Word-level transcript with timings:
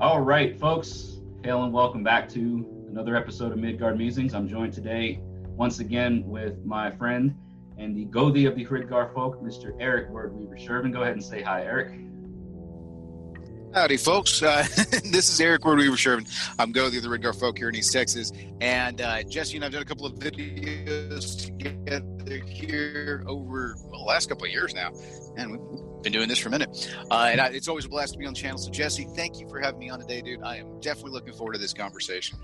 All 0.00 0.20
right, 0.20 0.56
folks. 0.60 1.16
Hail 1.42 1.64
and 1.64 1.72
welcome 1.72 2.04
back 2.04 2.28
to 2.28 2.86
another 2.88 3.16
episode 3.16 3.50
of 3.50 3.58
Midgard 3.58 3.98
Musings. 3.98 4.32
I'm 4.32 4.46
joined 4.46 4.72
today 4.72 5.18
once 5.56 5.80
again 5.80 6.22
with 6.24 6.64
my 6.64 6.92
friend 6.92 7.36
and 7.78 7.96
the 7.96 8.06
Gothi 8.06 8.46
of 8.46 8.54
the 8.54 8.64
Hridgar 8.64 9.12
folk, 9.12 9.42
Mr. 9.42 9.76
Eric 9.80 10.10
Wordweaver 10.10 10.56
Shervin. 10.56 10.92
Go 10.92 11.02
ahead 11.02 11.14
and 11.14 11.24
say 11.24 11.42
hi, 11.42 11.64
Eric. 11.64 11.98
Howdy, 13.74 13.96
folks. 13.96 14.40
Uh, 14.40 14.64
this 15.10 15.28
is 15.30 15.40
Eric 15.40 15.62
Wordweaver 15.62 15.96
Shervin. 15.96 16.30
I'm 16.60 16.72
Gothi 16.72 16.98
of 16.98 17.02
the 17.02 17.08
Hridgar 17.08 17.34
folk 17.34 17.58
here 17.58 17.68
in 17.68 17.74
East 17.74 17.92
Texas. 17.92 18.30
And 18.60 19.00
uh, 19.00 19.24
Jesse 19.24 19.56
and 19.56 19.64
I've 19.64 19.72
done 19.72 19.82
a 19.82 19.84
couple 19.84 20.06
of 20.06 20.12
videos 20.14 21.44
together 21.44 22.46
here 22.46 23.24
over 23.26 23.74
the 23.90 23.98
last 23.98 24.28
couple 24.28 24.44
of 24.44 24.52
years 24.52 24.74
now. 24.74 24.92
And 25.36 25.50
we've 25.50 25.87
been 26.02 26.12
doing 26.12 26.28
this 26.28 26.38
for 26.38 26.48
a 26.48 26.52
minute. 26.52 26.90
Uh, 27.10 27.28
and 27.30 27.40
I, 27.40 27.48
it's 27.48 27.68
always 27.68 27.84
a 27.84 27.88
blast 27.88 28.12
to 28.12 28.18
be 28.18 28.26
on 28.26 28.34
the 28.34 28.40
channel. 28.40 28.58
So, 28.58 28.70
Jesse, 28.70 29.06
thank 29.16 29.40
you 29.40 29.48
for 29.48 29.60
having 29.60 29.80
me 29.80 29.90
on 29.90 30.00
today, 30.00 30.20
dude. 30.20 30.42
I 30.42 30.56
am 30.56 30.80
definitely 30.80 31.12
looking 31.12 31.32
forward 31.32 31.54
to 31.54 31.58
this 31.58 31.72
conversation. 31.72 32.38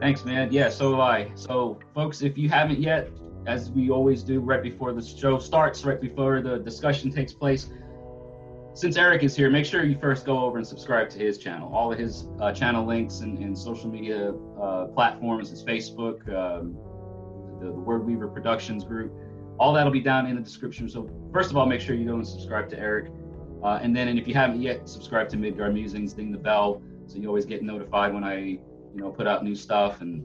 Thanks, 0.00 0.24
man. 0.24 0.52
Yeah, 0.52 0.70
so 0.70 0.92
have 0.92 1.00
I. 1.00 1.30
So, 1.34 1.78
folks, 1.94 2.22
if 2.22 2.38
you 2.38 2.48
haven't 2.48 2.80
yet, 2.80 3.10
as 3.46 3.70
we 3.70 3.90
always 3.90 4.22
do 4.22 4.40
right 4.40 4.62
before 4.62 4.92
the 4.92 5.02
show 5.02 5.38
starts, 5.38 5.84
right 5.84 6.00
before 6.00 6.40
the 6.40 6.58
discussion 6.58 7.10
takes 7.10 7.32
place, 7.32 7.70
since 8.72 8.96
Eric 8.96 9.24
is 9.24 9.36
here, 9.36 9.50
make 9.50 9.66
sure 9.66 9.84
you 9.84 9.98
first 9.98 10.24
go 10.24 10.38
over 10.38 10.56
and 10.56 10.66
subscribe 10.66 11.10
to 11.10 11.18
his 11.18 11.38
channel. 11.38 11.70
All 11.74 11.92
of 11.92 11.98
his 11.98 12.28
uh, 12.40 12.52
channel 12.52 12.86
links 12.86 13.20
and, 13.20 13.38
and 13.38 13.56
social 13.56 13.90
media 13.90 14.32
uh, 14.62 14.86
platforms, 14.86 15.50
his 15.50 15.64
Facebook, 15.64 16.20
um, 16.28 16.76
the, 17.60 17.66
the 17.66 17.80
Word 17.80 18.06
Weaver 18.06 18.28
Productions 18.28 18.84
group, 18.84 19.12
all 19.60 19.74
that'll 19.74 19.92
be 19.92 20.00
down 20.00 20.26
in 20.26 20.34
the 20.34 20.40
description. 20.40 20.88
So 20.88 21.08
first 21.32 21.50
of 21.50 21.56
all, 21.58 21.66
make 21.66 21.82
sure 21.82 21.94
you 21.94 22.06
go 22.06 22.14
and 22.14 22.26
subscribe 22.26 22.70
to 22.70 22.78
Eric. 22.78 23.12
Uh, 23.62 23.78
and 23.82 23.94
then, 23.94 24.08
and 24.08 24.18
if 24.18 24.26
you 24.26 24.32
haven't 24.32 24.62
yet, 24.62 24.88
subscribe 24.88 25.28
to 25.28 25.36
Midgard 25.36 25.74
Musings, 25.74 26.14
ding 26.14 26.32
the 26.32 26.38
bell, 26.38 26.82
so 27.06 27.18
you 27.18 27.28
always 27.28 27.44
get 27.44 27.62
notified 27.62 28.14
when 28.14 28.24
I, 28.24 28.38
you 28.38 28.60
know, 28.94 29.10
put 29.10 29.26
out 29.26 29.44
new 29.44 29.54
stuff. 29.54 30.00
And 30.00 30.24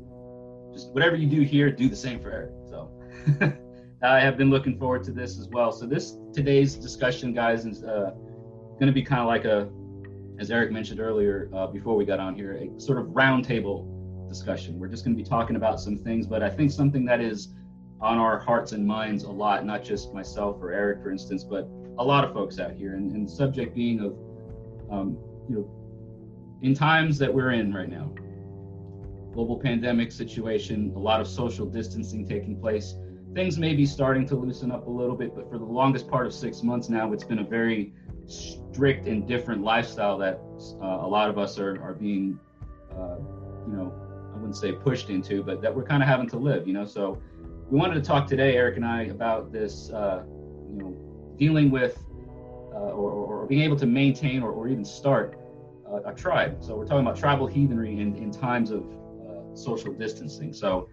just 0.73 0.93
whatever 0.93 1.17
you 1.17 1.27
do 1.27 1.41
here, 1.41 1.69
do 1.69 1.89
the 1.89 1.95
same 1.97 2.21
for 2.21 2.31
Eric. 2.31 2.51
So 2.69 3.57
I 4.03 4.21
have 4.21 4.37
been 4.37 4.49
looking 4.49 4.79
forward 4.79 5.03
to 5.03 5.11
this 5.11 5.37
as 5.37 5.49
well. 5.49 5.73
So 5.73 5.85
this 5.85 6.17
today's 6.33 6.75
discussion, 6.75 7.33
guys, 7.33 7.65
is 7.65 7.83
uh, 7.83 8.11
going 8.79 8.87
to 8.87 8.93
be 8.93 9.03
kind 9.03 9.19
of 9.19 9.27
like 9.27 9.43
a, 9.43 9.69
as 10.39 10.49
Eric 10.49 10.71
mentioned 10.71 11.01
earlier 11.01 11.49
uh, 11.53 11.67
before 11.67 11.97
we 11.97 12.05
got 12.05 12.21
on 12.21 12.35
here, 12.35 12.53
a 12.53 12.79
sort 12.79 12.99
of 12.99 13.07
roundtable 13.07 14.29
discussion. 14.29 14.79
We're 14.79 14.87
just 14.87 15.03
going 15.03 15.17
to 15.17 15.21
be 15.21 15.27
talking 15.27 15.57
about 15.57 15.81
some 15.81 15.97
things, 15.97 16.25
but 16.25 16.41
I 16.41 16.49
think 16.49 16.71
something 16.71 17.03
that 17.03 17.19
is 17.19 17.49
on 18.01 18.17
our 18.17 18.37
hearts 18.39 18.71
and 18.71 18.85
minds 18.85 19.23
a 19.23 19.31
lot, 19.31 19.65
not 19.65 19.83
just 19.83 20.13
myself 20.13 20.57
or 20.61 20.71
Eric, 20.71 21.01
for 21.01 21.11
instance, 21.11 21.43
but 21.43 21.69
a 21.97 22.03
lot 22.03 22.23
of 22.23 22.33
folks 22.33 22.59
out 22.59 22.73
here. 22.73 22.95
And, 22.95 23.11
and 23.13 23.27
the 23.27 23.31
subject 23.31 23.73
being 23.73 23.99
of, 24.01 24.17
um, 24.91 25.17
you 25.49 25.55
know, 25.55 26.59
in 26.61 26.73
times 26.73 27.17
that 27.19 27.33
we're 27.33 27.51
in 27.51 27.73
right 27.73 27.89
now, 27.89 28.11
global 29.33 29.59
pandemic 29.59 30.11
situation, 30.11 30.93
a 30.95 30.99
lot 30.99 31.19
of 31.19 31.27
social 31.27 31.65
distancing 31.65 32.27
taking 32.27 32.59
place. 32.59 32.95
Things 33.33 33.57
may 33.57 33.75
be 33.75 33.85
starting 33.85 34.25
to 34.27 34.35
loosen 34.35 34.71
up 34.71 34.87
a 34.87 34.89
little 34.89 35.15
bit, 35.15 35.35
but 35.35 35.49
for 35.49 35.57
the 35.57 35.65
longest 35.65 36.07
part 36.07 36.25
of 36.25 36.33
six 36.33 36.63
months 36.63 36.87
now, 36.87 37.11
it's 37.11 37.25
been 37.25 37.39
a 37.39 37.43
very 37.43 37.93
strict 38.27 39.07
and 39.07 39.27
different 39.27 39.61
lifestyle 39.61 40.17
that 40.17 40.39
uh, 40.81 41.05
a 41.05 41.07
lot 41.07 41.29
of 41.29 41.37
us 41.37 41.59
are, 41.59 41.81
are 41.83 41.93
being, 41.93 42.39
uh, 42.91 43.17
you 43.67 43.73
know, 43.73 43.93
I 44.33 44.37
wouldn't 44.37 44.55
say 44.55 44.71
pushed 44.71 45.09
into, 45.09 45.43
but 45.43 45.61
that 45.61 45.75
we're 45.75 45.83
kind 45.83 46.01
of 46.01 46.07
having 46.07 46.29
to 46.29 46.37
live, 46.37 46.65
you 46.65 46.73
know. 46.73 46.85
So 46.85 47.21
we 47.69 47.79
wanted 47.79 47.95
to 47.95 48.01
talk 48.01 48.27
today, 48.27 48.55
Eric 48.55 48.77
and 48.77 48.85
I, 48.85 49.03
about 49.03 49.51
this, 49.51 49.89
uh, 49.89 50.23
you 50.69 50.77
know, 50.77 51.35
dealing 51.37 51.71
with 51.71 51.97
uh, 52.73 52.91
or, 52.91 53.11
or, 53.11 53.45
being 53.47 53.61
able 53.61 53.77
to 53.77 53.85
maintain 53.85 54.43
or, 54.43 54.51
or 54.51 54.67
even 54.67 54.83
start 54.83 55.39
a 56.05 56.13
tribe. 56.13 56.57
So 56.61 56.75
we're 56.75 56.85
talking 56.85 57.05
about 57.05 57.17
tribal 57.17 57.47
heathenry 57.47 57.99
in, 57.99 58.15
in 58.15 58.31
times 58.31 58.71
of 58.71 58.83
uh, 58.83 59.55
social 59.55 59.93
distancing. 59.93 60.51
So 60.51 60.89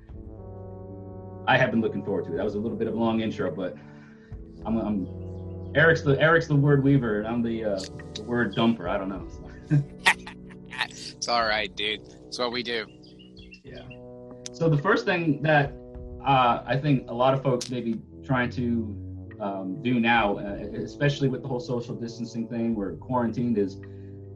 I 1.48 1.56
have 1.56 1.70
been 1.70 1.80
looking 1.80 2.04
forward 2.04 2.26
to 2.26 2.34
it. 2.34 2.36
That 2.36 2.44
was 2.44 2.54
a 2.54 2.58
little 2.58 2.76
bit 2.76 2.88
of 2.88 2.94
a 2.94 2.98
long 2.98 3.20
intro, 3.20 3.50
but 3.50 3.74
I'm, 4.64 4.78
I'm 4.78 5.72
Eric's 5.74 6.02
the 6.02 6.20
Eric's 6.20 6.46
the 6.46 6.54
word 6.54 6.84
weaver, 6.84 7.18
and 7.18 7.26
I'm 7.26 7.42
the, 7.42 7.64
uh, 7.64 7.80
the 8.14 8.22
word 8.24 8.54
dumper. 8.54 8.88
I 8.88 8.98
don't 8.98 9.08
know. 9.08 9.26
it's 10.88 11.28
all 11.28 11.44
right, 11.44 11.74
dude. 11.74 12.02
It's 12.26 12.38
what 12.38 12.52
we 12.52 12.62
do. 12.62 12.86
Yeah. 13.64 13.82
So 14.52 14.68
the 14.68 14.78
first 14.78 15.04
thing 15.06 15.42
that 15.42 15.74
uh, 16.24 16.62
I 16.66 16.76
think 16.76 17.08
a 17.10 17.14
lot 17.14 17.34
of 17.34 17.42
folks 17.42 17.70
may 17.70 17.80
be 17.80 18.00
trying 18.24 18.50
to 18.50 18.96
um, 19.40 19.82
do 19.82 19.98
now, 19.98 20.38
uh, 20.38 20.68
especially 20.74 21.28
with 21.28 21.42
the 21.42 21.48
whole 21.48 21.60
social 21.60 21.94
distancing 21.94 22.46
thing, 22.46 22.74
we're 22.74 22.92
quarantined, 22.96 23.58
is 23.58 23.80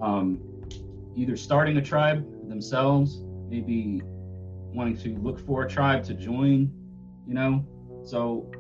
um, 0.01 0.41
either 1.15 1.37
starting 1.37 1.77
a 1.77 1.83
tribe 1.83 2.27
themselves, 2.49 3.21
maybe 3.49 4.03
wanting 4.75 4.97
to 4.99 5.17
look 5.21 5.39
for 5.47 5.65
a 5.65 5.69
tribe 5.69 6.05
to 6.05 6.15
join, 6.15 6.71
you 7.27 7.35
know. 7.35 7.65
So 8.05 8.51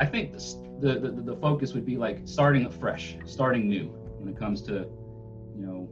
I 0.00 0.06
think 0.06 0.32
the, 0.32 0.98
the, 0.98 1.10
the 1.10 1.36
focus 1.36 1.74
would 1.74 1.84
be 1.84 1.96
like 1.96 2.22
starting 2.24 2.64
afresh, 2.64 3.16
starting 3.26 3.68
new 3.68 3.86
when 4.18 4.32
it 4.32 4.38
comes 4.38 4.62
to, 4.62 4.88
you 5.54 5.66
know, 5.66 5.88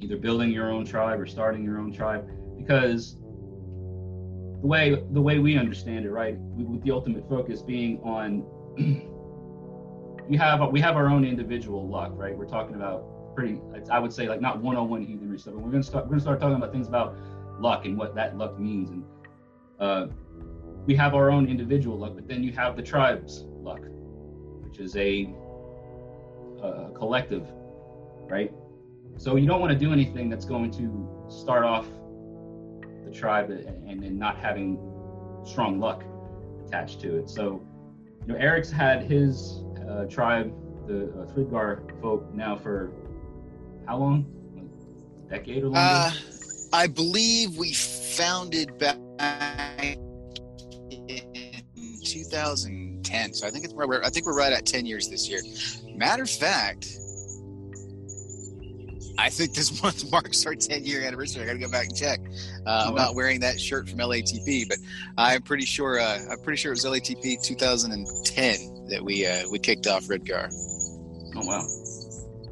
either 0.00 0.16
building 0.16 0.50
your 0.50 0.70
own 0.70 0.84
tribe 0.84 1.18
or 1.20 1.26
starting 1.26 1.64
your 1.64 1.78
own 1.78 1.92
tribe, 1.92 2.28
because 2.56 3.16
the 4.60 4.66
way 4.66 5.02
the 5.12 5.22
way 5.22 5.38
we 5.38 5.56
understand 5.56 6.04
it, 6.04 6.10
right? 6.10 6.36
With 6.38 6.82
the 6.82 6.90
ultimate 6.90 7.28
focus 7.28 7.62
being 7.62 8.00
on 8.02 8.44
we 10.28 10.36
have 10.36 10.60
we 10.70 10.80
have 10.80 10.96
our 10.96 11.08
own 11.08 11.24
individual 11.24 11.88
luck, 11.88 12.12
right? 12.14 12.36
We're 12.36 12.46
talking 12.46 12.76
about 12.76 13.34
pretty 13.34 13.60
I 13.90 13.98
would 13.98 14.12
say 14.12 14.28
like 14.28 14.40
not 14.40 14.58
101 14.58 15.04
heathenry 15.04 15.38
stuff, 15.38 15.54
but 15.54 15.62
we're 15.62 15.70
gonna 15.70 15.82
start 15.82 16.04
we're 16.04 16.10
gonna 16.10 16.22
start 16.22 16.40
talking 16.40 16.56
about 16.56 16.72
things 16.72 16.88
about 16.88 17.16
luck 17.58 17.84
and 17.84 17.96
what 17.96 18.14
that 18.14 18.36
luck 18.36 18.58
means. 18.58 18.90
And 18.90 19.04
uh, 19.78 20.06
we 20.86 20.94
have 20.94 21.14
our 21.14 21.30
own 21.30 21.48
individual 21.48 21.98
luck, 21.98 22.12
but 22.14 22.28
then 22.28 22.42
you 22.42 22.52
have 22.52 22.76
the 22.76 22.82
tribe's 22.82 23.44
luck, 23.48 23.80
which 24.62 24.78
is 24.78 24.96
a, 24.96 25.32
a 26.62 26.90
collective, 26.94 27.46
right? 28.28 28.52
So 29.16 29.36
you 29.36 29.46
don't 29.46 29.60
want 29.60 29.72
to 29.72 29.78
do 29.78 29.92
anything 29.92 30.28
that's 30.30 30.44
going 30.44 30.70
to 30.72 31.26
start 31.28 31.64
off 31.64 31.86
the 33.04 33.10
tribe 33.10 33.50
and, 33.50 34.04
and 34.04 34.18
not 34.18 34.38
having 34.38 34.78
strong 35.44 35.80
luck 35.80 36.04
attached 36.66 37.00
to 37.00 37.18
it. 37.18 37.28
So, 37.28 37.62
you 38.26 38.32
know, 38.32 38.38
Eric's 38.38 38.70
had 38.70 39.02
his 39.02 39.64
uh, 39.88 40.04
tribe, 40.04 40.52
the 40.86 41.04
uh, 41.04 41.26
Hridgar 41.32 42.00
folk, 42.00 42.32
now 42.34 42.56
for 42.56 42.92
how 43.86 43.98
long? 43.98 44.26
Decade 45.28 45.64
or 45.64 45.68
longer? 45.68 45.80
Uh, 45.80 46.12
I 46.72 46.86
believe 46.86 47.56
we 47.56 47.72
founded 47.72 48.78
back 48.78 49.82
in 49.82 49.98
2010. 52.04 53.34
So 53.34 53.46
I 53.46 53.50
think 53.50 53.64
it's 53.64 53.74
I 53.74 54.10
think 54.10 54.26
we're 54.26 54.36
right 54.36 54.52
at 54.52 54.66
10 54.66 54.86
years 54.86 55.08
this 55.08 55.28
year. 55.28 55.40
Matter 55.96 56.22
of 56.22 56.30
fact, 56.30 56.96
I 59.20 59.28
think 59.28 59.54
this 59.54 59.82
month 59.82 60.10
marks 60.10 60.46
our 60.46 60.54
10 60.54 60.84
year 60.84 61.02
anniversary. 61.02 61.42
I 61.42 61.46
got 61.46 61.52
to 61.52 61.58
go 61.58 61.70
back 61.70 61.88
and 61.88 61.96
check. 61.96 62.20
Uh, 62.66 62.86
I'm 62.88 62.94
not 62.94 63.14
wearing 63.14 63.40
that 63.40 63.60
shirt 63.60 63.88
from 63.88 63.98
LATP, 63.98 64.68
but 64.68 64.78
I'm 65.18 65.42
pretty 65.42 65.66
sure. 65.66 66.00
Uh, 66.00 66.18
I'm 66.30 66.40
pretty 66.40 66.56
sure 66.56 66.72
it 66.72 66.82
was 66.82 66.84
LATP 66.84 67.42
2010 67.42 68.88
that 68.88 69.04
we 69.04 69.26
uh, 69.26 69.44
we 69.52 69.58
kicked 69.58 69.86
off 69.86 70.04
Hridgar. 70.04 70.52
Oh 71.36 71.46
wow! 71.46 71.66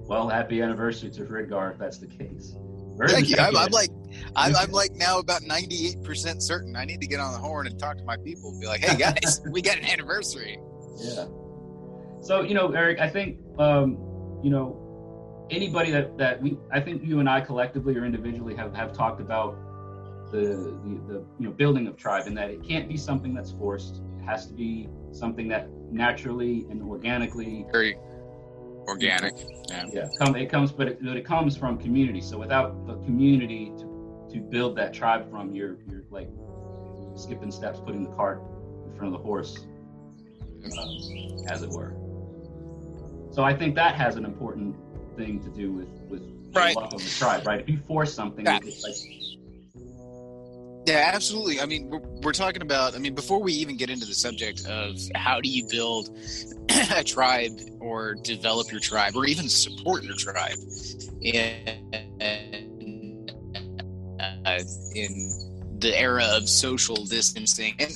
Well, 0.07 0.29
happy 0.29 0.61
anniversary 0.61 1.11
to 1.11 1.25
Hridgar 1.25 1.73
if 1.73 1.79
that's 1.79 1.99
the 1.99 2.07
case. 2.07 2.55
Very 2.97 3.13
Thank 3.13 3.31
you. 3.31 3.37
I'm, 3.39 3.57
I'm, 3.57 3.71
like, 3.71 3.91
I'm, 4.35 4.57
I'm, 4.57 4.73
like 4.73 4.93
now 4.97 5.21
about 5.21 5.43
98% 5.43 6.43
certain. 6.43 6.75
I 6.75 6.85
need 6.85 7.01
to 7.01 7.07
get 7.07 7.21
on 7.21 7.33
the 7.33 7.39
horn 7.39 7.69
and 7.69 7.79
talk 7.79 7.97
to 7.97 8.03
my 8.03 8.17
people 8.17 8.51
and 8.51 8.61
be 8.61 8.67
like, 8.67 8.81
hey 8.81 8.97
guys, 8.97 9.41
we 9.53 9.63
got 9.63 9.79
an 9.79 9.85
anniversary. 9.85 10.59
Yeah. 10.97 11.27
So 12.21 12.41
you 12.43 12.55
know, 12.55 12.73
Eric, 12.73 12.99
I 12.99 13.09
think 13.09 13.39
um, 13.59 13.93
you 14.43 14.51
know 14.51 14.88
anybody 15.51 15.91
that 15.91 16.17
that 16.19 16.41
we 16.41 16.59
I 16.71 16.81
think 16.81 17.05
you 17.05 17.21
and 17.21 17.29
I 17.29 17.41
collectively 17.41 17.97
or 17.97 18.05
individually 18.05 18.55
have 18.57 18.75
have 18.75 18.93
talked 18.93 19.21
about 19.21 19.57
the, 20.31 20.39
the 20.85 21.13
the 21.13 21.25
you 21.39 21.47
know 21.47 21.51
building 21.51 21.87
of 21.87 21.97
tribe, 21.97 22.27
and 22.27 22.37
that 22.37 22.51
it 22.51 22.63
can't 22.63 22.89
be 22.89 22.97
something 22.97 23.35
that's 23.35 23.53
forced. 23.53 24.03
It 24.19 24.25
has 24.25 24.47
to 24.47 24.55
be 24.55 24.89
something 25.13 25.49
that 25.49 25.71
naturally 25.91 26.67
and 26.71 26.83
organically 26.83 27.67
very 27.73 27.97
organic. 28.87 29.35
Yeah, 29.69 29.87
yeah. 29.93 30.09
Come 30.19 30.37
it 30.37 30.51
comes, 30.51 30.73
but 30.73 30.89
it, 30.89 31.05
but 31.05 31.17
it 31.17 31.25
comes 31.25 31.57
from 31.57 31.79
community. 31.79 32.21
So 32.21 32.39
without 32.39 32.87
the 32.87 32.95
community 33.05 33.73
to 33.79 34.29
to 34.33 34.41
build 34.41 34.77
that 34.77 34.93
tribe 34.93 35.31
from, 35.31 35.55
you're 35.55 35.79
you're 35.91 36.05
like 36.11 36.29
skipping 37.15 37.51
steps, 37.51 37.81
putting 37.81 38.05
the 38.05 38.11
cart 38.11 38.43
in 38.87 38.95
front 38.97 39.15
of 39.15 39.21
the 39.21 39.25
horse, 39.25 39.67
uh, 40.65 41.53
as 41.53 41.63
it 41.63 41.71
were. 41.71 41.95
So 43.31 43.45
I 43.45 43.55
think 43.55 43.75
that 43.77 43.95
has 43.95 44.17
an 44.17 44.25
important 44.25 44.75
thing 45.19 45.43
to 45.43 45.51
do 45.51 45.73
with 45.73 45.89
with 46.09 46.23
right. 46.55 46.77
love 46.77 46.95
of 46.95 47.03
the 47.03 47.11
tribe, 47.11 47.47
right? 47.47 47.61
If 47.61 47.69
you 47.69 47.79
force 47.79 48.15
something, 48.15 48.47
yeah. 48.47 48.61
it's 48.63 48.83
like 48.83 48.95
yeah, 50.87 51.11
absolutely. 51.13 51.61
I 51.61 51.67
mean, 51.67 51.91
we're, 51.91 52.01
we're, 52.23 52.33
talking 52.33 52.63
about. 52.63 52.95
I 52.95 52.99
mean, 52.99 53.15
before 53.15 53.43
we 53.43 53.53
even 53.53 53.77
get 53.77 53.91
into 53.91 54.07
the 54.07 54.15
subject 54.15 54.67
of 54.67 54.99
how 55.15 55.39
do 55.39 55.51
you 55.51 55.67
build 55.69 56.09
a 56.95 57.05
tribe 57.05 57.61
or 57.81 58.15
develop 58.15 58.71
your 58.71 58.81
tribe 58.81 59.15
or 59.15 59.27
even 59.27 59.51
support 59.51 60.03
your 60.03 60.17
tribe 60.17 60.57
in 61.21 61.93
uh, 64.47 64.59
in 64.95 65.48
the 65.79 65.97
era 65.99 66.25
of 66.33 66.49
social 66.49 67.05
distancing. 67.05 67.75
And 67.79 67.93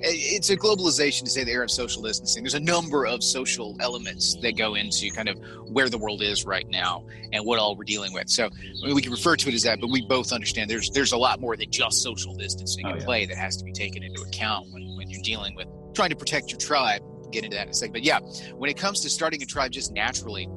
it's 0.00 0.50
a 0.50 0.56
globalization 0.56 1.24
to 1.24 1.30
say 1.30 1.44
the 1.44 1.52
era 1.52 1.64
of 1.64 1.70
social 1.70 2.02
distancing. 2.02 2.42
There's 2.42 2.54
a 2.54 2.60
number 2.60 3.06
of 3.06 3.22
social 3.22 3.76
elements 3.80 4.36
that 4.42 4.56
go 4.56 4.74
into 4.74 5.10
kind 5.10 5.28
of 5.28 5.38
where 5.68 5.88
the 5.88 5.98
world 5.98 6.22
is 6.22 6.44
right 6.44 6.66
now 6.68 7.06
and 7.32 7.44
what 7.44 7.58
all 7.58 7.76
we're 7.76 7.84
dealing 7.84 8.12
with. 8.12 8.30
So 8.30 8.46
I 8.46 8.86
mean, 8.86 8.94
we 8.94 9.02
can 9.02 9.12
refer 9.12 9.36
to 9.36 9.48
it 9.48 9.54
as 9.54 9.62
that, 9.64 9.80
but 9.80 9.90
we 9.90 10.06
both 10.06 10.32
understand 10.32 10.70
there's 10.70 10.90
there's 10.90 11.12
a 11.12 11.18
lot 11.18 11.40
more 11.40 11.56
than 11.56 11.70
just 11.70 12.02
social 12.02 12.34
distancing 12.34 12.86
oh, 12.86 12.90
in 12.90 12.96
yeah. 12.96 13.04
play 13.04 13.26
that 13.26 13.36
has 13.36 13.56
to 13.58 13.64
be 13.64 13.72
taken 13.72 14.02
into 14.02 14.22
account 14.22 14.72
when, 14.72 14.96
when 14.96 15.10
you're 15.10 15.22
dealing 15.22 15.54
with 15.54 15.66
trying 15.94 16.10
to 16.10 16.16
protect 16.16 16.50
your 16.50 16.58
tribe. 16.58 17.02
get 17.32 17.44
into 17.44 17.56
that 17.56 17.64
in 17.64 17.70
a 17.70 17.74
second. 17.74 17.92
But 17.92 18.02
yeah, 18.02 18.20
when 18.54 18.70
it 18.70 18.76
comes 18.76 19.00
to 19.00 19.10
starting 19.10 19.42
a 19.42 19.46
tribe 19.46 19.72
just 19.72 19.92
naturally, 19.92 20.48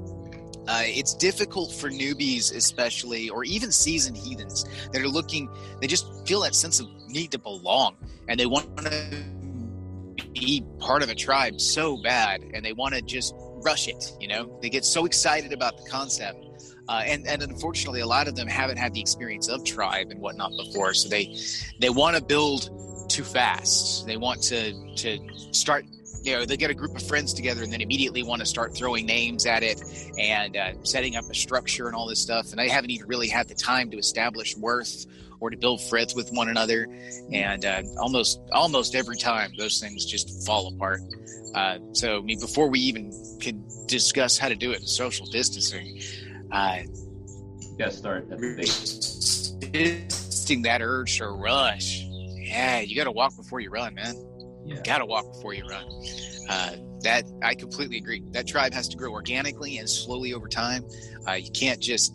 uh, 0.67 0.81
it's 0.85 1.13
difficult 1.13 1.71
for 1.71 1.89
newbies, 1.89 2.55
especially, 2.55 3.29
or 3.29 3.43
even 3.43 3.71
seasoned 3.71 4.17
heathens 4.17 4.65
that 4.91 5.01
are 5.01 5.07
looking, 5.07 5.49
they 5.81 5.87
just 5.87 6.27
feel 6.27 6.41
that 6.41 6.53
sense 6.53 6.79
of 6.79 6.87
need 7.07 7.31
to 7.31 7.39
belong 7.39 7.95
and 8.27 8.39
they 8.39 8.45
want 8.45 8.77
to 8.77 9.23
be 10.33 10.63
part 10.79 11.01
of 11.01 11.09
a 11.09 11.15
tribe 11.15 11.59
so 11.59 11.97
bad 11.97 12.43
and 12.53 12.63
they 12.63 12.73
want 12.73 12.93
to 12.93 13.01
just 13.01 13.33
rush 13.63 13.87
it. 13.87 14.15
You 14.19 14.27
know, 14.27 14.59
they 14.61 14.69
get 14.69 14.85
so 14.85 15.05
excited 15.05 15.53
about 15.53 15.77
the 15.77 15.89
concept. 15.89 16.45
Uh, 16.87 17.03
and, 17.05 17.27
and 17.27 17.43
unfortunately, 17.43 18.01
a 18.01 18.07
lot 18.07 18.27
of 18.27 18.35
them 18.35 18.47
haven't 18.47 18.77
had 18.77 18.93
the 18.93 19.01
experience 19.01 19.47
of 19.47 19.63
tribe 19.63 20.07
and 20.09 20.19
whatnot 20.19 20.51
before. 20.57 20.93
So 20.93 21.07
they, 21.09 21.37
they 21.79 21.89
want 21.89 22.15
to 22.15 22.23
build 22.23 22.69
too 23.09 23.23
fast. 23.23 24.07
They 24.07 24.17
want 24.17 24.41
to, 24.43 24.95
to 24.95 25.19
start 25.51 25.85
you 26.23 26.33
know 26.33 26.45
they 26.45 26.57
get 26.57 26.69
a 26.69 26.73
group 26.73 26.95
of 26.95 27.03
friends 27.03 27.33
together 27.33 27.63
and 27.63 27.71
then 27.71 27.81
immediately 27.81 28.23
want 28.23 28.39
to 28.39 28.45
start 28.45 28.75
throwing 28.75 29.05
names 29.05 29.45
at 29.45 29.63
it 29.63 29.81
and 30.17 30.57
uh, 30.57 30.71
setting 30.83 31.15
up 31.15 31.25
a 31.25 31.33
structure 31.33 31.87
and 31.87 31.95
all 31.95 32.07
this 32.07 32.21
stuff 32.21 32.49
and 32.49 32.59
they 32.59 32.69
haven't 32.69 32.89
even 32.89 33.07
really 33.07 33.27
had 33.27 33.47
the 33.47 33.55
time 33.55 33.89
to 33.89 33.97
establish 33.97 34.55
worth 34.57 35.05
or 35.39 35.49
to 35.49 35.57
build 35.57 35.81
friends 35.81 36.13
with 36.15 36.29
one 36.31 36.49
another. 36.49 36.87
And 37.31 37.63
uh, 37.65 37.81
almost 37.99 38.41
almost 38.51 38.95
every 38.95 39.17
time 39.17 39.51
those 39.57 39.79
things 39.79 40.05
just 40.05 40.45
fall 40.45 40.67
apart. 40.73 41.01
Uh, 41.55 41.79
so 41.93 42.19
i 42.19 42.21
mean 42.21 42.39
before 42.39 42.67
we 42.69 42.79
even 42.79 43.11
can 43.39 43.65
discuss 43.87 44.37
how 44.37 44.47
to 44.49 44.55
do 44.55 44.71
it 44.71 44.87
social 44.87 45.25
distancing 45.25 45.99
uh, 46.51 46.81
got 47.79 47.89
to 47.89 47.97
start 47.97 48.27
resisting 48.29 49.57
that 50.61 50.79
urge 50.83 51.17
to 51.17 51.27
rush. 51.27 52.03
Yeah 52.37 52.81
you 52.81 52.95
got 52.95 53.05
to 53.05 53.11
walk 53.11 53.35
before 53.35 53.59
you 53.61 53.71
run 53.71 53.95
man 53.95 54.13
yeah. 54.69 54.81
gotta 54.83 55.05
walk 55.05 55.31
before 55.33 55.53
you 55.53 55.65
run. 55.67 55.85
Uh, 56.49 56.75
that 57.01 57.23
I 57.41 57.55
completely 57.55 57.97
agree. 57.97 58.23
That 58.31 58.47
tribe 58.47 58.73
has 58.73 58.87
to 58.89 58.97
grow 58.97 59.11
organically 59.11 59.77
and 59.77 59.89
slowly 59.89 60.33
over 60.33 60.47
time. 60.47 60.85
Uh, 61.27 61.33
you 61.33 61.51
can't 61.51 61.79
just 61.79 62.13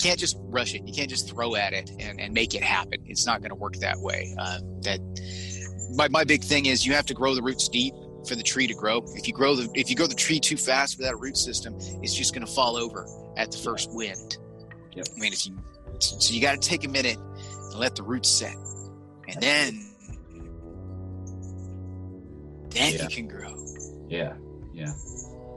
can't 0.00 0.18
just 0.18 0.36
rush 0.40 0.74
it. 0.74 0.86
You 0.86 0.92
can't 0.92 1.08
just 1.08 1.28
throw 1.28 1.54
at 1.54 1.72
it 1.72 1.90
and, 2.00 2.20
and 2.20 2.34
make 2.34 2.54
it 2.54 2.62
happen. 2.62 3.02
It's 3.06 3.26
not 3.26 3.40
going 3.40 3.50
to 3.50 3.56
work 3.56 3.76
that 3.76 3.98
way. 4.00 4.34
Uh, 4.38 4.58
that 4.82 5.00
my, 5.94 6.08
my 6.08 6.24
big 6.24 6.42
thing 6.42 6.66
is 6.66 6.84
you 6.84 6.94
have 6.94 7.06
to 7.06 7.14
grow 7.14 7.34
the 7.34 7.42
roots 7.42 7.68
deep 7.68 7.94
for 8.26 8.34
the 8.34 8.42
tree 8.42 8.66
to 8.66 8.74
grow. 8.74 9.04
If 9.14 9.28
you 9.28 9.34
grow 9.34 9.54
the 9.54 9.70
if 9.74 9.90
you 9.90 9.96
grow 9.96 10.06
the 10.06 10.14
tree 10.14 10.40
too 10.40 10.56
fast 10.56 10.98
without 10.98 11.14
a 11.14 11.16
root 11.16 11.36
system, 11.36 11.76
it's 12.02 12.14
just 12.14 12.34
going 12.34 12.46
to 12.46 12.52
fall 12.52 12.76
over 12.76 13.06
at 13.36 13.52
the 13.52 13.58
first 13.58 13.90
wind. 13.92 14.38
Yep. 14.96 15.06
I 15.16 15.20
mean, 15.20 15.32
if 15.32 15.46
you 15.46 15.56
so 15.98 16.34
you 16.34 16.40
got 16.40 16.60
to 16.60 16.68
take 16.68 16.84
a 16.84 16.88
minute 16.88 17.18
and 17.18 17.74
let 17.74 17.94
the 17.94 18.02
roots 18.02 18.28
set, 18.28 18.54
and 19.28 19.40
then 19.40 19.93
then 22.74 22.94
yeah. 22.94 23.02
you 23.02 23.08
can 23.08 23.28
grow. 23.28 23.54
Yeah, 24.08 24.34
yeah. 24.72 24.92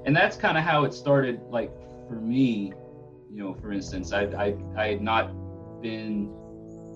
And 0.06 0.16
that's 0.16 0.38
kind 0.38 0.58
of 0.58 0.64
how 0.64 0.84
it 0.84 0.94
started. 0.94 1.42
Like 1.50 1.72
for 2.08 2.16
me, 2.16 2.74
you 3.32 3.44
know, 3.44 3.54
for 3.54 3.72
instance, 3.72 4.14
I 4.14 4.24
I, 4.24 4.56
I 4.78 4.88
had 4.88 5.02
not 5.02 5.32
been 5.82 6.32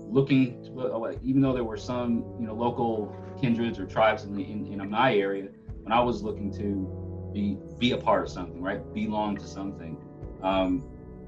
looking, 0.08 0.62
to, 0.64 1.18
even 1.22 1.40
though 1.40 1.52
there 1.52 1.64
were 1.64 1.76
some 1.76 2.24
you 2.38 2.46
know 2.46 2.54
local 2.54 3.14
kindreds 3.40 3.78
or 3.78 3.86
tribes 3.86 4.24
in 4.24 4.34
the 4.34 4.42
in, 4.42 4.66
in 4.66 4.90
my 4.90 5.14
area, 5.16 5.48
when 5.82 5.92
I 5.92 6.00
was 6.00 6.22
looking 6.22 6.52
to 6.54 7.30
be 7.32 7.58
be 7.78 7.92
a 7.92 7.98
part 7.98 8.24
of 8.24 8.30
something, 8.30 8.62
right, 8.62 8.80
belong 8.94 9.36
to 9.38 9.46
something. 9.46 9.96
Um, 10.42 10.84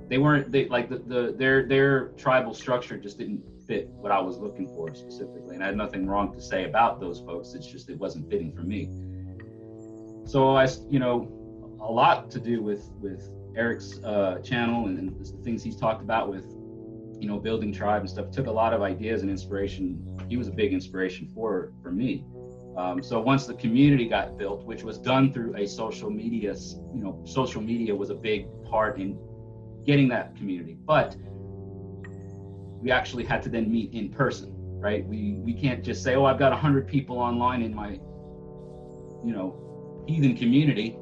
they 0.09 0.19
weren't 0.19 0.53
they 0.53 0.69
like 0.69 0.89
the, 0.89 0.99
the 0.99 1.35
their 1.37 1.67
their 1.67 2.09
tribal 2.17 2.55
structure 2.55 2.97
just 2.97 3.19
didn't 3.19 3.43
fit 3.67 3.89
what 3.89 4.13
I 4.13 4.21
was 4.21 4.39
looking 4.39 4.69
for 4.69 4.95
specifically. 4.95 5.55
And 5.55 5.63
I 5.63 5.69
had 5.69 5.77
nothing 5.77 6.07
wrong 6.07 6.33
to 6.35 6.41
say 6.41 6.65
about 6.65 7.01
those 7.01 7.21
folks. 7.21 7.55
It's 7.55 7.67
just 7.67 7.91
it 7.91 7.99
wasn't 7.99 8.31
fitting 8.31 8.53
for 8.53 8.63
me. 8.63 8.91
So 10.27 10.57
I, 10.57 10.67
you 10.91 10.99
know, 10.99 11.31
a 11.81 11.91
lot 11.91 12.31
to 12.31 12.41
do 12.41 12.63
with 12.63 12.91
with 13.01 13.31
Eric's 13.57 14.01
uh, 14.05 14.39
channel 14.43 14.87
and, 14.87 14.99
and, 14.99 15.25
the 15.25 15.43
things 15.45 15.63
he's 15.63 15.77
talked 15.77 16.03
about 16.03 16.29
with, 16.29 16.45
you 17.21 17.29
know, 17.29 17.39
building 17.39 17.73
tribe 17.73 18.01
and 18.01 18.11
stuff. 18.11 18.31
Took 18.31 18.47
a 18.47 18.53
lot 18.53 18.73
of 18.73 18.83
ideas 18.83 19.23
and 19.23 19.31
inspiration. 19.31 20.03
He 20.29 20.37
was 20.37 20.49
a 20.49 20.53
big 20.53 20.73
inspiration 20.73 21.29
for 21.35 21.73
for 21.83 21.91
me. 21.91 22.25
Um, 22.77 23.03
so 23.03 23.21
once 23.21 23.47
the 23.47 23.55
community 23.55 24.09
got 24.09 24.37
built, 24.37 24.65
which 24.65 24.83
was 24.83 24.99
done 24.99 25.33
through 25.33 25.57
a 25.57 25.67
social 25.67 26.11
media, 26.11 26.55
you 26.93 27.03
know, 27.03 27.23
social 27.25 27.63
media 27.63 27.95
was 27.95 28.11
a 28.11 28.15
big 28.15 28.49
part 28.65 28.99
in 28.99 29.17
getting 29.85 30.09
that 30.09 30.35
community. 30.35 30.77
But 30.85 31.17
we 32.85 32.91
actually 32.91 33.25
had 33.25 33.43
to 33.43 33.49
then 33.49 33.73
meet 33.73 33.95
in 33.95 34.11
person, 34.11 34.53
right? 34.79 35.05
We 35.07 35.39
we 35.39 35.55
can't 35.55 35.83
just 35.83 36.03
say, 36.03 36.15
oh, 36.15 36.27
I've 36.27 36.39
got 36.39 36.53
hundred 36.53 36.87
people 36.87 37.19
online 37.19 37.63
in 37.63 37.75
my, 37.75 37.93
you 39.25 39.33
know, 39.33 40.05
heathen 40.07 40.37
community, 40.37 40.99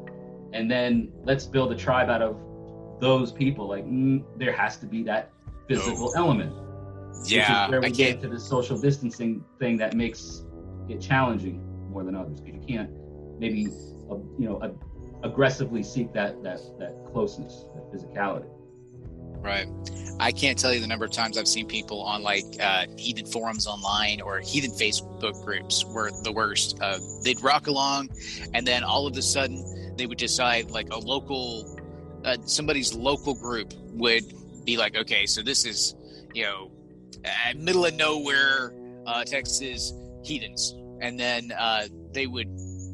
and 0.52 0.70
then 0.70 1.12
let's 1.24 1.44
build 1.44 1.72
a 1.72 1.76
tribe 1.76 2.08
out 2.08 2.22
of 2.22 2.40
those 3.00 3.32
people. 3.32 3.68
Like 3.68 3.84
mm, 3.84 4.22
there 4.36 4.52
has 4.52 4.76
to 4.78 4.86
be 4.86 5.02
that 5.02 5.32
physical 5.68 6.12
no. 6.14 6.22
element. 6.22 6.54
Yeah, 7.24 7.68
where 7.68 7.80
we 7.80 7.88
I 7.88 7.90
get 7.90 8.20
to 8.22 8.28
the 8.28 8.38
social 8.38 8.78
distancing 8.78 9.44
thing 9.58 9.76
that 9.78 9.94
makes 9.94 10.44
it 10.88 11.00
challenging 11.00 11.60
more 11.90 12.04
than 12.04 12.14
others 12.14 12.40
because 12.40 12.60
you 12.60 12.76
can't 12.76 12.90
maybe 13.38 13.66
uh, 14.10 14.14
you 14.38 14.46
know 14.48 14.78
aggressively 15.24 15.82
seek 15.82 16.12
that 16.12 16.42
that 16.44 16.60
that 16.78 16.94
closeness, 17.12 17.64
that 17.74 17.92
physicality. 17.92 18.48
Right. 19.42 19.66
I 20.20 20.30
can't 20.30 20.56
tell 20.56 20.72
you 20.72 20.80
the 20.80 20.86
number 20.86 21.04
of 21.04 21.10
times 21.10 21.36
I've 21.36 21.48
seen 21.48 21.66
people 21.66 22.00
on 22.00 22.22
like 22.22 22.44
uh, 22.60 22.86
heathen 22.96 23.26
forums 23.26 23.66
online 23.66 24.20
or 24.20 24.38
heathen 24.38 24.70
Facebook 24.70 25.44
groups 25.44 25.84
were 25.86 26.10
the 26.22 26.32
worst. 26.32 26.78
Uh, 26.80 26.98
they'd 27.24 27.42
rock 27.42 27.66
along, 27.66 28.10
and 28.54 28.64
then 28.66 28.84
all 28.84 29.06
of 29.06 29.16
a 29.16 29.22
sudden 29.22 29.94
they 29.96 30.06
would 30.06 30.18
decide 30.18 30.70
like 30.70 30.92
a 30.92 30.98
local, 30.98 31.78
uh, 32.24 32.36
somebody's 32.44 32.94
local 32.94 33.34
group 33.34 33.72
would 33.94 34.22
be 34.64 34.76
like, 34.76 34.96
okay, 34.96 35.26
so 35.26 35.42
this 35.42 35.66
is 35.66 35.96
you 36.34 36.44
know, 36.44 36.70
middle 37.56 37.84
of 37.84 37.94
nowhere, 37.94 38.74
uh, 39.06 39.24
Texas 39.24 39.92
heathens, 40.22 40.74
and 41.00 41.18
then 41.18 41.52
uh, 41.58 41.86
they 42.12 42.26
would 42.26 42.48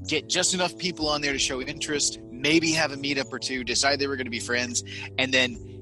get 0.06 0.28
just 0.28 0.54
enough 0.54 0.76
people 0.78 1.08
on 1.08 1.20
there 1.20 1.32
to 1.32 1.38
show 1.38 1.60
interest, 1.60 2.20
maybe 2.30 2.72
have 2.72 2.92
a 2.92 2.96
meetup 2.96 3.32
or 3.32 3.38
two, 3.38 3.64
decide 3.64 3.98
they 3.98 4.06
were 4.06 4.16
going 4.16 4.26
to 4.26 4.30
be 4.30 4.40
friends, 4.40 4.82
and 5.18 5.32
then 5.32 5.77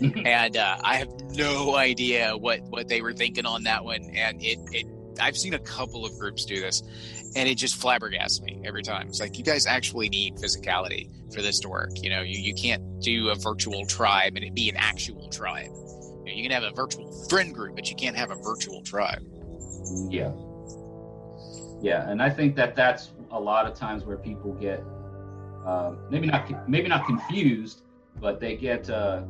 and 0.00 0.56
uh, 0.56 0.78
I 0.82 0.96
have 0.96 1.08
no 1.32 1.76
idea 1.76 2.36
what 2.36 2.60
what 2.62 2.88
they 2.88 3.02
were 3.02 3.12
thinking 3.12 3.44
on 3.46 3.64
that 3.64 3.84
one. 3.84 4.10
And 4.14 4.40
it, 4.42 4.58
it 4.72 4.86
I've 5.20 5.36
seen 5.36 5.54
a 5.54 5.58
couple 5.58 6.04
of 6.04 6.16
groups 6.18 6.44
do 6.44 6.60
this, 6.60 6.82
and 7.34 7.48
it 7.48 7.56
just 7.56 7.80
flabbergasts 7.80 8.40
me 8.40 8.62
every 8.64 8.82
time. 8.82 9.08
It's 9.08 9.20
like 9.20 9.36
you 9.38 9.44
guys 9.44 9.66
actually 9.66 10.08
need 10.08 10.36
physicality 10.36 11.10
for 11.34 11.42
this 11.42 11.58
to 11.60 11.68
work. 11.68 11.90
You 11.96 12.10
know, 12.10 12.22
you, 12.22 12.38
you 12.40 12.54
can't 12.54 13.00
do 13.00 13.30
a 13.30 13.34
virtual 13.34 13.84
tribe 13.86 14.34
and 14.36 14.44
it 14.44 14.54
be 14.54 14.68
an 14.68 14.76
actual 14.76 15.28
tribe. 15.28 15.66
You, 15.66 16.24
know, 16.24 16.32
you 16.32 16.42
can 16.42 16.52
have 16.52 16.62
a 16.62 16.74
virtual 16.74 17.10
friend 17.28 17.54
group, 17.54 17.74
but 17.74 17.90
you 17.90 17.96
can't 17.96 18.16
have 18.16 18.30
a 18.30 18.36
virtual 18.36 18.82
tribe. 18.82 19.22
Yeah, 20.08 20.32
yeah, 21.80 22.08
and 22.10 22.22
I 22.22 22.30
think 22.30 22.56
that 22.56 22.74
that's 22.74 23.10
a 23.30 23.38
lot 23.38 23.66
of 23.66 23.74
times 23.74 24.04
where 24.04 24.16
people 24.16 24.52
get 24.54 24.82
uh, 25.66 25.94
maybe 26.10 26.26
not 26.26 26.68
maybe 26.68 26.88
not 26.88 27.06
confused, 27.06 27.82
but 28.20 28.40
they 28.40 28.56
get 28.56 28.88
uh, 28.90 29.22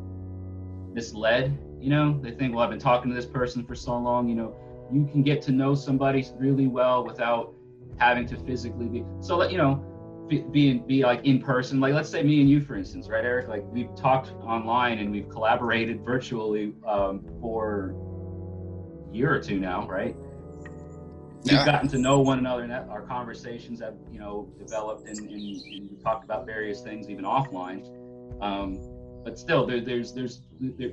misled. 0.92 1.58
You 1.80 1.90
know, 1.90 2.18
they 2.22 2.32
think, 2.32 2.54
well, 2.54 2.64
I've 2.64 2.70
been 2.70 2.78
talking 2.78 3.10
to 3.10 3.14
this 3.14 3.26
person 3.26 3.64
for 3.64 3.74
so 3.74 3.96
long. 3.98 4.28
You 4.28 4.34
know, 4.34 4.56
you 4.92 5.08
can 5.10 5.22
get 5.22 5.42
to 5.42 5.52
know 5.52 5.74
somebody 5.74 6.26
really 6.38 6.66
well 6.66 7.04
without 7.04 7.54
having 7.98 8.26
to 8.28 8.36
physically 8.36 8.86
be. 8.86 9.04
So 9.20 9.38
that 9.40 9.50
you 9.52 9.58
know, 9.58 9.84
be, 10.28 10.42
be 10.42 10.74
be 10.78 11.02
like 11.02 11.24
in 11.24 11.40
person. 11.40 11.80
Like 11.80 11.94
let's 11.94 12.08
say 12.08 12.22
me 12.22 12.40
and 12.40 12.48
you, 12.48 12.60
for 12.60 12.76
instance, 12.76 13.08
right, 13.08 13.24
Eric? 13.24 13.48
Like 13.48 13.64
we've 13.72 13.94
talked 13.94 14.32
online 14.42 14.98
and 14.98 15.10
we've 15.10 15.28
collaborated 15.28 16.04
virtually 16.04 16.72
um, 16.86 17.24
for 17.40 17.94
a 19.10 19.14
year 19.14 19.34
or 19.34 19.40
two 19.40 19.58
now, 19.58 19.86
right? 19.86 20.16
We've 21.44 21.64
gotten 21.64 21.88
to 21.90 21.98
know 21.98 22.20
one 22.20 22.38
another, 22.38 22.62
and 22.62 22.72
that 22.72 22.88
our 22.88 23.02
conversations 23.02 23.80
have, 23.80 23.94
you 24.12 24.18
know, 24.18 24.52
developed, 24.58 25.08
and, 25.08 25.18
and, 25.18 25.30
and 25.30 25.90
we 25.90 25.96
talked 26.02 26.24
about 26.24 26.46
various 26.46 26.80
things 26.80 27.08
even 27.08 27.24
offline. 27.24 27.86
Um, 28.42 28.78
but 29.24 29.38
still, 29.38 29.66
there, 29.66 29.80
there's 29.80 30.12
there's 30.12 30.42
there, 30.60 30.90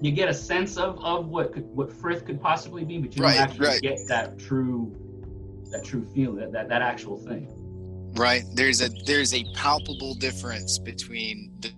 you 0.00 0.12
get 0.12 0.28
a 0.28 0.34
sense 0.34 0.76
of 0.76 0.98
of 1.04 1.28
what 1.28 1.52
could, 1.52 1.64
what 1.66 1.92
Frith 1.92 2.24
could 2.24 2.40
possibly 2.40 2.84
be, 2.84 2.98
but 2.98 3.14
you 3.14 3.22
don't 3.22 3.32
actually 3.32 3.66
right. 3.66 3.82
get 3.82 3.98
that 4.08 4.38
true 4.38 4.94
that 5.70 5.84
true 5.84 6.04
feeling, 6.14 6.36
that, 6.36 6.52
that 6.52 6.68
that 6.68 6.82
actual 6.82 7.18
thing. 7.18 7.48
Right. 8.14 8.44
There's 8.54 8.80
a 8.80 8.88
there's 9.04 9.34
a 9.34 9.44
palpable 9.54 10.14
difference 10.14 10.78
between 10.78 11.52
the 11.60 11.72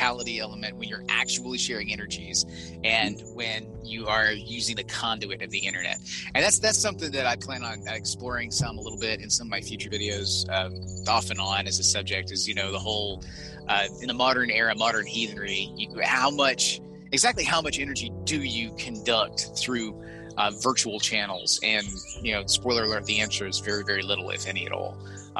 element 0.00 0.76
when 0.76 0.88
you're 0.88 1.04
actually 1.08 1.58
sharing 1.58 1.92
energies 1.92 2.44
and 2.84 3.22
when 3.34 3.66
you 3.84 4.06
are 4.06 4.32
using 4.32 4.76
the 4.76 4.84
conduit 4.84 5.42
of 5.42 5.50
the 5.50 5.58
internet. 5.58 5.98
And 6.34 6.44
that's 6.44 6.58
that's 6.58 6.78
something 6.78 7.10
that 7.12 7.26
i 7.26 7.36
plan 7.36 7.62
on 7.62 7.82
exploring 7.88 8.50
some 8.50 8.78
a 8.78 8.80
little 8.80 8.98
bit 8.98 9.20
in 9.20 9.30
some 9.30 9.46
of 9.46 9.50
my 9.50 9.60
future 9.60 9.90
videos 9.90 10.48
um, 10.50 10.74
off 11.08 11.30
and 11.30 11.40
on 11.40 11.66
as 11.66 11.78
a 11.78 11.84
subject 11.84 12.30
is 12.30 12.46
you 12.46 12.54
know 12.54 12.72
the 12.72 12.78
whole 12.78 13.22
uh, 13.68 13.86
in 14.00 14.08
the 14.08 14.14
modern 14.14 14.50
era 14.50 14.74
modern 14.76 15.06
heathenry 15.06 15.72
you, 15.76 15.88
how 16.02 16.30
much 16.30 16.80
exactly 17.12 17.44
how 17.44 17.60
much 17.60 17.78
energy 17.78 18.12
do 18.24 18.42
you 18.42 18.74
conduct 18.76 19.50
through 19.56 20.02
uh, 20.36 20.52
virtual 20.62 21.00
channels? 21.00 21.58
And 21.62 21.86
you 22.22 22.32
know 22.32 22.46
spoiler 22.46 22.84
alert 22.84 23.04
the 23.04 23.20
answer 23.20 23.46
is 23.46 23.58
very 23.58 23.84
very 23.84 24.02
little 24.02 24.30
if 24.30 24.46
any 24.46 24.66
at 24.66 24.72
all 24.72 24.96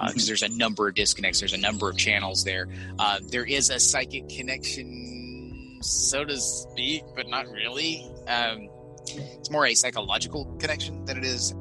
because 0.06 0.24
uh, 0.24 0.26
there's 0.26 0.42
a 0.42 0.48
number 0.56 0.88
of 0.88 0.94
disconnects. 0.94 1.40
There's 1.40 1.52
a 1.52 1.58
number 1.58 1.88
of 1.88 1.96
channels 1.96 2.44
there. 2.44 2.68
Uh, 2.98 3.20
there 3.30 3.44
is 3.44 3.70
a 3.70 3.80
psychic 3.80 4.28
connection, 4.28 5.78
so 5.82 6.24
to 6.24 6.38
speak, 6.38 7.02
but 7.14 7.28
not 7.28 7.48
really. 7.48 8.10
Um, 8.26 8.68
it's 9.06 9.50
more 9.50 9.66
a 9.66 9.74
psychological 9.74 10.44
connection 10.58 11.04
than 11.04 11.16
it 11.18 11.24
is 11.24 11.54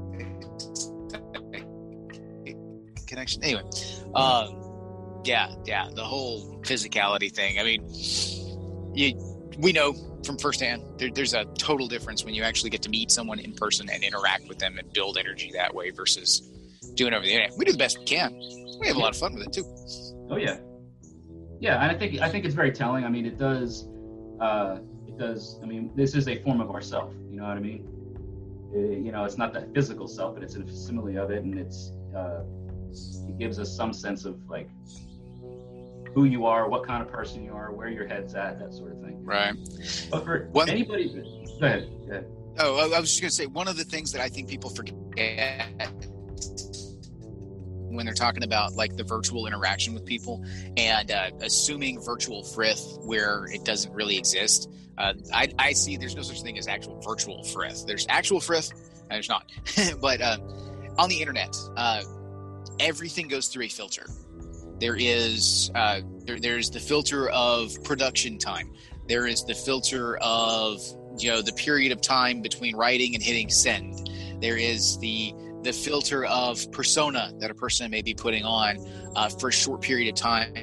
connection. 3.08 3.44
Anyway, 3.44 3.64
um, 4.14 5.22
yeah, 5.24 5.56
yeah, 5.66 5.90
the 5.94 6.04
whole 6.04 6.60
physicality 6.62 7.32
thing. 7.32 7.58
I 7.60 7.64
mean, 7.64 7.88
you, 8.94 9.18
we 9.58 9.72
know 9.72 9.96
from 10.24 10.38
firsthand 10.38 10.84
there, 10.98 11.10
there's 11.10 11.34
a 11.34 11.46
total 11.58 11.88
difference 11.88 12.24
when 12.24 12.34
you 12.34 12.44
actually 12.44 12.70
get 12.70 12.82
to 12.84 12.90
meet 12.90 13.10
someone 13.10 13.40
in 13.40 13.54
person 13.54 13.90
and 13.90 14.04
interact 14.04 14.48
with 14.48 14.60
them 14.60 14.78
and 14.78 14.92
build 14.94 15.18
energy 15.18 15.52
that 15.54 15.74
way 15.74 15.90
versus 15.90 16.48
doing 16.98 17.14
over 17.14 17.26
the 17.26 17.32
internet. 17.32 17.58
We 17.58 17.66
do 17.66 17.72
the 17.72 17.78
best 17.78 18.00
we 18.00 18.06
can. 18.06 18.34
We 18.80 18.88
have 18.88 18.98
a 18.98 19.00
lot 19.00 19.14
of 19.14 19.18
fun 19.18 19.34
with 19.36 19.48
it 19.48 19.54
too. 19.54 19.64
Oh 20.30 20.36
yeah, 20.36 20.58
yeah, 21.60 21.82
and 21.82 21.92
I 21.92 21.98
think 21.98 22.22
I 22.22 22.30
think 22.30 22.46
it's 22.46 22.56
very 22.56 22.72
telling. 22.72 23.06
I 23.06 23.10
mean, 23.10 23.26
it 23.26 23.38
does, 23.38 23.88
uh, 24.42 24.80
it 25.08 25.18
does. 25.18 25.60
I 25.64 25.66
mean, 25.66 25.92
this 25.96 26.14
is 26.16 26.28
a 26.28 26.42
form 26.44 26.60
of 26.60 26.70
ourself. 26.72 27.14
You 27.30 27.38
know 27.38 27.48
what 27.48 27.58
I 27.58 27.62
mean? 27.62 27.88
It, 28.74 29.06
you 29.06 29.12
know, 29.12 29.24
it's 29.24 29.38
not 29.38 29.54
that 29.54 29.74
physical 29.74 30.08
self, 30.08 30.34
but 30.34 30.44
it's 30.44 30.56
a 30.56 30.60
facsimile 30.60 31.18
of 31.18 31.32
it, 31.32 31.44
and 31.44 31.58
it's 31.58 31.94
uh, 32.16 32.44
it 33.30 33.38
gives 33.38 33.60
us 33.60 33.74
some 33.74 33.94
sense 33.94 34.26
of 34.26 34.38
like 34.50 34.70
who 36.14 36.26
you 36.26 36.46
are, 36.46 36.68
what 36.68 36.86
kind 36.86 37.02
of 37.02 37.10
person 37.10 37.44
you 37.44 37.54
are, 37.54 37.72
where 37.72 37.90
your 37.90 38.08
head's 38.08 38.34
at, 38.36 38.60
that 38.60 38.74
sort 38.74 38.92
of 38.92 39.02
thing. 39.02 39.24
Right. 39.24 39.54
But 40.10 40.26
for 40.26 40.50
One, 40.52 40.70
anybody, 40.70 41.10
go 41.60 41.66
ahead. 41.66 41.90
Go 42.08 42.12
ahead. 42.12 42.28
Oh, 42.60 42.92
I 42.92 43.00
was 43.00 43.10
just 43.12 43.22
going 43.22 43.30
to 43.30 43.36
say 43.36 43.46
one 43.46 43.68
of 43.68 43.78
the 43.78 43.84
things 43.84 44.12
that 44.14 44.22
I 44.22 44.30
think 44.30 44.50
people 44.50 44.72
forget 44.72 44.96
when 47.98 48.06
they're 48.06 48.16
talking 48.16 48.44
about 48.44 48.74
like 48.74 48.96
the 48.96 49.04
virtual 49.04 49.48
interaction 49.48 49.94
with 49.94 50.06
people 50.06 50.46
and 50.78 51.12
uh, 51.12 51.32
assuming 51.42 52.00
virtual 52.00 52.44
frith 52.44 53.00
where 53.02 53.46
it 53.48 53.66
doesn't 53.66 53.94
really 53.94 54.18
exist. 54.18 54.70
Uh, 54.98 55.14
I, 55.34 55.52
I, 55.60 55.74
see 55.74 55.98
there's 55.98 56.16
no 56.16 56.22
such 56.22 56.42
thing 56.42 56.58
as 56.58 56.68
actual 56.68 57.00
virtual 57.02 57.44
frith. 57.44 57.86
There's 57.86 58.08
actual 58.10 58.40
frith, 58.40 58.72
and 58.72 59.12
there's 59.12 59.30
not. 59.30 59.52
but 60.02 60.22
uh, 60.22 60.38
on 60.98 61.10
the 61.10 61.20
internet, 61.20 61.56
uh, 61.76 62.04
everything 62.80 63.28
goes 63.28 63.48
through 63.48 63.66
a 63.66 63.68
filter. 63.68 64.06
There 64.80 64.96
is 64.98 65.72
uh, 65.76 66.02
there, 66.26 66.40
there's 66.40 66.70
the 66.70 66.80
filter 66.80 67.30
of 67.30 67.84
production 67.84 68.38
time. 68.38 68.72
There 69.08 69.28
is 69.28 69.44
the 69.44 69.54
filter 69.54 70.18
of 70.18 70.82
you 71.18 71.32
know 71.32 71.42
the 71.42 71.54
period 71.54 71.92
of 71.92 72.02
time 72.02 72.42
between 72.42 72.76
writing 72.76 73.16
and 73.16 73.24
hitting 73.24 73.50
send. 73.50 74.10
There 74.42 74.58
is 74.58 74.98
the 75.00 75.34
the 75.68 75.74
filter 75.74 76.24
of 76.24 76.72
persona 76.72 77.34
that 77.40 77.52
a 77.52 77.54
person 77.54 77.92
may 77.92 78.02
be 78.02 78.14
putting 78.14 78.46
on 78.46 78.78
uh, 79.18 79.28
for 79.28 79.50
a 79.50 79.52
short 79.52 79.82
period 79.82 80.10
of 80.10 80.16
time 80.16 80.54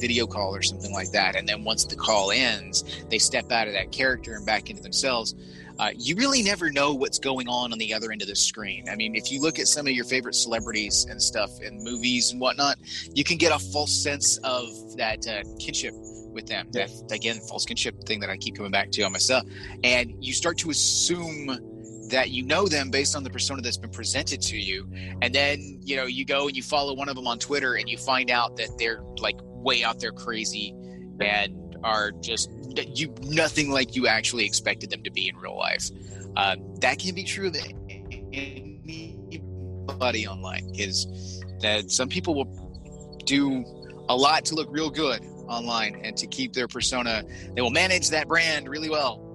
video 0.00 0.26
call 0.26 0.56
or 0.56 0.62
something 0.62 0.92
like 0.92 1.10
that. 1.12 1.36
And 1.36 1.46
then 1.46 1.64
once 1.64 1.84
the 1.84 1.94
call 1.94 2.32
ends 2.32 3.04
they 3.10 3.18
step 3.18 3.52
out 3.52 3.68
of 3.68 3.74
that 3.74 3.92
character 3.92 4.34
and 4.34 4.46
back 4.46 4.70
into 4.70 4.82
themselves. 4.82 5.34
Uh, 5.78 5.90
you 5.96 6.16
really 6.16 6.42
never 6.42 6.70
know 6.70 6.94
what's 6.94 7.18
going 7.18 7.48
on 7.48 7.72
on 7.72 7.78
the 7.78 7.92
other 7.92 8.10
end 8.10 8.22
of 8.22 8.28
the 8.28 8.36
screen. 8.36 8.88
I 8.90 8.96
mean 8.96 9.14
if 9.14 9.30
you 9.30 9.42
look 9.42 9.58
at 9.58 9.68
some 9.68 9.86
of 9.86 9.92
your 9.92 10.06
favorite 10.06 10.34
celebrities 10.34 11.06
and 11.10 11.20
stuff 11.20 11.50
in 11.60 11.76
movies 11.84 12.32
and 12.32 12.40
whatnot 12.40 12.78
you 13.12 13.22
can 13.22 13.36
get 13.36 13.52
a 13.52 13.58
false 13.58 13.92
sense 14.02 14.38
of 14.38 14.66
that 14.96 15.28
uh, 15.28 15.42
kinship 15.60 15.92
with 16.32 16.46
them. 16.46 16.68
That 16.72 16.90
again 17.12 17.38
false 17.40 17.66
kinship 17.66 18.02
thing 18.04 18.20
that 18.20 18.30
i 18.30 18.38
keep 18.38 18.56
coming 18.56 18.72
back 18.72 18.90
to 18.92 19.02
on 19.02 19.12
myself. 19.12 19.44
And 19.84 20.14
you 20.24 20.32
start 20.32 20.56
to 20.58 20.70
assume 20.70 21.71
that 22.12 22.30
you 22.30 22.42
know 22.44 22.68
them 22.68 22.90
based 22.90 23.16
on 23.16 23.24
the 23.24 23.30
persona 23.30 23.60
that's 23.62 23.78
been 23.78 23.90
presented 23.90 24.40
to 24.42 24.56
you. 24.56 24.86
And 25.20 25.34
then 25.34 25.80
you 25.82 25.96
know 25.96 26.04
you 26.04 26.24
go 26.24 26.46
and 26.46 26.56
you 26.56 26.62
follow 26.62 26.94
one 26.94 27.08
of 27.08 27.16
them 27.16 27.26
on 27.26 27.38
twitter 27.38 27.74
and 27.74 27.88
you 27.88 27.98
find 27.98 28.30
out 28.30 28.56
that 28.58 28.78
they're 28.78 29.02
like 29.18 29.38
way 29.42 29.82
out 29.82 29.98
there 29.98 30.12
crazy 30.12 30.74
and 31.20 31.76
are 31.82 32.12
just 32.12 32.50
you 32.94 33.12
nothing 33.22 33.70
like 33.70 33.96
you 33.96 34.06
actually 34.06 34.46
expected 34.46 34.90
them 34.90 35.02
to 35.02 35.10
be 35.10 35.28
in 35.28 35.36
real 35.36 35.58
life. 35.58 35.90
Uh, 36.36 36.56
that 36.80 36.98
can 36.98 37.14
be 37.14 37.24
true 37.24 37.48
of 37.48 37.56
anybody 38.32 40.26
online 40.26 40.70
is 40.74 41.42
that 41.60 41.90
some 41.90 42.08
people 42.08 42.34
will 42.34 43.18
do 43.24 43.64
a 44.08 44.16
lot 44.16 44.44
to 44.44 44.54
look 44.54 44.68
real 44.70 44.90
good 44.90 45.24
online 45.48 46.00
and 46.04 46.16
to 46.16 46.26
keep 46.26 46.52
their 46.52 46.68
persona. 46.68 47.24
They 47.54 47.62
will 47.62 47.70
manage 47.70 48.10
that 48.10 48.28
brand 48.28 48.68
really 48.68 48.88
well 48.88 49.31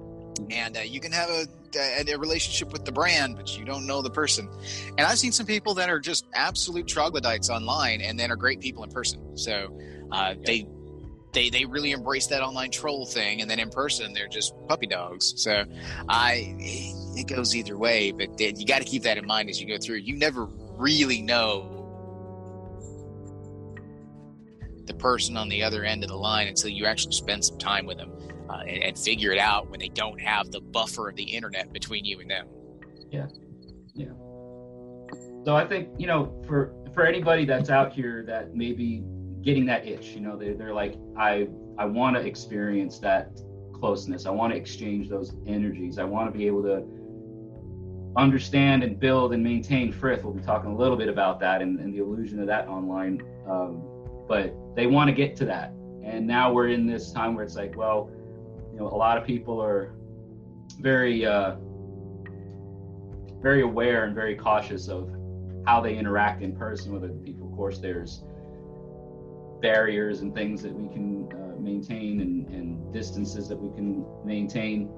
and 0.50 0.78
uh, 0.78 0.82
you 0.82 1.00
can 1.00 1.12
have 1.12 1.30
a 1.30 1.48
a, 1.76 2.14
a, 2.14 2.18
relationship 2.18 2.72
with 2.72 2.86
the 2.86 2.92
brand, 2.92 3.36
but 3.36 3.58
you 3.58 3.66
don't 3.66 3.86
know 3.86 4.02
the 4.02 4.10
person. 4.10 4.50
And 4.98 5.02
I've 5.02 5.20
seen 5.20 5.32
some 5.32 5.46
people 5.46 5.74
that 5.76 5.90
are 5.90 6.00
just 6.00 6.26
absolute 6.34 6.88
troglodytes 6.88 7.50
online, 7.50 8.02
and 8.02 8.20
then 8.20 8.32
are 8.32 8.36
great 8.36 8.60
people 8.60 8.84
in 8.84 8.92
person. 8.92 9.38
So 9.38 9.78
uh, 10.12 10.36
they 10.46 10.68
they 11.34 11.50
they 11.50 11.66
really 11.66 11.92
embrace 11.92 12.28
that 12.28 12.42
online 12.42 12.72
troll 12.72 13.06
thing, 13.06 13.42
and 13.42 13.50
then 13.50 13.60
in 13.60 13.70
person 13.70 14.14
they're 14.14 14.28
just 14.28 14.54
puppy 14.68 14.88
dogs. 14.88 15.34
So 15.38 15.66
I 16.10 16.56
it 16.60 17.28
goes 17.28 17.56
either 17.56 17.78
way, 17.78 18.12
but 18.12 18.40
you 18.40 18.66
got 18.66 18.80
to 18.80 18.86
keep 18.86 19.04
that 19.04 19.18
in 19.18 19.26
mind 19.26 19.50
as 19.50 19.62
you 19.62 19.68
go 19.68 19.78
through. 19.78 19.98
You 19.98 20.16
never 20.16 20.46
really 20.46 21.22
know 21.22 21.74
the 24.86 24.94
person 24.94 25.36
on 25.36 25.50
the 25.50 25.64
other 25.64 25.84
end 25.84 26.04
of 26.04 26.10
the 26.10 26.16
line 26.16 26.48
until 26.48 26.70
you 26.70 26.86
actually 26.86 27.12
spend 27.12 27.44
some 27.44 27.58
time 27.58 27.86
with 27.86 27.98
them 27.98 28.10
uh, 28.50 28.64
and, 28.68 28.84
and, 28.84 28.98
figure 28.98 29.32
it 29.32 29.40
out 29.40 29.70
when 29.70 29.80
they 29.80 29.90
don't 29.90 30.20
have 30.20 30.52
the 30.52 30.62
buffer 30.62 31.10
of 31.10 31.16
the 31.16 31.24
internet 31.24 31.72
between 31.74 32.06
you 32.06 32.20
and 32.20 32.30
them. 32.30 32.48
Yeah, 33.12 33.28
yeah. 33.94 34.08
So 35.46 35.56
I 35.56 35.66
think 35.66 35.90
you 35.98 36.08
know, 36.08 36.42
for 36.48 36.74
for 36.94 37.06
anybody 37.06 37.46
that's 37.46 37.70
out 37.70 37.94
here 37.94 38.24
that 38.28 38.56
maybe 38.56 39.04
getting 39.42 39.66
that 39.66 39.88
itch, 39.88 40.08
you 40.08 40.22
know, 40.22 40.38
they, 40.38 40.54
they're 40.54 40.74
like, 40.74 40.96
I 41.18 41.48
I 41.78 41.86
want 41.86 42.16
to 42.16 42.26
experience 42.26 43.00
that 43.00 43.40
closeness. 43.74 44.26
I 44.26 44.32
want 44.32 44.54
to 44.54 44.58
exchange 44.58 45.10
those 45.10 45.36
energies. 45.46 46.00
I 46.00 46.04
want 46.04 46.32
to 46.32 46.38
be 46.38 46.48
able 46.48 46.64
to 46.64 46.86
understand 48.18 48.84
and 48.84 49.00
build 49.00 49.34
and 49.34 49.44
maintain 49.44 49.92
Frith. 49.92 50.24
We'll 50.24 50.34
be 50.34 50.42
talking 50.42 50.72
a 50.72 50.76
little 50.76 50.98
bit 50.98 51.08
about 51.08 51.40
that 51.42 51.62
and, 51.62 51.80
and 51.80 51.94
the 51.94 52.00
illusion 52.00 52.40
of 52.40 52.48
that 52.48 52.68
online. 52.68 53.22
Um, 53.48 53.84
but 54.28 54.54
they 54.76 54.88
want 54.88 55.10
to 55.10 55.14
get 55.14 55.36
to 55.38 55.46
that. 55.46 55.72
And 56.04 56.26
now 56.26 56.52
we're 56.52 56.70
in 56.70 56.88
this 56.88 57.12
time 57.12 57.36
where 57.36 57.44
it's 57.44 57.56
like, 57.56 57.78
well, 57.78 58.10
you 58.78 58.84
know, 58.84 58.90
a 58.90 58.96
lot 58.96 59.18
of 59.18 59.26
people 59.26 59.60
are 59.60 59.96
very, 60.80 61.26
uh, 61.26 61.56
very 63.42 63.64
aware 63.64 64.04
and 64.04 64.14
very 64.14 64.36
cautious 64.36 64.88
of 64.88 65.10
how 65.66 65.82
they 65.82 65.98
interact 65.98 66.44
in 66.44 66.56
person 66.56 66.94
with 66.94 67.04
other 67.04 67.14
people. 67.14 67.48
Of 67.50 67.56
course, 67.56 67.80
there's 67.80 68.24
barriers 69.64 70.22
and 70.22 70.32
things 70.32 70.62
that 70.62 70.72
we 70.72 70.94
can 70.94 71.28
uh, 71.34 71.60
maintain 71.60 72.22
and, 72.22 72.48
and 72.50 72.94
distances 72.94 73.50
that 73.50 73.58
we 73.58 73.76
can 73.76 74.06
maintain. 74.24 74.92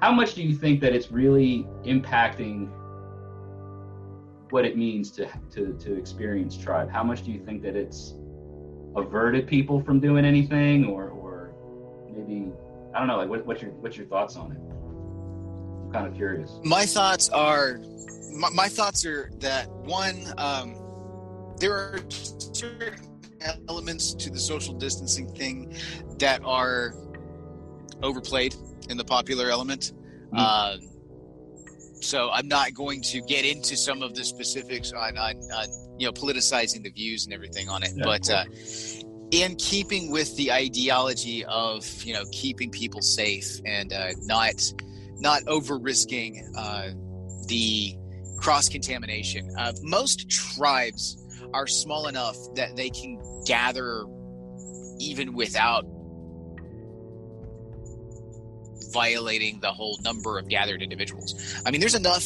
How 0.00 0.10
much 0.10 0.34
do 0.34 0.42
you 0.42 0.56
think 0.56 0.80
that 0.80 0.92
it's 0.92 1.12
really 1.12 1.68
impacting 1.84 2.68
what 4.50 4.64
it 4.64 4.76
means 4.76 5.12
to 5.12 5.28
to 5.52 5.78
to 5.78 5.94
experience 5.94 6.56
tribe? 6.56 6.90
How 6.90 7.04
much 7.04 7.22
do 7.22 7.30
you 7.30 7.38
think 7.38 7.62
that 7.62 7.76
it's 7.76 8.14
averted 8.96 9.46
people 9.46 9.80
from 9.80 10.00
doing 10.00 10.24
anything, 10.24 10.86
or 10.86 11.10
or 11.10 11.54
maybe 12.12 12.50
I 12.94 12.98
don't 12.98 13.08
know. 13.08 13.16
Like, 13.18 13.28
what, 13.28 13.46
what's 13.46 13.62
your 13.62 13.70
what's 13.72 13.96
your 13.96 14.06
thoughts 14.06 14.36
on 14.36 14.52
it? 14.52 14.58
I'm 14.58 15.92
kind 15.92 16.06
of 16.06 16.14
curious. 16.14 16.58
My 16.64 16.86
thoughts 16.86 17.28
are 17.30 17.80
my, 18.32 18.50
my 18.50 18.68
thoughts 18.68 19.04
are 19.04 19.30
that 19.38 19.70
one, 19.70 20.26
um, 20.38 20.76
there 21.58 21.74
are 21.74 21.98
certain 22.08 23.06
elements 23.68 24.14
to 24.14 24.30
the 24.30 24.38
social 24.38 24.74
distancing 24.74 25.32
thing 25.34 25.74
that 26.18 26.40
are 26.44 26.94
overplayed 28.02 28.54
in 28.88 28.96
the 28.96 29.04
popular 29.04 29.50
element. 29.50 29.92
Mm-hmm. 30.32 30.36
Uh, 30.38 30.76
so 32.00 32.30
I'm 32.30 32.48
not 32.48 32.72
going 32.74 33.02
to 33.02 33.20
get 33.22 33.44
into 33.44 33.76
some 33.76 34.02
of 34.02 34.14
the 34.14 34.24
specifics 34.24 34.92
on, 34.92 35.18
on, 35.18 35.36
on 35.36 35.66
you 35.98 36.06
know 36.06 36.12
politicizing 36.12 36.82
the 36.82 36.90
views 36.90 37.26
and 37.26 37.34
everything 37.34 37.68
on 37.68 37.82
it, 37.82 37.90
yeah, 37.94 38.04
but 38.04 38.30
uh, 38.30 38.44
in 39.30 39.54
keeping 39.56 40.10
with 40.10 40.36
the 40.36 40.52
ideology 40.52 41.44
of 41.44 41.86
you 42.04 42.12
know 42.12 42.24
keeping 42.32 42.70
people 42.70 43.00
safe 43.00 43.60
and 43.64 43.92
uh, 43.92 44.08
not 44.22 44.54
not 45.18 45.42
over 45.46 45.78
risking 45.78 46.52
uh, 46.56 46.88
the 47.46 47.94
cross 48.38 48.68
contamination. 48.68 49.50
Uh, 49.58 49.72
most 49.82 50.30
tribes 50.30 51.16
are 51.52 51.66
small 51.66 52.08
enough 52.08 52.36
that 52.54 52.74
they 52.76 52.90
can 52.90 53.20
gather 53.46 54.04
even 54.98 55.34
without 55.34 55.84
violating 58.92 59.60
the 59.60 59.72
whole 59.72 59.98
number 60.02 60.38
of 60.38 60.48
gathered 60.48 60.82
individuals. 60.82 61.34
I 61.64 61.70
mean, 61.70 61.80
there's 61.80 61.94
enough 61.94 62.24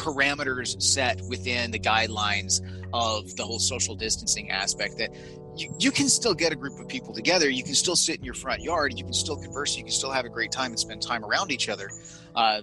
parameters 0.00 0.80
set 0.82 1.20
within 1.28 1.70
the 1.70 1.78
guidelines 1.78 2.60
of 2.92 3.36
the 3.36 3.44
whole 3.44 3.58
social 3.58 3.94
distancing 3.94 4.50
aspect 4.50 4.98
that 4.98 5.14
you, 5.56 5.72
you 5.78 5.90
can 5.90 6.08
still 6.08 6.34
get 6.34 6.52
a 6.52 6.56
group 6.56 6.78
of 6.80 6.88
people 6.88 7.12
together. 7.12 7.48
You 7.48 7.62
can 7.62 7.74
still 7.74 7.96
sit 7.96 8.18
in 8.18 8.24
your 8.24 8.34
front 8.34 8.62
yard. 8.62 8.96
You 8.96 9.04
can 9.04 9.12
still 9.12 9.36
converse. 9.36 9.76
You 9.76 9.84
can 9.84 9.92
still 9.92 10.10
have 10.10 10.24
a 10.24 10.28
great 10.28 10.52
time 10.52 10.70
and 10.70 10.78
spend 10.78 11.02
time 11.02 11.24
around 11.24 11.52
each 11.52 11.68
other. 11.68 11.90
Uh, 12.34 12.62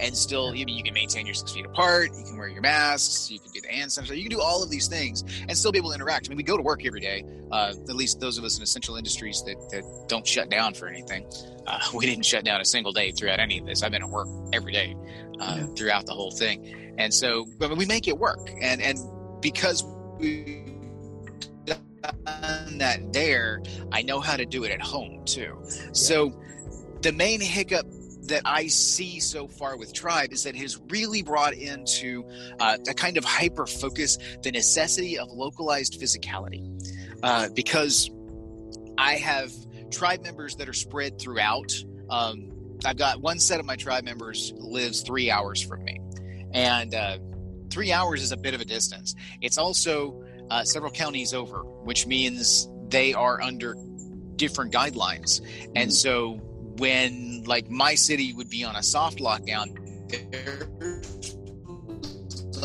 and 0.00 0.16
still 0.16 0.54
you, 0.54 0.64
you 0.68 0.82
can 0.82 0.94
maintain 0.94 1.26
your 1.26 1.34
six 1.34 1.52
feet 1.52 1.64
apart 1.64 2.10
you 2.16 2.24
can 2.24 2.36
wear 2.36 2.48
your 2.48 2.62
masks 2.62 3.30
you 3.30 3.38
can 3.38 3.50
do 3.52 3.60
the 3.60 3.68
hand 3.68 3.90
sanitizer 3.90 4.16
you 4.16 4.22
can 4.22 4.30
do 4.30 4.40
all 4.40 4.62
of 4.62 4.70
these 4.70 4.88
things 4.88 5.24
and 5.48 5.56
still 5.56 5.72
be 5.72 5.78
able 5.78 5.90
to 5.90 5.94
interact. 5.94 6.26
I 6.26 6.28
mean 6.30 6.36
we 6.36 6.42
go 6.42 6.56
to 6.56 6.62
work 6.62 6.84
every 6.84 7.00
day 7.00 7.24
uh, 7.52 7.72
at 7.88 7.94
least 7.94 8.20
those 8.20 8.38
of 8.38 8.44
us 8.44 8.56
in 8.56 8.62
essential 8.62 8.96
industries 8.96 9.42
that, 9.44 9.56
that 9.70 9.84
don't 10.08 10.26
shut 10.26 10.50
down 10.50 10.74
for 10.74 10.88
anything. 10.88 11.26
Uh, 11.66 11.78
we 11.94 12.06
didn't 12.06 12.24
shut 12.24 12.44
down 12.44 12.60
a 12.60 12.64
single 12.64 12.92
day 12.92 13.12
throughout 13.12 13.38
any 13.38 13.58
of 13.58 13.66
this. 13.66 13.82
I've 13.82 13.92
been 13.92 14.02
at 14.02 14.08
work 14.08 14.28
every 14.52 14.72
day 14.72 14.96
uh, 15.40 15.58
yeah. 15.58 15.66
throughout 15.76 16.06
the 16.06 16.12
whole 16.12 16.30
thing. 16.30 16.94
And 16.98 17.12
so 17.12 17.46
but 17.58 17.76
we 17.76 17.86
make 17.86 18.08
it 18.08 18.18
work. 18.18 18.50
And 18.60 18.80
and 18.82 18.98
because 19.40 19.84
we 20.18 20.64
done 21.64 22.76
that 22.78 23.12
there 23.14 23.62
i 23.90 24.02
know 24.02 24.20
how 24.20 24.36
to 24.36 24.44
do 24.44 24.64
it 24.64 24.70
at 24.70 24.80
home 24.80 25.24
too. 25.24 25.56
Yeah. 25.62 25.88
so 25.92 26.40
the 27.00 27.12
main 27.12 27.40
hiccup 27.40 27.86
that 28.26 28.42
I 28.44 28.68
see 28.68 29.20
so 29.20 29.46
far 29.46 29.76
with 29.76 29.92
Tribe 29.92 30.32
is 30.32 30.44
that 30.44 30.54
it 30.54 30.60
has 30.60 30.80
really 30.88 31.22
brought 31.22 31.54
into 31.54 32.24
uh, 32.58 32.78
a 32.88 32.94
kind 32.94 33.16
of 33.16 33.24
hyper 33.24 33.66
focus 33.66 34.18
the 34.42 34.50
necessity 34.50 35.18
of 35.18 35.30
localized 35.30 36.00
physicality. 36.00 36.70
Uh, 37.22 37.48
because 37.54 38.10
I 38.98 39.14
have 39.14 39.50
tribe 39.90 40.22
members 40.22 40.56
that 40.56 40.68
are 40.68 40.74
spread 40.74 41.18
throughout. 41.18 41.72
Um, 42.10 42.50
I've 42.84 42.98
got 42.98 43.20
one 43.20 43.38
set 43.38 43.60
of 43.60 43.66
my 43.66 43.76
tribe 43.76 44.04
members 44.04 44.52
lives 44.56 45.00
three 45.02 45.30
hours 45.30 45.62
from 45.62 45.84
me, 45.84 46.00
and 46.52 46.94
uh, 46.94 47.18
three 47.70 47.92
hours 47.92 48.22
is 48.22 48.32
a 48.32 48.36
bit 48.36 48.54
of 48.54 48.60
a 48.60 48.64
distance. 48.64 49.14
It's 49.40 49.56
also 49.56 50.22
uh, 50.50 50.64
several 50.64 50.92
counties 50.92 51.32
over, 51.32 51.62
which 51.62 52.06
means 52.06 52.68
they 52.88 53.14
are 53.14 53.40
under 53.40 53.74
different 54.36 54.72
guidelines, 54.72 55.40
and 55.74 55.88
mm-hmm. 55.88 55.90
so 55.90 56.40
when 56.78 57.44
like 57.44 57.70
my 57.70 57.94
city 57.94 58.32
would 58.32 58.50
be 58.50 58.64
on 58.64 58.76
a 58.76 58.82
soft 58.82 59.18
lockdown, 59.18 59.74
they're 60.30 60.70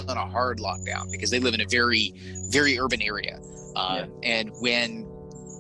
on 0.07 0.17
a 0.17 0.25
hard 0.25 0.59
lockdown 0.59 1.11
because 1.11 1.29
they 1.29 1.39
live 1.39 1.53
in 1.53 1.61
a 1.61 1.67
very, 1.67 2.13
very 2.49 2.79
urban 2.79 3.01
area. 3.01 3.39
Uh, 3.75 4.05
yeah. 4.05 4.07
And 4.23 4.51
when 4.59 5.07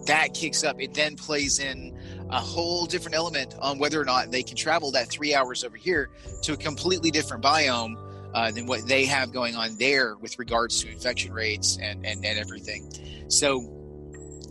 that 0.07 0.33
kicks 0.33 0.63
up, 0.63 0.81
it 0.81 0.93
then 0.93 1.15
plays 1.15 1.59
in 1.59 1.97
a 2.29 2.39
whole 2.39 2.85
different 2.85 3.15
element 3.15 3.55
on 3.59 3.79
whether 3.79 3.99
or 3.99 4.05
not 4.05 4.31
they 4.31 4.43
can 4.43 4.55
travel 4.55 4.91
that 4.91 5.09
three 5.09 5.33
hours 5.33 5.63
over 5.63 5.77
here 5.77 6.09
to 6.43 6.53
a 6.53 6.57
completely 6.57 7.11
different 7.11 7.43
biome 7.43 7.95
uh, 8.33 8.51
than 8.51 8.65
what 8.67 8.87
they 8.87 9.05
have 9.05 9.31
going 9.31 9.55
on 9.55 9.75
there 9.77 10.15
with 10.17 10.37
regards 10.37 10.81
to 10.83 10.89
infection 10.89 11.33
rates 11.33 11.77
and, 11.81 12.05
and, 12.05 12.23
and 12.25 12.39
everything. 12.39 12.91
So 13.29 13.61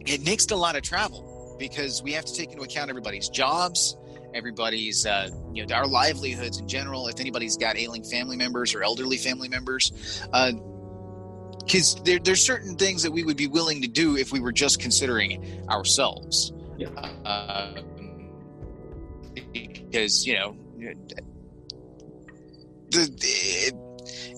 it 0.07 0.23
nixed 0.23 0.53
a 0.53 0.57
lot 0.57 0.77
of 0.77 0.83
travel 0.83 1.28
because 1.59 2.03
we 2.03 2.13
have 2.13 2.25
to 2.25 2.35
take 2.35 2.53
into 2.53 2.63
account 2.63 2.91
everybody's 2.91 3.29
jobs, 3.29 3.97
everybody's 4.35 5.07
uh, 5.07 5.31
you 5.53 5.67
know 5.67 5.75
our 5.75 5.87
livelihoods 5.87 6.59
in 6.59 6.69
general. 6.69 7.09
If 7.09 7.21
anybody's 7.21 7.57
got 7.57 7.77
ailing 7.77 8.05
family 8.05 8.37
members 8.37 8.75
or 8.75 8.83
elderly 8.83 9.17
family 9.17 9.49
members, 9.49 9.91
because 10.31 11.97
uh, 11.97 12.01
there, 12.05 12.19
there's 12.19 12.43
certain 12.43 12.77
things 12.77 13.03
that 13.03 13.11
we 13.11 13.25
would 13.25 13.37
be 13.37 13.47
willing 13.47 13.83
to 13.83 13.89
do 13.89 14.17
if 14.17 14.33
we 14.33 14.41
were 14.41 14.53
just 14.53 14.81
considering 14.81 15.67
ourselves. 15.69 16.53
Yeah. 16.77 16.89
Uh, 17.25 17.83
because 19.53 20.27
you 20.27 20.35
know 20.35 20.57
the, 22.91 23.07
the 23.07 23.88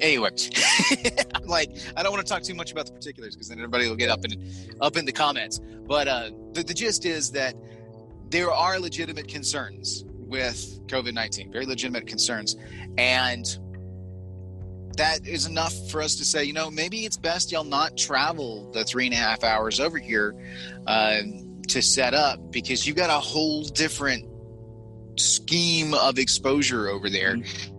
anyway 0.00 0.30
i'm 1.34 1.46
like 1.46 1.70
i 1.96 2.02
don't 2.02 2.12
want 2.12 2.24
to 2.24 2.32
talk 2.32 2.42
too 2.42 2.54
much 2.54 2.72
about 2.72 2.86
the 2.86 2.92
particulars 2.92 3.34
because 3.34 3.48
then 3.48 3.58
everybody 3.58 3.88
will 3.88 3.96
get 3.96 4.10
up 4.10 4.24
in 4.24 4.52
up 4.80 4.96
in 4.96 5.04
the 5.04 5.12
comments. 5.12 5.60
But 5.86 6.08
uh 6.08 6.30
the, 6.52 6.62
the 6.62 6.74
gist 6.74 7.04
is 7.04 7.30
that 7.32 7.54
there 8.28 8.50
are 8.50 8.78
legitimate 8.78 9.28
concerns 9.28 10.04
with 10.18 10.80
covid-19 10.86 11.52
very 11.52 11.66
legitimate 11.66 12.06
concerns. 12.06 12.56
And 12.98 13.46
that 14.96 15.26
is 15.26 15.46
enough 15.46 15.74
for 15.90 16.02
us 16.02 16.16
to 16.16 16.24
say 16.24 16.44
you 16.44 16.52
know 16.52 16.70
maybe 16.70 17.04
it's 17.04 17.16
best 17.16 17.52
y'all 17.52 17.64
not 17.64 17.96
travel 17.96 18.70
the 18.72 18.84
three 18.84 19.06
and 19.06 19.14
a 19.14 19.16
half 19.16 19.44
hours 19.44 19.80
over 19.80 19.98
here 19.98 20.34
uh, 20.86 21.20
to 21.68 21.80
set 21.80 22.14
up 22.14 22.50
because 22.50 22.86
you've 22.86 22.96
got 22.96 23.10
a 23.10 23.20
whole 23.20 23.62
different 23.62 24.26
scheme 25.16 25.94
of 25.94 26.18
exposure 26.18 26.88
over 26.88 27.10
there. 27.10 27.36
Mm-hmm 27.36 27.76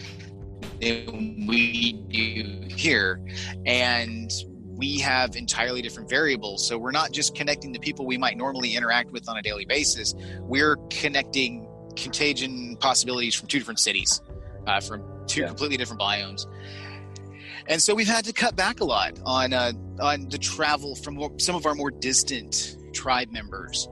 than 0.82 1.46
we 1.48 1.94
do 2.10 2.68
here. 2.76 3.22
And 3.66 4.32
we 4.82 4.98
have 5.00 5.36
entirely 5.36 5.82
different 5.82 6.10
variables. 6.10 6.68
So 6.68 6.78
we're 6.78 6.92
not 6.92 7.12
just 7.12 7.36
connecting 7.36 7.72
the 7.72 7.80
people 7.80 8.06
we 8.06 8.18
might 8.18 8.36
normally 8.36 8.76
interact 8.76 9.12
with 9.12 9.30
on 9.30 9.38
a 9.38 9.42
daily 9.42 9.66
basis. 9.66 10.16
We're 10.40 10.78
connecting 10.90 11.68
contagion 11.96 12.78
possibilities 12.78 13.36
from 13.36 13.48
two 13.48 13.60
different 13.60 13.80
cities, 13.80 14.22
uh, 14.66 14.80
from 14.80 15.04
two 15.28 15.42
yeah. 15.42 15.48
completely 15.48 15.78
different 15.78 16.02
biomes. 16.02 16.48
And 17.68 17.82
so 17.82 17.94
we've 17.94 18.08
had 18.08 18.26
to 18.26 18.34
cut 18.34 18.56
back 18.56 18.80
a 18.80 18.84
lot 18.84 19.20
on 19.24 19.54
uh, 19.54 19.74
on 20.00 20.30
the 20.30 20.38
travel 20.38 20.96
from 20.96 21.40
some 21.40 21.56
of 21.56 21.66
our 21.66 21.76
more 21.76 21.92
distant 21.92 22.76
tribe 22.92 23.32
members, 23.32 23.88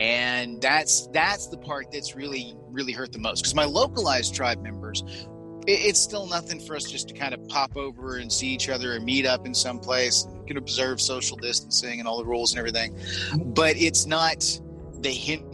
and 0.00 0.60
that's 0.60 1.06
that's 1.12 1.46
the 1.46 1.56
part 1.56 1.92
that's 1.92 2.16
really 2.16 2.56
really 2.68 2.92
hurt 2.92 3.12
the 3.12 3.18
most 3.18 3.42
because 3.42 3.54
my 3.54 3.64
localized 3.64 4.34
tribe 4.34 4.60
members 4.60 5.04
it's 5.66 6.00
still 6.00 6.26
nothing 6.26 6.58
for 6.60 6.74
us 6.76 6.90
just 6.90 7.08
to 7.08 7.14
kind 7.14 7.34
of 7.34 7.48
pop 7.48 7.76
over 7.76 8.16
and 8.16 8.32
see 8.32 8.48
each 8.48 8.68
other 8.68 8.94
and 8.94 9.04
meet 9.04 9.26
up 9.26 9.46
in 9.46 9.54
some 9.54 9.78
place 9.78 10.24
and 10.24 10.46
can 10.46 10.56
observe 10.56 11.00
social 11.00 11.36
distancing 11.36 12.00
and 12.00 12.08
all 12.08 12.18
the 12.18 12.24
rules 12.24 12.52
and 12.52 12.58
everything. 12.58 12.98
But 13.54 13.76
it's 13.76 14.06
not 14.06 14.44
the 15.00 15.10
hindrance 15.10 15.48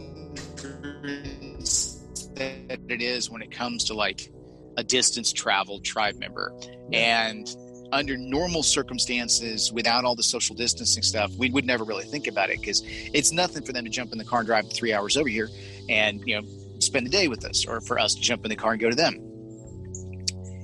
that 2.35 2.79
it 2.87 3.01
is 3.01 3.29
when 3.29 3.41
it 3.41 3.51
comes 3.51 3.83
to 3.85 3.93
like 3.93 4.31
a 4.77 4.83
distance 4.83 5.31
travel 5.31 5.79
tribe 5.79 6.15
member. 6.15 6.53
And 6.91 7.47
under 7.91 8.17
normal 8.17 8.63
circumstances 8.63 9.71
without 9.73 10.05
all 10.05 10.15
the 10.15 10.21
social 10.21 10.55
distancing 10.55 11.01
stuff 11.01 11.31
we 11.37 11.49
would 11.49 11.65
never 11.65 11.83
really 11.83 12.03
think 12.03 12.27
about 12.27 12.51
it 12.51 12.59
because 12.59 12.83
it's 12.85 13.31
nothing 13.31 13.63
for 13.63 13.73
them 13.73 13.83
to 13.83 13.89
jump 13.89 14.11
in 14.11 14.19
the 14.19 14.23
car 14.23 14.41
and 14.41 14.45
drive 14.45 14.71
three 14.71 14.93
hours 14.93 15.17
over 15.17 15.27
here 15.27 15.49
and 15.89 16.21
you 16.23 16.39
know 16.39 16.47
spend 16.77 17.03
the 17.07 17.09
day 17.09 17.27
with 17.27 17.43
us 17.45 17.65
or 17.65 17.81
for 17.81 17.97
us 17.97 18.13
to 18.13 18.21
jump 18.21 18.45
in 18.45 18.49
the 18.49 18.55
car 18.55 18.73
and 18.73 18.79
go 18.79 18.91
to 18.91 18.95
them 18.95 19.28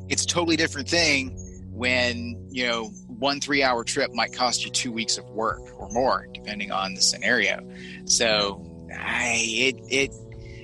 it's 0.10 0.24
a 0.24 0.28
totally 0.28 0.56
different 0.56 0.88
thing 0.88 1.38
when 1.72 2.48
you 2.50 2.66
know 2.66 2.86
one 3.08 3.40
three 3.40 3.64
hour 3.64 3.84
trip 3.84 4.14
might 4.14 4.34
cost 4.34 4.64
you 4.64 4.72
two 4.72 4.92
weeks 4.92 5.18
of 5.18 5.26
work 5.30 5.62
or 5.78 5.90
more 5.90 6.28
depending 6.34 6.72
on 6.72 6.94
the 6.94 7.02
scenario. 7.02 7.60
So 8.06 8.66
I, 8.94 9.38
it 9.44 9.76
it 9.90 10.12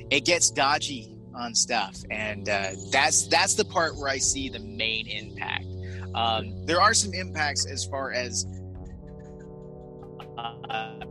it 0.10 0.26
gets 0.26 0.50
dodgy 0.50 1.18
on 1.34 1.56
stuff 1.56 1.98
and 2.10 2.48
uh, 2.50 2.72
that's 2.92 3.28
that's 3.28 3.56
the 3.56 3.64
part 3.64 3.96
where 3.96 4.10
i 4.10 4.18
see 4.18 4.50
the 4.50 4.60
main 4.60 5.08
impact. 5.08 5.66
Um, 6.14 6.66
there 6.66 6.82
are 6.82 6.94
some 6.94 7.14
impacts 7.14 7.66
as 7.66 7.86
far 7.86 8.12
as 8.12 8.46
uh, 10.38 11.06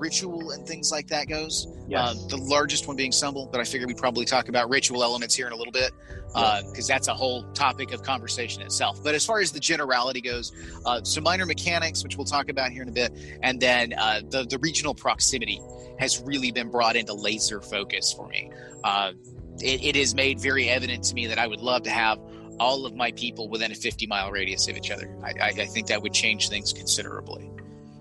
ritual 0.00 0.50
and 0.50 0.66
things 0.66 0.90
like 0.90 1.06
that 1.08 1.28
goes. 1.28 1.68
Yes. 1.86 2.00
Uh, 2.00 2.28
the 2.28 2.36
largest 2.36 2.88
one 2.88 2.96
being 2.96 3.12
Sumbel, 3.12 3.50
but 3.50 3.60
I 3.60 3.64
figure 3.64 3.86
we 3.86 3.94
probably 3.94 4.24
talk 4.24 4.48
about 4.48 4.70
ritual 4.70 5.04
elements 5.04 5.34
here 5.34 5.46
in 5.46 5.52
a 5.52 5.56
little 5.56 5.72
bit 5.72 5.92
because 6.32 6.90
uh, 6.90 6.94
that's 6.94 7.08
a 7.08 7.14
whole 7.14 7.42
topic 7.52 7.92
of 7.92 8.02
conversation 8.02 8.62
itself. 8.62 9.02
But 9.02 9.14
as 9.14 9.26
far 9.26 9.40
as 9.40 9.52
the 9.52 9.60
generality 9.60 10.20
goes, 10.20 10.52
uh, 10.86 11.02
some 11.02 11.24
minor 11.24 11.46
mechanics, 11.46 12.02
which 12.02 12.16
we'll 12.16 12.24
talk 12.24 12.48
about 12.48 12.70
here 12.70 12.82
in 12.82 12.88
a 12.88 12.92
bit, 12.92 13.12
and 13.42 13.60
then 13.60 13.92
uh, 13.92 14.22
the 14.28 14.44
the 14.44 14.58
regional 14.58 14.94
proximity 14.94 15.60
has 15.98 16.22
really 16.22 16.50
been 16.50 16.70
brought 16.70 16.96
into 16.96 17.12
laser 17.12 17.60
focus 17.60 18.12
for 18.12 18.26
me. 18.28 18.50
Uh, 18.84 19.12
it, 19.58 19.84
it 19.84 19.96
is 19.96 20.14
made 20.14 20.40
very 20.40 20.68
evident 20.68 21.04
to 21.04 21.14
me 21.14 21.26
that 21.26 21.38
I 21.38 21.46
would 21.46 21.60
love 21.60 21.82
to 21.82 21.90
have 21.90 22.18
all 22.58 22.86
of 22.86 22.94
my 22.94 23.10
people 23.12 23.48
within 23.48 23.72
a 23.72 23.74
50 23.74 24.06
mile 24.06 24.30
radius 24.30 24.68
of 24.68 24.76
each 24.76 24.90
other. 24.90 25.14
I, 25.22 25.32
I, 25.40 25.48
I 25.48 25.66
think 25.66 25.86
that 25.88 26.00
would 26.02 26.12
change 26.12 26.48
things 26.48 26.72
considerably. 26.72 27.50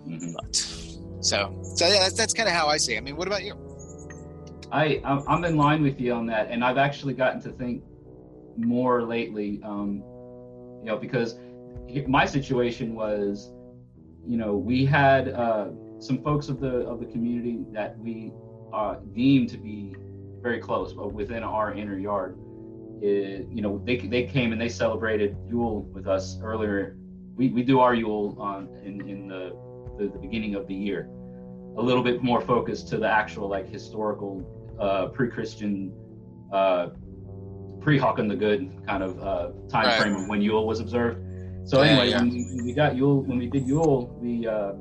Mm-hmm. 0.07 0.33
But 0.33 0.78
so, 1.21 1.58
so 1.75 1.88
yeah, 1.88 1.99
that's, 1.99 2.13
that's 2.13 2.34
kind 2.34 2.47
of 2.47 2.55
how 2.55 2.67
I 2.67 2.77
see. 2.77 2.95
It. 2.95 2.97
I 2.97 3.01
mean, 3.01 3.15
what 3.15 3.27
about 3.27 3.43
you? 3.43 3.55
I 4.71 5.01
I'm 5.03 5.43
in 5.45 5.58
line 5.58 5.82
with 5.82 5.99
you 5.99 6.13
on 6.13 6.25
that, 6.27 6.49
and 6.49 6.63
I've 6.63 6.77
actually 6.77 7.13
gotten 7.13 7.41
to 7.41 7.51
think 7.51 7.84
more 8.55 9.03
lately. 9.03 9.62
Um, 9.63 10.03
you 10.79 10.86
know, 10.86 10.97
because 10.97 11.38
my 12.08 12.25
situation 12.25 12.93
was, 12.93 13.51
you 14.25 14.38
know, 14.38 14.55
we 14.55 14.86
had 14.86 15.29
uh, 15.29 15.69
some 15.99 16.21
folks 16.23 16.49
of 16.49 16.60
the 16.60 16.86
of 16.88 16.99
the 16.99 17.05
community 17.05 17.65
that 17.73 17.97
we 17.97 18.32
uh, 18.71 18.95
deemed 19.13 19.49
to 19.49 19.58
be 19.58 19.95
very 20.41 20.60
close, 20.60 20.93
but 20.93 21.13
within 21.13 21.43
our 21.43 21.73
inner 21.73 21.97
yard. 21.97 22.38
It, 23.01 23.47
you 23.49 23.62
know, 23.62 23.82
they 23.86 23.97
they 23.97 24.25
came 24.25 24.51
and 24.51 24.62
they 24.62 24.69
celebrated 24.69 25.36
Yule 25.47 25.84
with 25.84 26.08
us 26.08 26.38
earlier. 26.43 26.97
We, 27.36 27.49
we 27.49 27.63
do 27.63 27.79
our 27.79 27.95
Yule 27.95 28.36
on 28.39 28.67
in 28.84 29.08
in 29.10 29.27
the, 29.27 29.55
the, 29.99 30.07
the 30.07 30.17
beginning 30.17 30.55
of 30.55 30.67
the 30.67 30.73
year, 30.73 31.09
a 31.77 31.81
little 31.81 32.03
bit 32.03 32.23
more 32.23 32.41
focused 32.41 32.88
to 32.89 32.97
the 32.97 33.07
actual 33.07 33.47
like 33.47 33.69
historical 33.69 34.43
uh, 34.79 35.07
pre-Christian, 35.07 35.93
uh, 36.51 36.88
pre-Håkon 37.81 38.27
the 38.27 38.35
Good 38.35 38.85
kind 38.88 39.03
of 39.03 39.19
uh, 39.21 39.49
time 39.69 39.85
right. 39.85 40.01
frame 40.01 40.15
of 40.15 40.27
when 40.27 40.41
Yule 40.41 40.65
was 40.65 40.79
observed. 40.79 41.19
So 41.67 41.83
yeah, 41.83 41.89
anyway, 41.89 42.09
yeah. 42.09 42.19
When, 42.19 42.29
we, 42.29 42.45
when, 42.55 42.65
we, 42.65 42.73
got 42.73 42.95
Yule, 42.95 43.21
when 43.23 43.38
we 43.38 43.47
did 43.47 43.67
Yule, 43.67 44.07
we 44.19 44.47
uh, 44.47 44.73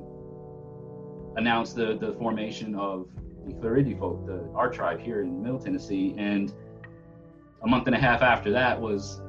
announced 1.37 1.75
the 1.77 1.99
the 1.99 2.13
formation 2.15 2.75
of 2.75 3.09
the 3.47 3.53
Claridi 3.55 3.99
folk, 3.99 4.27
the 4.27 4.49
our 4.55 4.71
tribe 4.71 5.01
here 5.01 5.23
in 5.23 5.43
Middle 5.43 5.59
Tennessee, 5.59 6.15
and 6.17 6.55
a 7.63 7.67
month 7.67 7.87
and 7.87 7.97
a 7.97 7.99
half 7.99 8.23
after 8.23 8.51
that 8.53 8.81
was 8.81 9.21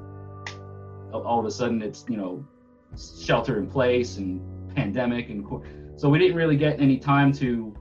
all 1.12 1.40
of 1.40 1.46
a 1.46 1.52
sudden 1.52 1.82
it's 1.82 2.06
you 2.08 2.18
know 2.18 2.46
shelter 3.22 3.58
in 3.58 3.68
place 3.68 4.18
and 4.18 4.42
pandemic 4.76 5.30
and 5.30 5.46
so 5.96 6.10
we 6.10 6.18
didn't 6.18 6.36
really 6.36 6.58
get 6.58 6.80
any 6.80 6.98
time 6.98 7.32
to 7.34 7.76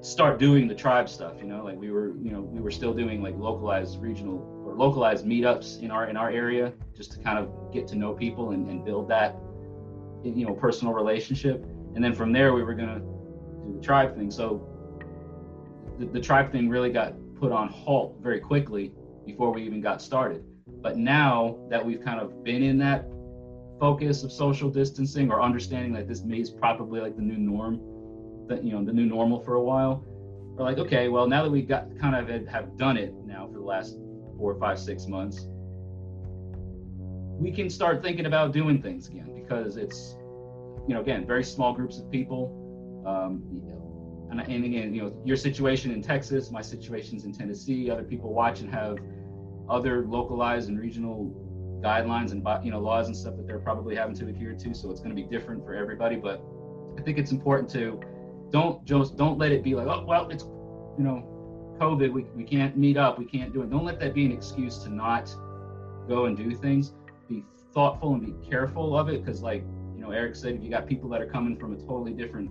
start 0.00 0.38
doing 0.38 0.68
the 0.68 0.74
tribe 0.74 1.08
stuff 1.08 1.34
you 1.40 1.46
know 1.46 1.64
like 1.64 1.78
we 1.78 1.90
were 1.90 2.16
you 2.22 2.30
know 2.30 2.40
we 2.40 2.60
were 2.60 2.70
still 2.70 2.94
doing 2.94 3.22
like 3.22 3.36
localized 3.36 4.00
regional 4.00 4.38
or 4.64 4.74
localized 4.74 5.24
meetups 5.24 5.82
in 5.82 5.90
our 5.90 6.08
in 6.08 6.16
our 6.16 6.30
area 6.30 6.72
just 6.96 7.12
to 7.12 7.18
kind 7.18 7.38
of 7.38 7.50
get 7.72 7.86
to 7.88 7.96
know 7.96 8.12
people 8.12 8.52
and, 8.52 8.68
and 8.68 8.84
build 8.84 9.08
that 9.08 9.36
you 10.24 10.46
know 10.46 10.52
personal 10.52 10.94
relationship 10.94 11.64
and 11.94 12.04
then 12.04 12.14
from 12.14 12.32
there 12.32 12.52
we 12.54 12.62
were 12.62 12.74
to 12.74 13.00
do 13.00 13.74
the 13.74 13.84
tribe 13.84 14.14
thing 14.16 14.30
so 14.30 14.68
the, 15.98 16.06
the 16.06 16.20
tribe 16.20 16.52
thing 16.52 16.68
really 16.68 16.90
got 16.90 17.14
put 17.38 17.52
on 17.52 17.68
halt 17.68 18.16
very 18.20 18.40
quickly 18.40 18.92
before 19.26 19.52
we 19.52 19.62
even 19.62 19.80
got 19.80 20.00
started. 20.00 20.44
But 20.80 20.96
now 20.96 21.58
that 21.70 21.84
we've 21.84 22.02
kind 22.02 22.20
of 22.20 22.44
been 22.44 22.62
in 22.62 22.78
that 22.78 23.06
focus 23.78 24.22
of 24.24 24.32
social 24.32 24.70
distancing 24.70 25.30
or 25.30 25.40
understanding 25.40 25.92
that 25.92 26.08
this 26.08 26.22
may 26.22 26.40
is 26.40 26.50
probably 26.50 27.00
like 27.00 27.16
the 27.16 27.22
new 27.22 27.36
norm, 27.36 27.80
that 28.48 28.64
you 28.64 28.72
know 28.72 28.84
the 28.84 28.92
new 28.92 29.06
normal 29.06 29.40
for 29.40 29.54
a 29.54 29.62
while, 29.62 30.04
we're 30.56 30.64
like, 30.64 30.78
okay, 30.78 31.08
well 31.08 31.26
now 31.26 31.42
that 31.42 31.50
we 31.50 31.62
got 31.62 31.86
kind 31.98 32.16
of 32.16 32.46
have 32.46 32.76
done 32.76 32.96
it 32.96 33.14
now 33.24 33.46
for 33.46 33.58
the 33.58 33.64
last 33.64 33.96
four, 34.36 34.58
five, 34.58 34.78
six 34.78 35.06
months, 35.06 35.46
we 37.38 37.52
can 37.52 37.70
start 37.70 38.02
thinking 38.02 38.26
about 38.26 38.52
doing 38.52 38.82
things 38.82 39.08
again 39.08 39.32
because 39.34 39.76
it's 39.76 40.16
you 40.86 40.94
know 40.94 41.00
again 41.00 41.26
very 41.26 41.44
small 41.44 41.72
groups 41.72 41.98
of 41.98 42.10
people. 42.10 42.54
Um, 43.06 43.42
and, 44.30 44.40
and 44.40 44.64
again, 44.64 44.94
you 44.94 45.02
know, 45.02 45.22
your 45.24 45.38
situation 45.38 45.90
in 45.90 46.02
Texas, 46.02 46.50
my 46.50 46.60
situation's 46.60 47.24
in 47.24 47.32
Tennessee. 47.32 47.90
Other 47.90 48.02
people 48.02 48.34
watching 48.34 48.70
have 48.70 48.98
other 49.70 50.04
localized 50.06 50.68
and 50.68 50.78
regional 50.78 51.32
guidelines 51.82 52.32
and 52.32 52.46
you 52.64 52.70
know 52.70 52.80
laws 52.80 53.06
and 53.06 53.16
stuff 53.16 53.36
that 53.36 53.46
they're 53.46 53.58
probably 53.58 53.94
having 53.96 54.14
to 54.16 54.28
adhere 54.28 54.54
to. 54.54 54.74
So 54.74 54.90
it's 54.90 55.00
going 55.00 55.14
to 55.14 55.20
be 55.20 55.28
different 55.28 55.64
for 55.64 55.74
everybody. 55.74 56.16
But 56.16 56.42
I 56.98 57.02
think 57.02 57.18
it's 57.18 57.32
important 57.32 57.70
to 57.70 58.00
don't 58.50 58.84
just 58.84 59.16
don't 59.16 59.38
let 59.38 59.52
it 59.52 59.62
be 59.62 59.74
like, 59.74 59.86
oh 59.86 60.04
well, 60.04 60.28
it's 60.28 60.44
you 60.44 61.04
know, 61.04 61.76
COVID. 61.80 62.12
We 62.12 62.24
we 62.34 62.44
can't 62.44 62.76
meet 62.76 62.96
up. 62.96 63.18
We 63.18 63.24
can't 63.24 63.52
do 63.52 63.62
it. 63.62 63.70
Don't 63.70 63.84
let 63.84 64.00
that 64.00 64.14
be 64.14 64.24
an 64.24 64.32
excuse 64.32 64.78
to 64.78 64.90
not 64.90 65.34
go 66.08 66.26
and 66.26 66.36
do 66.36 66.54
things. 66.54 66.94
Be 67.28 67.44
thoughtful 67.72 68.14
and 68.14 68.24
be 68.24 68.48
careful 68.48 68.98
of 68.98 69.08
it 69.08 69.24
because, 69.24 69.42
like 69.42 69.64
you 69.94 70.00
know, 70.00 70.10
Eric 70.10 70.36
said, 70.36 70.54
if 70.54 70.62
you 70.62 70.70
got 70.70 70.86
people 70.86 71.08
that 71.10 71.20
are 71.20 71.26
coming 71.26 71.56
from 71.56 71.72
a 71.72 71.76
totally 71.76 72.12
different 72.12 72.50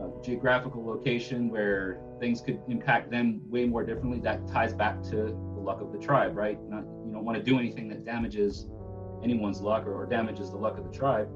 uh, 0.00 0.08
geographical 0.22 0.84
location 0.84 1.48
where 1.48 2.00
things 2.20 2.40
could 2.40 2.60
impact 2.68 3.10
them 3.10 3.40
way 3.50 3.66
more 3.66 3.84
differently, 3.84 4.20
that 4.20 4.46
ties 4.46 4.72
back 4.72 5.02
to 5.02 5.16
the 5.16 5.60
luck 5.60 5.80
of 5.80 5.92
the 5.92 5.98
tribe, 5.98 6.36
right? 6.36 6.58
Not 6.68 6.84
want 7.26 7.36
to 7.36 7.42
do 7.42 7.58
anything 7.58 7.88
that 7.88 8.04
damages 8.04 8.66
anyone's 9.22 9.60
luck 9.60 9.84
or, 9.84 10.00
or 10.00 10.06
damages 10.06 10.50
the 10.50 10.56
luck 10.56 10.78
of 10.78 10.84
the 10.84 10.96
tribe. 10.96 11.28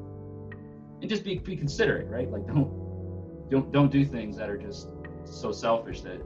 And 1.00 1.10
just 1.10 1.24
be, 1.24 1.38
be 1.38 1.56
considerate, 1.56 2.08
right? 2.08 2.30
Like 2.30 2.46
don't 2.46 3.50
don't 3.50 3.72
don't 3.72 3.90
do 3.90 4.04
things 4.04 4.36
that 4.36 4.48
are 4.48 4.56
just 4.56 4.88
so 5.24 5.50
selfish 5.50 6.02
that 6.02 6.22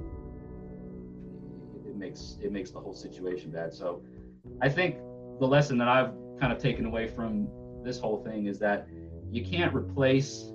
it 1.86 1.96
makes 1.96 2.36
it 2.42 2.52
makes 2.52 2.70
the 2.70 2.78
whole 2.78 2.92
situation 2.92 3.50
bad. 3.50 3.72
So 3.72 4.02
I 4.60 4.68
think 4.68 4.96
the 5.40 5.46
lesson 5.46 5.78
that 5.78 5.88
I've 5.88 6.12
kind 6.38 6.52
of 6.52 6.58
taken 6.58 6.84
away 6.84 7.08
from 7.08 7.48
this 7.82 7.98
whole 7.98 8.22
thing 8.22 8.46
is 8.46 8.58
that 8.58 8.86
you 9.30 9.42
can't 9.44 9.74
replace 9.74 10.52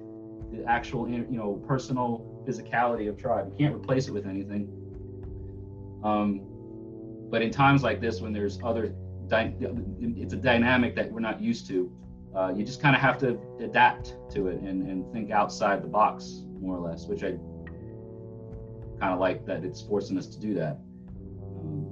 the 0.52 0.64
actual 0.68 1.10
you 1.10 1.26
know 1.30 1.64
personal 1.68 2.44
physicality 2.48 3.10
of 3.10 3.18
tribe. 3.18 3.52
You 3.58 3.66
can't 3.66 3.76
replace 3.76 4.08
it 4.08 4.14
with 4.14 4.28
anything. 4.28 4.70
Um, 6.04 6.59
but 7.30 7.42
in 7.42 7.52
times 7.52 7.84
like 7.84 8.02
this, 8.02 8.22
when 8.22 8.34
there's 8.34 8.60
other, 8.64 8.94
it's 9.32 10.34
a 10.34 10.38
dynamic 10.38 10.96
that 10.96 11.12
we're 11.12 11.20
not 11.20 11.42
used 11.42 11.68
to. 11.68 11.92
Uh, 12.36 12.54
you 12.56 12.64
just 12.64 12.82
kind 12.82 12.96
of 12.96 13.02
have 13.02 13.18
to 13.20 13.40
adapt 13.60 14.16
to 14.32 14.48
it 14.48 14.60
and, 14.62 14.88
and 14.88 15.12
think 15.12 15.32
outside 15.32 15.84
the 15.84 15.88
box 15.88 16.44
more 16.60 16.78
or 16.78 16.90
less, 16.90 17.06
which 17.06 17.24
I 17.24 17.32
kind 19.00 19.14
of 19.14 19.20
like 19.20 19.46
that 19.46 19.64
it's 19.64 19.82
forcing 19.82 20.18
us 20.18 20.28
to 20.28 20.40
do 20.40 20.54
that. 20.56 20.80
Um, 21.60 21.88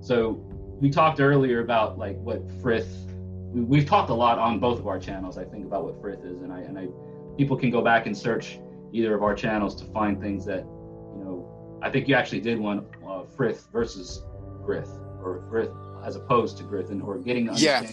so 0.00 0.40
we 0.80 0.90
talked 0.90 1.20
earlier 1.20 1.60
about 1.60 1.98
like 1.98 2.16
what 2.18 2.42
Frith. 2.62 3.00
We, 3.52 3.78
have 3.78 3.88
talked 3.88 4.10
a 4.10 4.14
lot 4.14 4.38
on 4.38 4.58
both 4.58 4.80
of 4.80 4.88
our 4.88 4.98
channels, 4.98 5.38
I 5.38 5.44
think, 5.44 5.64
about 5.64 5.84
what 5.84 6.00
Frith 6.00 6.24
is, 6.24 6.42
and 6.42 6.52
I 6.52 6.60
and 6.60 6.78
I 6.78 6.88
people 7.36 7.56
can 7.56 7.70
go 7.70 7.82
back 7.82 8.06
and 8.06 8.16
search 8.16 8.58
either 8.92 9.14
of 9.14 9.22
our 9.22 9.34
channels 9.34 9.74
to 9.76 9.84
find 9.86 10.20
things 10.20 10.44
that, 10.44 10.60
you 10.60 11.24
know, 11.24 11.78
I 11.82 11.90
think 11.90 12.08
you 12.08 12.14
actually 12.14 12.40
did 12.40 12.58
one 12.58 12.86
uh, 13.06 13.24
Frith 13.24 13.68
versus 13.72 14.22
Grith 14.64 14.90
or 15.22 15.44
grith 15.48 15.70
as 16.04 16.16
opposed 16.16 16.58
to 16.58 16.64
Grith 16.64 16.90
and 16.90 17.02
or 17.02 17.18
getting 17.18 17.48
yeah. 17.54 17.90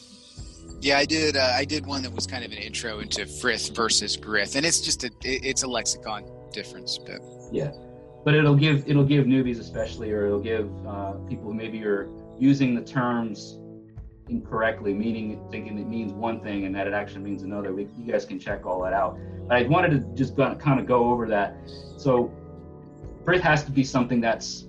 Yeah, 0.79 0.97
I 0.97 1.05
did. 1.05 1.38
Uh, 1.38 1.53
I 1.55 1.63
did 1.63 1.86
one 1.86 2.01
that 2.01 2.12
was 2.12 2.25
kind 2.25 2.43
of 2.43 2.51
an 2.51 2.57
intro 2.57 2.99
into 2.99 3.27
Frith 3.27 3.75
versus 3.75 4.17
Grith, 4.17 4.55
and 4.55 4.65
it's 4.65 4.81
just 4.81 5.03
a 5.03 5.07
it, 5.23 5.45
it's 5.45 5.63
a 5.63 5.67
lexicon 5.67 6.25
difference, 6.51 6.97
but 6.97 7.21
yeah, 7.51 7.71
but 8.25 8.34
it'll 8.34 8.55
give 8.55 8.89
it'll 8.89 9.05
give 9.05 9.25
newbies 9.25 9.60
especially, 9.60 10.12
or 10.12 10.25
it'll 10.25 10.39
give 10.39 10.69
uh, 10.88 11.13
people 11.29 11.45
who 11.45 11.53
maybe 11.53 11.84
are 11.84 12.10
using 12.39 12.73
the 12.73 12.81
terms 12.81 13.60
incorrectly, 14.31 14.93
meaning 14.93 15.39
thinking 15.51 15.77
it 15.77 15.88
means 15.88 16.13
one 16.13 16.41
thing 16.41 16.65
and 16.65 16.73
that 16.73 16.88
it 16.88 16.93
actually 16.93 17.21
means 17.21 17.43
another. 17.43 17.73
We, 17.73 17.88
you 17.97 18.12
guys 18.12 18.25
can 18.25 18.39
check 18.39 18.65
all 18.65 18.81
that 18.84 18.93
out. 18.93 19.19
But 19.47 19.57
I 19.57 19.63
wanted 19.63 19.91
to 19.91 19.99
just 20.15 20.36
kind 20.36 20.79
of 20.79 20.86
go 20.86 21.12
over 21.12 21.27
that. 21.27 21.57
So, 21.97 22.34
Frith 23.23 23.41
has 23.41 23.63
to 23.65 23.71
be 23.71 23.84
something 23.84 24.19
that's 24.21 24.65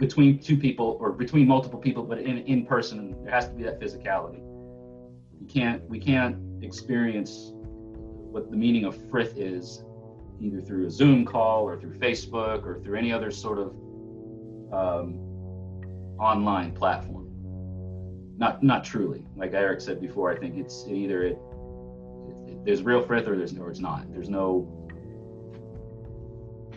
between 0.00 0.38
two 0.40 0.56
people 0.56 0.96
or 0.98 1.12
between 1.12 1.46
multiple 1.46 1.78
people, 1.78 2.02
but 2.02 2.18
in 2.18 2.38
in 2.38 2.66
person. 2.66 3.22
There 3.22 3.32
has 3.32 3.46
to 3.48 3.54
be 3.54 3.62
that 3.64 3.80
physicality. 3.80 4.40
You 5.40 5.46
can't 5.46 5.88
we 5.88 6.00
can't 6.00 6.36
experience 6.64 7.52
what 8.32 8.50
the 8.50 8.56
meaning 8.56 8.84
of 8.84 8.94
Frith 9.10 9.36
is 9.36 9.84
either 10.40 10.60
through 10.60 10.86
a 10.86 10.90
Zoom 10.90 11.24
call 11.24 11.64
or 11.64 11.78
through 11.78 11.98
Facebook 11.98 12.64
or 12.64 12.80
through 12.82 12.96
any 12.96 13.12
other 13.12 13.30
sort 13.30 13.58
of 13.58 13.68
um, 14.72 15.14
online 16.18 16.72
platform 16.72 17.20
not 18.40 18.62
not 18.62 18.82
truly. 18.82 19.22
Like 19.36 19.52
Eric 19.52 19.80
said 19.80 20.00
before, 20.00 20.32
I 20.32 20.36
think 20.36 20.56
it's 20.56 20.86
either 20.88 21.22
it, 21.22 21.38
it 22.48 22.64
there's 22.64 22.82
real 22.82 23.02
frith 23.02 23.28
or 23.28 23.36
there's 23.36 23.56
or 23.56 23.70
it's 23.70 23.80
not. 23.80 24.10
There's 24.10 24.30
no 24.30 24.79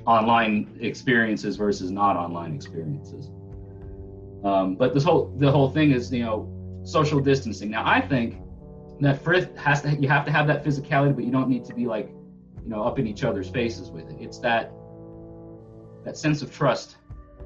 online 0.05 0.77
experiences 0.81 1.55
versus 1.55 1.91
not 1.91 2.15
online 2.15 2.53
experiences. 2.53 3.29
Um, 4.43 4.75
but 4.75 4.93
this 4.93 5.03
whole 5.03 5.33
the 5.37 5.51
whole 5.51 5.69
thing 5.69 5.91
is 5.91 6.11
you 6.11 6.23
know 6.23 6.81
social 6.83 7.19
distancing. 7.19 7.71
Now 7.71 7.83
I 7.85 8.01
think 8.01 8.37
that 8.99 9.23
frith 9.23 9.55
has 9.57 9.81
to 9.83 9.95
you 9.95 10.07
have 10.09 10.25
to 10.25 10.31
have 10.31 10.47
that 10.47 10.63
physicality, 10.63 11.15
but 11.15 11.23
you 11.23 11.31
don't 11.31 11.49
need 11.49 11.65
to 11.65 11.73
be 11.73 11.85
like 11.85 12.09
you 12.63 12.69
know, 12.69 12.83
up 12.83 12.99
in 12.99 13.07
each 13.07 13.23
other's 13.23 13.49
faces 13.49 13.89
with 13.89 14.09
it. 14.09 14.17
It's 14.19 14.39
that 14.39 14.71
that 16.05 16.17
sense 16.17 16.41
of 16.41 16.53
trust 16.53 16.97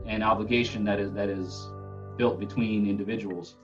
and 0.06 0.24
obligation 0.24 0.84
that 0.86 1.00
is 1.00 1.12
that 1.14 1.30
is 1.30 1.70
built 2.18 2.40
between 2.40 2.88
individuals. 2.88 3.56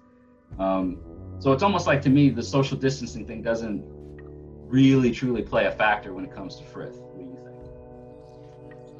Um, 0.59 0.99
so 1.39 1.51
it's 1.51 1.63
almost 1.63 1.87
like 1.87 2.01
to 2.03 2.09
me 2.09 2.29
the 2.29 2.43
social 2.43 2.77
distancing 2.77 3.25
thing 3.25 3.41
doesn't 3.41 3.83
really 4.67 5.11
truly 5.11 5.41
play 5.41 5.65
a 5.65 5.71
factor 5.71 6.13
when 6.13 6.25
it 6.25 6.33
comes 6.33 6.55
to 6.57 6.63
Frith. 6.63 6.99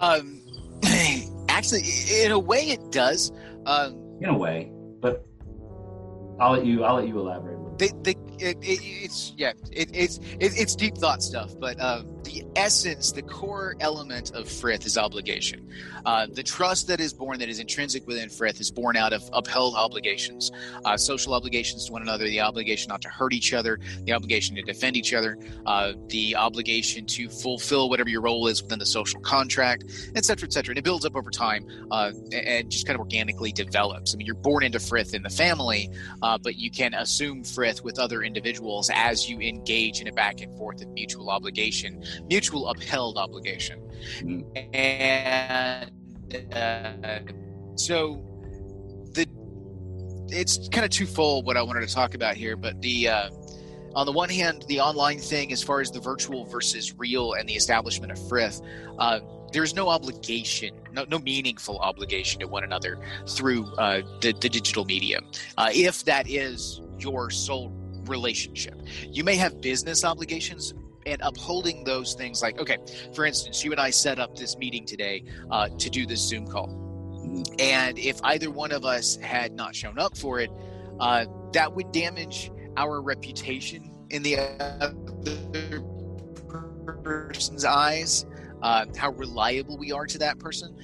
Um, 0.04 0.42
actually, 1.48 1.84
in 2.12 2.34
a 2.34 2.40
way, 2.40 2.72
it 2.72 2.92
does. 2.92 3.32
Um, 3.66 4.18
in 4.20 4.28
a 4.28 4.38
way, 4.38 4.70
but 5.00 5.26
I'll 6.42 6.52
let 6.52 6.66
you. 6.66 6.84
I'll 6.84 6.96
let 6.96 7.08
you 7.08 7.18
elaborate. 7.20 7.78
The, 7.80 7.94
the, 8.04 8.16
it, 8.40 8.58
it, 8.62 8.80
it's 8.84 9.34
yeah, 9.38 9.54
it, 9.72 9.90
it's 9.94 10.20
it's 10.40 10.76
deep 10.76 10.98
thought 10.98 11.22
stuff, 11.24 11.52
but 11.60 11.80
um, 11.80 12.08
the 12.24 12.44
essence, 12.56 13.12
the 13.12 13.22
core 13.22 13.76
element 13.80 14.32
of 14.34 14.50
Frith 14.50 14.86
is 14.86 14.98
obligation. 14.98 15.70
Uh, 16.06 16.28
the 16.30 16.44
trust 16.44 16.88
that 16.88 17.00
is 17.00 17.14
born, 17.14 17.40
that 17.40 17.50
is 17.50 17.60
intrinsic 17.60 18.06
within 18.08 18.30
Frith, 18.30 18.60
is 18.60 18.72
born 18.72 18.98
out 18.98 19.14
of 19.14 19.24
upheld 19.34 19.76
obligations, 19.76 20.52
uh, 20.86 20.98
social 20.98 21.34
obligations 21.34 21.86
to 21.86 21.92
one 21.92 22.02
another, 22.02 22.26
the 22.26 22.42
obligation 22.42 22.90
not 22.90 23.02
to 23.02 23.10
hurt 23.10 23.34
each 23.34 23.54
other, 23.54 23.80
the 24.04 24.14
obligation 24.14 24.56
to 24.56 24.62
defend 24.62 24.98
each 24.98 25.14
other, 25.14 25.38
uh, 25.66 25.94
the 26.08 26.36
obligation 26.36 27.06
to 27.06 27.30
fulfill 27.30 27.90
whatever 27.90 28.10
your 28.10 28.22
role 28.22 28.48
is 28.48 28.62
within 28.62 28.80
the 28.80 28.86
social 28.86 29.20
contract, 29.22 29.86
et 30.16 30.26
cetera, 30.26 30.48
et 30.48 30.54
cetera. 30.54 30.72
And 30.72 30.80
it 30.80 30.84
builds 30.84 31.06
up 31.06 31.16
over 31.16 31.30
time 31.30 31.66
uh, 31.92 32.12
and 32.32 32.70
just 32.70 32.86
kind 32.88 32.96
of 32.96 33.02
organically 33.02 33.52
develops. 33.52 34.14
I 34.14 34.18
mean, 34.18 34.26
you're 34.26 34.36
born 34.36 34.64
into 34.64 34.80
Frith 34.80 35.14
in 35.14 35.24
the 35.24 35.30
family, 35.30 35.90
uh, 36.22 36.38
but 36.38 36.58
you 36.58 36.72
can 36.72 36.94
assume 36.94 37.44
Frith 37.44 37.84
with 37.84 38.00
other 38.00 38.23
individuals 38.24 38.90
as 38.94 39.30
you 39.30 39.40
engage 39.40 40.02
in 40.02 40.08
a 40.08 40.12
back 40.12 40.42
and 40.42 40.56
forth 40.58 40.82
of 40.82 40.90
mutual 40.90 41.30
obligation 41.30 42.04
mutual 42.30 42.70
upheld 42.70 43.18
obligation. 43.18 43.80
Mm-hmm. 44.20 44.76
And 44.76 45.92
uh, 46.54 47.20
so 47.76 48.24
the 49.14 49.28
it's 50.30 50.68
kind 50.70 50.86
of 50.86 50.92
twofold 50.92 51.46
what 51.46 51.58
I 51.58 51.62
wanted 51.62 51.88
to 51.88 51.94
talk 51.94 52.16
about 52.16 52.36
here, 52.36 52.56
but 52.56 52.82
the 52.82 53.10
uh, 53.10 53.30
on 53.96 54.06
the 54.06 54.12
one 54.12 54.30
hand, 54.30 54.66
the 54.68 54.80
online 54.80 55.20
thing, 55.20 55.52
as 55.52 55.62
far 55.62 55.80
as 55.80 55.92
the 55.92 56.00
virtual 56.00 56.46
versus 56.46 56.98
real 56.98 57.34
and 57.34 57.48
the 57.48 57.54
establishment 57.54 58.12
of 58.12 58.28
Frith, 58.28 58.60
uh, 58.98 59.20
there's 59.52 59.76
no 59.76 59.88
obligation, 59.88 60.74
no, 60.92 61.06
no 61.10 61.20
meaningful 61.20 61.78
obligation 61.78 62.40
to 62.40 62.48
one 62.48 62.64
another 62.64 63.00
through 63.28 63.66
uh, 63.76 64.02
the, 64.22 64.34
the 64.34 64.50
digital 64.50 64.84
medium. 64.84 65.26
Uh, 65.58 65.70
if 65.72 66.04
that 66.06 66.28
is 66.28 66.82
your 66.98 67.30
sole 67.30 67.72
relationship, 68.10 68.82
you 69.10 69.24
may 69.24 69.36
have 69.36 69.62
business 69.62 70.04
obligations, 70.04 70.74
and 71.06 71.22
upholding 71.22 71.84
those 71.84 72.14
things 72.14 72.42
like 72.42 72.58
okay 72.62 72.78
for 73.14 73.26
instance 73.26 73.62
you 73.62 73.72
and 73.72 73.82
i 73.82 73.90
set 73.90 74.20
up 74.20 74.38
this 74.38 74.58
meeting 74.58 74.86
today 74.86 75.22
uh, 75.52 75.68
to 75.78 75.90
do 75.90 76.06
this 76.06 76.22
zoom 76.22 76.48
call. 76.48 76.80
And 77.60 78.00
if 78.00 78.22
either 78.24 78.50
one 78.50 78.72
of 78.72 78.86
us 78.86 79.18
had 79.18 79.52
not 79.52 79.76
shown 79.76 80.00
up 80.00 80.18
for 80.18 80.40
it 80.40 80.50
uh, 81.02 81.26
that 81.52 81.74
would 81.76 81.92
damage 81.92 82.52
our 82.78 83.02
reputation 83.02 83.92
in 84.12 84.24
the 84.24 84.38
other 84.38 84.94
person's 87.04 87.66
eyes 87.66 88.26
uh, 88.64 88.86
how 88.96 89.12
reliable 89.12 89.78
we 89.78 89.92
are 89.92 90.08
to 90.08 90.18
that 90.18 90.40
person. 90.40 90.76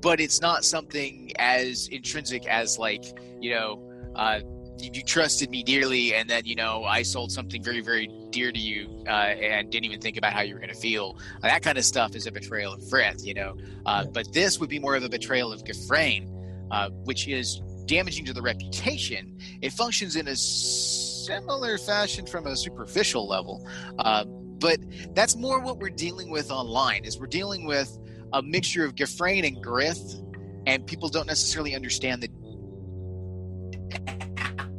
But 0.00 0.20
it's 0.20 0.40
not 0.40 0.64
something 0.64 1.32
as 1.38 1.88
intrinsic 1.88 2.46
as 2.46 2.78
like 2.78 3.04
you 3.40 3.54
know 3.54 4.12
uh, 4.14 4.40
you 4.80 5.02
trusted 5.02 5.50
me 5.50 5.62
dearly 5.62 6.14
and 6.14 6.28
then 6.30 6.44
you 6.44 6.54
know 6.54 6.84
i 6.84 7.02
sold 7.02 7.32
something 7.32 7.62
very 7.62 7.80
very 7.80 8.08
dear 8.30 8.52
to 8.52 8.58
you 8.58 9.02
uh, 9.06 9.10
and 9.10 9.70
didn't 9.70 9.84
even 9.84 10.00
think 10.00 10.16
about 10.16 10.32
how 10.32 10.40
you 10.40 10.54
were 10.54 10.60
going 10.60 10.72
to 10.72 10.78
feel 10.78 11.16
that 11.42 11.62
kind 11.62 11.78
of 11.78 11.84
stuff 11.84 12.14
is 12.14 12.26
a 12.26 12.32
betrayal 12.32 12.72
of 12.72 12.88
Frith, 12.88 13.24
you 13.24 13.34
know? 13.34 13.56
Uh, 13.86 14.04
but 14.04 14.32
this 14.32 14.58
would 14.58 14.68
be 14.68 14.78
more 14.78 14.94
of 14.96 15.02
a 15.02 15.08
betrayal 15.08 15.52
of 15.52 15.64
Gefrain, 15.64 16.28
uh, 16.70 16.90
which 17.04 17.26
is 17.28 17.60
damaging 17.86 18.24
to 18.26 18.32
the 18.32 18.42
reputation. 18.42 19.38
It 19.62 19.72
functions 19.72 20.16
in 20.16 20.28
a 20.28 20.36
similar 20.36 21.78
fashion 21.78 22.26
from 22.26 22.46
a 22.46 22.56
superficial 22.56 23.26
level 23.26 23.66
uh, 23.98 24.24
but 24.60 24.78
that's 25.14 25.36
more 25.36 25.60
what 25.60 25.78
we're 25.78 25.90
dealing 25.90 26.30
with 26.30 26.50
online 26.50 27.04
is 27.04 27.18
we're 27.18 27.26
dealing 27.26 27.64
with 27.64 27.96
a 28.32 28.42
mixture 28.42 28.84
of 28.84 28.94
Gefrain 28.94 29.46
and 29.46 29.62
Grith 29.62 30.20
and 30.66 30.86
people 30.86 31.08
don't 31.08 31.26
necessarily 31.26 31.74
understand 31.74 32.22
the 32.22 32.28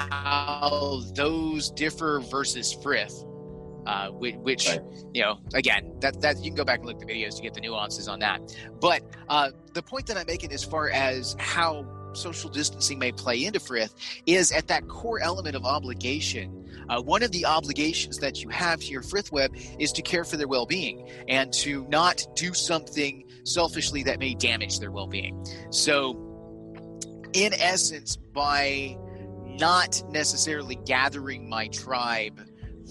how 0.09 1.01
those 1.15 1.71
differ 1.71 2.19
versus 2.19 2.73
Frith. 2.73 3.25
Uh, 3.85 4.09
which, 4.09 4.35
which 4.35 4.67
right. 4.67 4.81
you 5.13 5.21
know, 5.21 5.39
again, 5.55 5.91
that 5.99 6.21
that 6.21 6.37
you 6.37 6.51
can 6.51 6.55
go 6.55 6.65
back 6.65 6.79
and 6.79 6.87
look 6.87 7.01
at 7.01 7.07
the 7.07 7.11
videos 7.11 7.37
to 7.37 7.41
get 7.41 7.55
the 7.55 7.61
nuances 7.61 8.07
on 8.07 8.19
that. 8.19 8.39
But 8.79 9.01
uh, 9.29 9.51
the 9.73 9.81
point 9.81 10.05
that 10.07 10.17
I'm 10.17 10.27
making, 10.27 10.51
as 10.51 10.63
far 10.63 10.89
as 10.89 11.35
how 11.39 11.87
social 12.13 12.49
distancing 12.49 12.99
may 12.99 13.11
play 13.11 13.43
into 13.45 13.59
Frith, 13.59 13.95
is 14.27 14.51
at 14.51 14.67
that 14.67 14.87
core 14.87 15.19
element 15.21 15.55
of 15.55 15.63
obligation. 15.63 16.67
Uh, 16.89 17.01
one 17.01 17.23
of 17.23 17.31
the 17.31 17.45
obligations 17.45 18.17
that 18.17 18.43
you 18.43 18.49
have 18.49 18.79
to 18.79 18.87
your 18.87 19.01
Frith 19.01 19.31
web 19.31 19.55
is 19.79 19.91
to 19.93 20.01
care 20.01 20.23
for 20.23 20.37
their 20.37 20.47
well-being 20.47 21.09
and 21.27 21.53
to 21.53 21.87
not 21.87 22.23
do 22.35 22.53
something 22.53 23.23
selfishly 23.43 24.03
that 24.03 24.19
may 24.19 24.35
damage 24.35 24.79
their 24.79 24.91
well-being. 24.91 25.43
So, 25.71 26.13
in 27.33 27.53
essence, 27.53 28.17
by 28.17 28.97
not 29.59 30.01
necessarily 30.11 30.75
gathering 30.85 31.49
my 31.49 31.67
tribe 31.67 32.39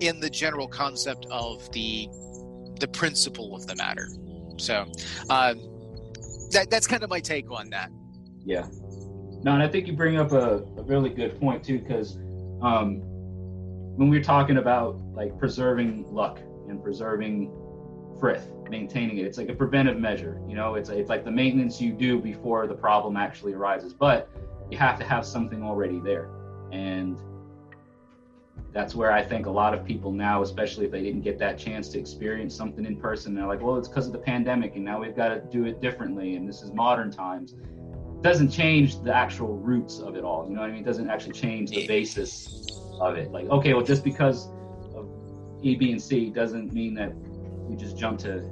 in 0.00 0.20
the 0.20 0.30
general 0.30 0.66
concept 0.66 1.26
of 1.30 1.70
the 1.72 2.08
the 2.80 2.88
principle 2.88 3.54
of 3.54 3.66
the 3.66 3.76
matter. 3.76 4.08
So 4.62 4.86
uh, 5.28 5.54
that 6.52 6.68
that's 6.70 6.86
kind 6.86 7.02
of 7.02 7.10
my 7.10 7.20
take 7.20 7.50
on 7.50 7.68
that. 7.70 7.90
Yeah. 8.44 8.66
No, 9.42 9.54
and 9.54 9.62
I 9.62 9.66
think 9.66 9.88
you 9.88 9.92
bring 9.94 10.18
up 10.18 10.30
a, 10.30 10.58
a 10.76 10.82
really 10.82 11.10
good 11.10 11.40
point 11.40 11.64
too, 11.64 11.80
because 11.80 12.16
um, 12.62 13.00
when 13.96 14.08
we're 14.08 14.22
talking 14.22 14.58
about 14.58 15.00
like 15.14 15.36
preserving 15.36 16.06
luck 16.12 16.38
and 16.68 16.80
preserving 16.80 17.50
frith, 18.20 18.48
maintaining 18.70 19.18
it. 19.18 19.26
It's 19.26 19.36
like 19.36 19.48
a 19.48 19.54
preventive 19.54 19.98
measure. 19.98 20.40
You 20.48 20.54
know, 20.54 20.76
it's 20.76 20.90
it's 20.90 21.08
like 21.08 21.24
the 21.24 21.30
maintenance 21.32 21.80
you 21.80 21.92
do 21.92 22.20
before 22.20 22.68
the 22.68 22.74
problem 22.74 23.16
actually 23.16 23.54
arises. 23.54 23.92
But 23.92 24.30
you 24.70 24.78
have 24.78 24.96
to 25.00 25.04
have 25.04 25.26
something 25.26 25.64
already 25.64 25.98
there, 25.98 26.30
and 26.70 27.18
that's 28.72 28.94
where 28.94 29.12
I 29.12 29.22
think 29.22 29.46
a 29.46 29.50
lot 29.50 29.74
of 29.74 29.84
people 29.84 30.12
now, 30.12 30.42
especially 30.42 30.86
if 30.86 30.92
they 30.92 31.02
didn't 31.02 31.20
get 31.20 31.38
that 31.38 31.58
chance 31.58 31.88
to 31.90 31.98
experience 31.98 32.54
something 32.54 32.86
in 32.86 32.96
person, 32.96 33.34
they're 33.34 33.46
like, 33.46 33.60
well, 33.60 33.76
it's 33.76 33.88
because 33.88 34.06
of 34.06 34.12
the 34.12 34.18
pandemic, 34.18 34.76
and 34.76 34.84
now 34.84 35.00
we've 35.00 35.14
got 35.14 35.28
to 35.28 35.40
do 35.40 35.66
it 35.66 35.80
differently, 35.80 36.36
and 36.36 36.48
this 36.48 36.62
is 36.62 36.72
modern 36.72 37.10
times. 37.10 37.52
It 37.52 38.22
doesn't 38.22 38.50
change 38.50 39.02
the 39.02 39.14
actual 39.14 39.58
roots 39.58 39.98
of 39.98 40.16
it 40.16 40.24
all. 40.24 40.48
You 40.48 40.54
know 40.54 40.62
what 40.62 40.70
I 40.70 40.72
mean? 40.72 40.82
It 40.82 40.86
doesn't 40.86 41.10
actually 41.10 41.32
change 41.32 41.70
the 41.70 41.86
basis 41.86 42.66
of 42.98 43.16
it. 43.16 43.30
Like, 43.30 43.46
okay, 43.48 43.74
well, 43.74 43.84
just 43.84 44.04
because 44.04 44.48
of 44.94 45.08
E, 45.60 45.76
B, 45.76 45.92
and 45.92 46.00
C 46.00 46.30
doesn't 46.30 46.72
mean 46.72 46.94
that 46.94 47.12
we 47.14 47.76
just 47.76 47.98
jump 47.98 48.18
to 48.20 48.42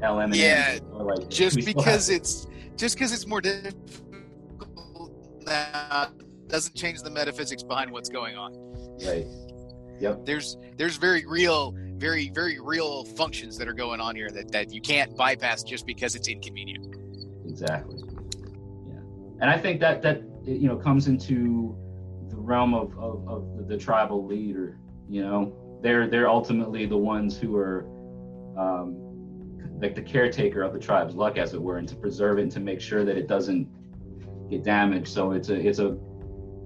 L, 0.00 0.20
M, 0.20 0.32
and 0.32 0.36
Yeah, 0.36 0.78
like, 0.92 1.28
just 1.28 1.64
because 1.66 2.08
it's 2.08 2.46
just 2.76 2.96
because 2.96 3.12
it's 3.12 3.26
more 3.26 3.40
difficult 3.40 5.12
now 5.46 6.08
doesn't 6.46 6.74
change 6.74 7.02
the 7.02 7.10
metaphysics 7.10 7.62
behind 7.62 7.90
what's 7.90 8.08
going 8.08 8.36
on. 8.36 8.73
Right. 9.06 9.26
Yep. 10.00 10.26
There's 10.26 10.56
there's 10.76 10.96
very 10.96 11.24
real, 11.24 11.74
very 11.96 12.30
very 12.30 12.58
real 12.60 13.04
functions 13.04 13.56
that 13.58 13.68
are 13.68 13.74
going 13.74 14.00
on 14.00 14.16
here 14.16 14.30
that 14.30 14.50
that 14.52 14.72
you 14.72 14.80
can't 14.80 15.16
bypass 15.16 15.62
just 15.62 15.86
because 15.86 16.14
it's 16.14 16.28
inconvenient. 16.28 16.96
Exactly. 17.46 18.02
Yeah, 18.88 19.00
and 19.40 19.50
I 19.50 19.58
think 19.58 19.80
that 19.80 20.02
that 20.02 20.22
you 20.44 20.68
know 20.68 20.76
comes 20.76 21.06
into 21.08 21.76
the 22.28 22.36
realm 22.36 22.74
of, 22.74 22.96
of, 22.98 23.28
of 23.28 23.68
the, 23.68 23.76
tribal 23.76 24.26
leader. 24.26 24.78
You 25.08 25.22
know, 25.22 25.78
they're 25.82 26.08
they're 26.08 26.28
ultimately 26.28 26.86
the 26.86 26.96
ones 26.96 27.38
who 27.38 27.56
are 27.56 27.86
um, 28.58 28.96
like 29.80 29.94
the 29.94 30.02
caretaker 30.02 30.62
of 30.62 30.72
the 30.72 30.78
tribe's 30.78 31.14
luck, 31.14 31.38
as 31.38 31.54
it 31.54 31.62
were, 31.62 31.78
and 31.78 31.88
to 31.88 31.96
preserve 31.96 32.38
it 32.38 32.42
and 32.42 32.52
to 32.52 32.60
make 32.60 32.80
sure 32.80 33.04
that 33.04 33.16
it 33.16 33.28
doesn't 33.28 33.68
get 34.50 34.64
damaged. 34.64 35.08
So 35.08 35.32
it's 35.32 35.48
a 35.48 35.54
it's 35.54 35.78
a 35.78 35.96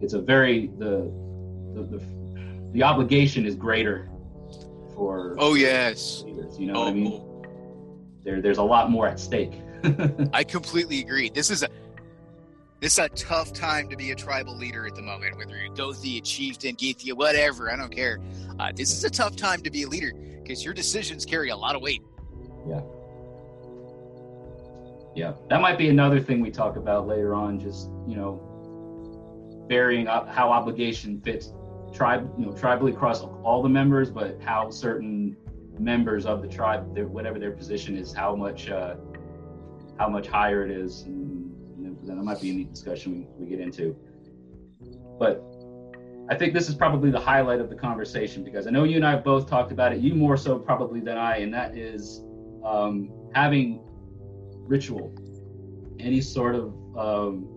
it's 0.00 0.14
a 0.14 0.20
very 0.20 0.70
the 0.78 1.12
the 1.74 1.82
the, 1.82 2.17
the 2.78 2.84
obligation 2.84 3.44
is 3.44 3.56
greater 3.56 4.08
for 4.94 5.34
Oh 5.40 5.54
yes. 5.54 6.22
leaders. 6.24 6.56
You 6.60 6.68
know 6.68 6.74
oh, 6.74 6.84
what 6.84 6.90
I 6.90 6.92
mean? 6.92 7.44
There 8.22 8.40
there's 8.40 8.58
a 8.58 8.62
lot 8.62 8.88
more 8.88 9.08
at 9.08 9.18
stake. 9.18 9.52
I 10.32 10.44
completely 10.44 11.00
agree. 11.00 11.28
This 11.28 11.50
is 11.50 11.64
a 11.64 11.68
this 12.80 12.92
is 12.92 12.98
a 13.00 13.08
tough 13.08 13.52
time 13.52 13.88
to 13.88 13.96
be 13.96 14.12
a 14.12 14.14
tribal 14.14 14.56
leader 14.56 14.86
at 14.86 14.94
the 14.94 15.02
moment, 15.02 15.36
whether 15.36 15.56
you're 15.58 15.74
Gothi, 15.74 16.18
a 16.18 16.20
chieftain, 16.20 16.76
Gythia, 16.76 17.14
whatever. 17.14 17.68
I 17.68 17.74
don't 17.74 17.90
care. 17.90 18.20
Uh, 18.60 18.70
this 18.72 18.92
is 18.92 19.02
a 19.02 19.10
tough 19.10 19.34
time 19.34 19.60
to 19.62 19.70
be 19.72 19.82
a 19.82 19.88
leader 19.88 20.12
because 20.40 20.64
your 20.64 20.72
decisions 20.72 21.26
carry 21.26 21.48
a 21.48 21.56
lot 21.56 21.74
of 21.74 21.82
weight. 21.82 22.02
Yeah. 22.68 22.82
Yeah, 25.16 25.32
that 25.50 25.60
might 25.60 25.78
be 25.78 25.88
another 25.88 26.20
thing 26.20 26.40
we 26.40 26.52
talk 26.52 26.76
about 26.76 27.08
later 27.08 27.34
on. 27.34 27.58
Just 27.58 27.90
you 28.06 28.14
know, 28.14 29.66
varying 29.68 30.06
up 30.06 30.28
how 30.28 30.52
obligation 30.52 31.20
fits 31.20 31.52
tribe, 31.92 32.32
you 32.38 32.46
know, 32.46 32.52
tribally 32.52 32.92
across 32.92 33.22
all 33.22 33.62
the 33.62 33.68
members, 33.68 34.10
but 34.10 34.40
how 34.42 34.70
certain 34.70 35.36
members 35.78 36.26
of 36.26 36.42
the 36.42 36.48
tribe, 36.48 36.94
their, 36.94 37.06
whatever 37.06 37.38
their 37.38 37.52
position 37.52 37.96
is, 37.96 38.12
how 38.12 38.34
much 38.34 38.68
uh, 38.68 38.96
how 39.98 40.08
much 40.08 40.28
higher 40.28 40.64
it 40.64 40.70
is, 40.70 41.02
and, 41.02 41.52
and 41.76 42.08
then 42.08 42.16
that 42.16 42.22
might 42.22 42.40
be 42.40 42.50
a 42.50 42.54
neat 42.54 42.70
discussion 42.70 43.26
we, 43.38 43.44
we 43.44 43.50
get 43.50 43.60
into. 43.60 43.96
But 45.18 45.44
I 46.30 46.34
think 46.36 46.54
this 46.54 46.68
is 46.68 46.74
probably 46.74 47.10
the 47.10 47.20
highlight 47.20 47.60
of 47.60 47.68
the 47.68 47.74
conversation 47.74 48.44
because 48.44 48.66
I 48.66 48.70
know 48.70 48.84
you 48.84 48.96
and 48.96 49.06
I 49.06 49.12
have 49.12 49.24
both 49.24 49.48
talked 49.48 49.72
about 49.72 49.92
it. 49.92 50.00
You 50.00 50.14
more 50.14 50.36
so 50.36 50.58
probably 50.58 51.00
than 51.00 51.16
I, 51.16 51.38
and 51.38 51.52
that 51.54 51.76
is 51.76 52.22
um, 52.64 53.10
having 53.34 53.80
ritual, 54.54 55.12
any 55.98 56.20
sort 56.20 56.54
of 56.54 56.74
um, 56.96 57.48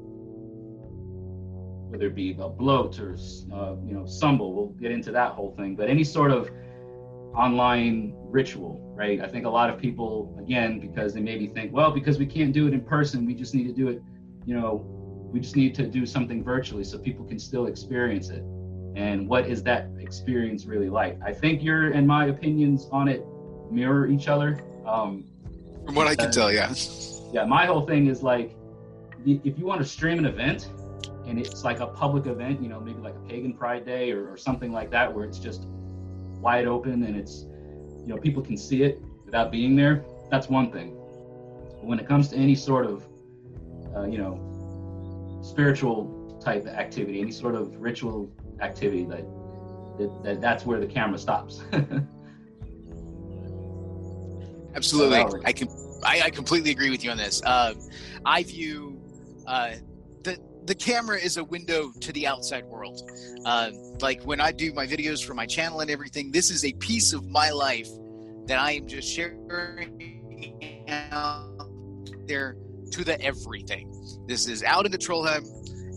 whether 1.91 2.07
it 2.07 2.15
be 2.15 2.31
a 2.31 2.49
blót 2.49 2.99
or 2.99 3.11
uh, 3.53 3.75
you 3.85 3.93
know 3.93 4.03
sumbel, 4.03 4.53
we'll 4.53 4.67
get 4.79 4.91
into 4.91 5.11
that 5.11 5.33
whole 5.33 5.53
thing. 5.57 5.75
But 5.75 5.89
any 5.89 6.05
sort 6.05 6.31
of 6.31 6.49
online 7.35 8.13
ritual, 8.29 8.79
right? 8.95 9.21
I 9.21 9.27
think 9.27 9.45
a 9.45 9.49
lot 9.49 9.69
of 9.69 9.77
people, 9.77 10.35
again, 10.39 10.79
because 10.79 11.13
they 11.13 11.21
maybe 11.21 11.47
think, 11.47 11.73
well, 11.73 11.91
because 11.91 12.17
we 12.17 12.25
can't 12.25 12.53
do 12.53 12.67
it 12.67 12.73
in 12.73 12.81
person, 12.81 13.25
we 13.25 13.33
just 13.33 13.53
need 13.53 13.67
to 13.67 13.73
do 13.73 13.89
it, 13.89 14.01
you 14.45 14.55
know, 14.55 14.85
we 15.31 15.39
just 15.39 15.55
need 15.55 15.73
to 15.75 15.87
do 15.87 16.05
something 16.05 16.43
virtually 16.43 16.83
so 16.83 16.97
people 16.97 17.25
can 17.25 17.39
still 17.39 17.67
experience 17.67 18.29
it. 18.29 18.43
And 18.95 19.27
what 19.27 19.47
is 19.47 19.63
that 19.63 19.89
experience 19.99 20.65
really 20.65 20.89
like? 20.89 21.17
I 21.25 21.31
think 21.33 21.63
your 21.63 21.91
and 21.91 22.05
my 22.05 22.25
opinions 22.27 22.87
on 22.91 23.07
it 23.07 23.25
mirror 23.69 24.07
each 24.07 24.27
other. 24.27 24.61
Um, 24.85 25.25
From 25.85 25.95
what 25.95 26.07
I 26.07 26.15
can 26.15 26.31
tell, 26.31 26.51
yeah. 26.51 26.73
yeah, 27.31 27.45
my 27.45 27.65
whole 27.65 27.85
thing 27.85 28.07
is 28.07 28.21
like, 28.21 28.55
if 29.25 29.57
you 29.57 29.65
want 29.65 29.81
to 29.81 29.87
stream 29.87 30.19
an 30.19 30.25
event 30.25 30.69
and 31.25 31.39
it's 31.39 31.63
like 31.63 31.79
a 31.79 31.87
public 31.87 32.25
event, 32.25 32.61
you 32.61 32.69
know, 32.69 32.79
maybe 32.79 32.99
like 32.99 33.15
a 33.15 33.27
pagan 33.27 33.53
pride 33.53 33.85
day 33.85 34.11
or, 34.11 34.31
or 34.31 34.37
something 34.37 34.71
like 34.71 34.89
that, 34.91 35.13
where 35.13 35.25
it's 35.25 35.39
just 35.39 35.67
wide 36.39 36.67
open 36.67 37.03
and 37.03 37.15
it's, 37.15 37.45
you 38.01 38.07
know, 38.07 38.17
people 38.17 38.41
can 38.41 38.57
see 38.57 38.83
it 38.83 39.01
without 39.25 39.51
being 39.51 39.75
there, 39.75 40.03
that's 40.29 40.49
one 40.49 40.71
thing. 40.71 40.95
But 41.75 41.85
when 41.85 41.99
it 41.99 42.07
comes 42.07 42.29
to 42.29 42.35
any 42.35 42.55
sort 42.55 42.85
of, 42.85 43.05
uh, 43.95 44.03
you 44.03 44.17
know, 44.17 45.39
spiritual 45.43 46.39
type 46.43 46.65
activity, 46.67 47.21
any 47.21 47.31
sort 47.31 47.55
of 47.55 47.75
ritual 47.79 48.31
activity, 48.61 49.05
that, 49.05 49.25
that, 49.97 50.23
that 50.23 50.41
that's 50.41 50.65
where 50.65 50.79
the 50.79 50.87
camera 50.87 51.17
stops. 51.17 51.61
Absolutely. 54.75 55.41
I 55.45 55.51
can. 55.51 55.67
I, 56.03 56.21
I 56.25 56.29
completely 56.31 56.71
agree 56.71 56.89
with 56.89 57.03
you 57.03 57.11
on 57.11 57.17
this. 57.17 57.43
Uh, 57.45 57.75
I 58.25 58.43
view 58.43 58.99
uh, 59.45 59.73
the 60.65 60.75
camera 60.75 61.17
is 61.17 61.37
a 61.37 61.43
window 61.43 61.91
to 62.01 62.11
the 62.11 62.27
outside 62.27 62.65
world. 62.65 63.09
Uh, 63.45 63.71
like 63.99 64.23
when 64.23 64.39
I 64.39 64.51
do 64.51 64.73
my 64.73 64.85
videos 64.85 65.23
for 65.23 65.33
my 65.33 65.45
channel 65.45 65.79
and 65.79 65.89
everything, 65.89 66.31
this 66.31 66.51
is 66.51 66.63
a 66.65 66.73
piece 66.73 67.13
of 67.13 67.25
my 67.27 67.49
life 67.49 67.89
that 68.45 68.59
I 68.59 68.73
am 68.73 68.87
just 68.87 69.09
sharing 69.09 70.87
out 70.87 71.69
there 72.27 72.57
to 72.91 73.03
the 73.03 73.19
everything. 73.21 73.91
This 74.27 74.47
is 74.47 74.63
out 74.63 74.85
in 74.85 74.91
the 74.91 74.97
Trollheim, 74.97 75.45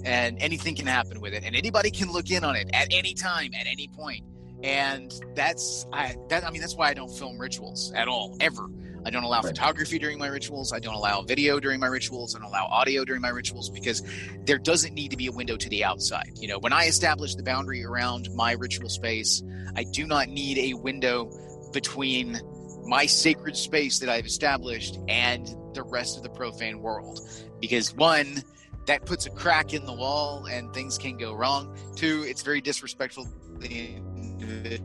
and 0.04 0.40
anything 0.40 0.74
can 0.74 0.86
happen 0.86 1.20
with 1.20 1.34
it, 1.34 1.44
and 1.44 1.54
anybody 1.56 1.90
can 1.90 2.10
look 2.12 2.30
in 2.30 2.44
on 2.44 2.56
it 2.56 2.70
at 2.72 2.88
any 2.90 3.14
time, 3.14 3.52
at 3.54 3.66
any 3.66 3.88
point. 3.88 4.24
And 4.62 5.12
that's 5.34 5.86
I 5.92 6.16
that 6.30 6.44
I 6.44 6.50
mean 6.50 6.60
that's 6.60 6.76
why 6.76 6.88
I 6.88 6.94
don't 6.94 7.10
film 7.10 7.38
rituals 7.38 7.92
at 7.94 8.08
all 8.08 8.36
ever. 8.40 8.68
I 9.04 9.10
don't 9.10 9.24
allow 9.24 9.42
photography 9.42 9.98
during 9.98 10.18
my 10.18 10.28
rituals. 10.28 10.72
I 10.72 10.78
don't 10.78 10.94
allow 10.94 11.22
video 11.22 11.60
during 11.60 11.80
my 11.80 11.86
rituals. 11.86 12.34
I 12.34 12.38
don't 12.38 12.48
allow 12.48 12.66
audio 12.66 13.04
during 13.04 13.20
my 13.20 13.28
rituals 13.28 13.70
because 13.70 14.02
there 14.46 14.58
doesn't 14.58 14.94
need 14.94 15.10
to 15.10 15.16
be 15.16 15.26
a 15.26 15.32
window 15.32 15.56
to 15.56 15.68
the 15.68 15.84
outside. 15.84 16.32
You 16.36 16.48
know, 16.48 16.58
when 16.58 16.72
I 16.72 16.86
establish 16.86 17.34
the 17.34 17.42
boundary 17.42 17.84
around 17.84 18.28
my 18.34 18.52
ritual 18.52 18.88
space, 18.88 19.42
I 19.76 19.84
do 19.84 20.06
not 20.06 20.28
need 20.28 20.58
a 20.58 20.74
window 20.74 21.30
between 21.72 22.40
my 22.86 23.06
sacred 23.06 23.56
space 23.56 23.98
that 23.98 24.08
I've 24.08 24.26
established 24.26 24.98
and 25.08 25.46
the 25.74 25.82
rest 25.82 26.16
of 26.16 26.22
the 26.22 26.30
profane 26.30 26.80
world. 26.80 27.20
Because 27.60 27.94
one, 27.94 28.42
that 28.86 29.06
puts 29.06 29.26
a 29.26 29.30
crack 29.30 29.72
in 29.72 29.86
the 29.86 29.92
wall 29.92 30.46
and 30.46 30.72
things 30.74 30.98
can 30.98 31.16
go 31.16 31.34
wrong. 31.34 31.76
Two, 31.96 32.24
it's 32.26 32.42
very 32.42 32.60
disrespectful 32.60 33.24
to 33.24 33.68
the 33.68 34.80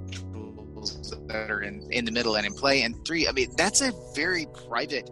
that 1.09 1.49
are 1.49 1.61
in, 1.61 1.87
in 1.91 2.05
the 2.05 2.11
middle 2.11 2.35
and 2.35 2.45
in 2.45 2.53
play. 2.53 2.81
And 2.83 2.95
three, 3.05 3.27
I 3.27 3.31
mean, 3.31 3.49
that's 3.57 3.81
a 3.81 3.91
very 4.15 4.47
private 4.67 5.09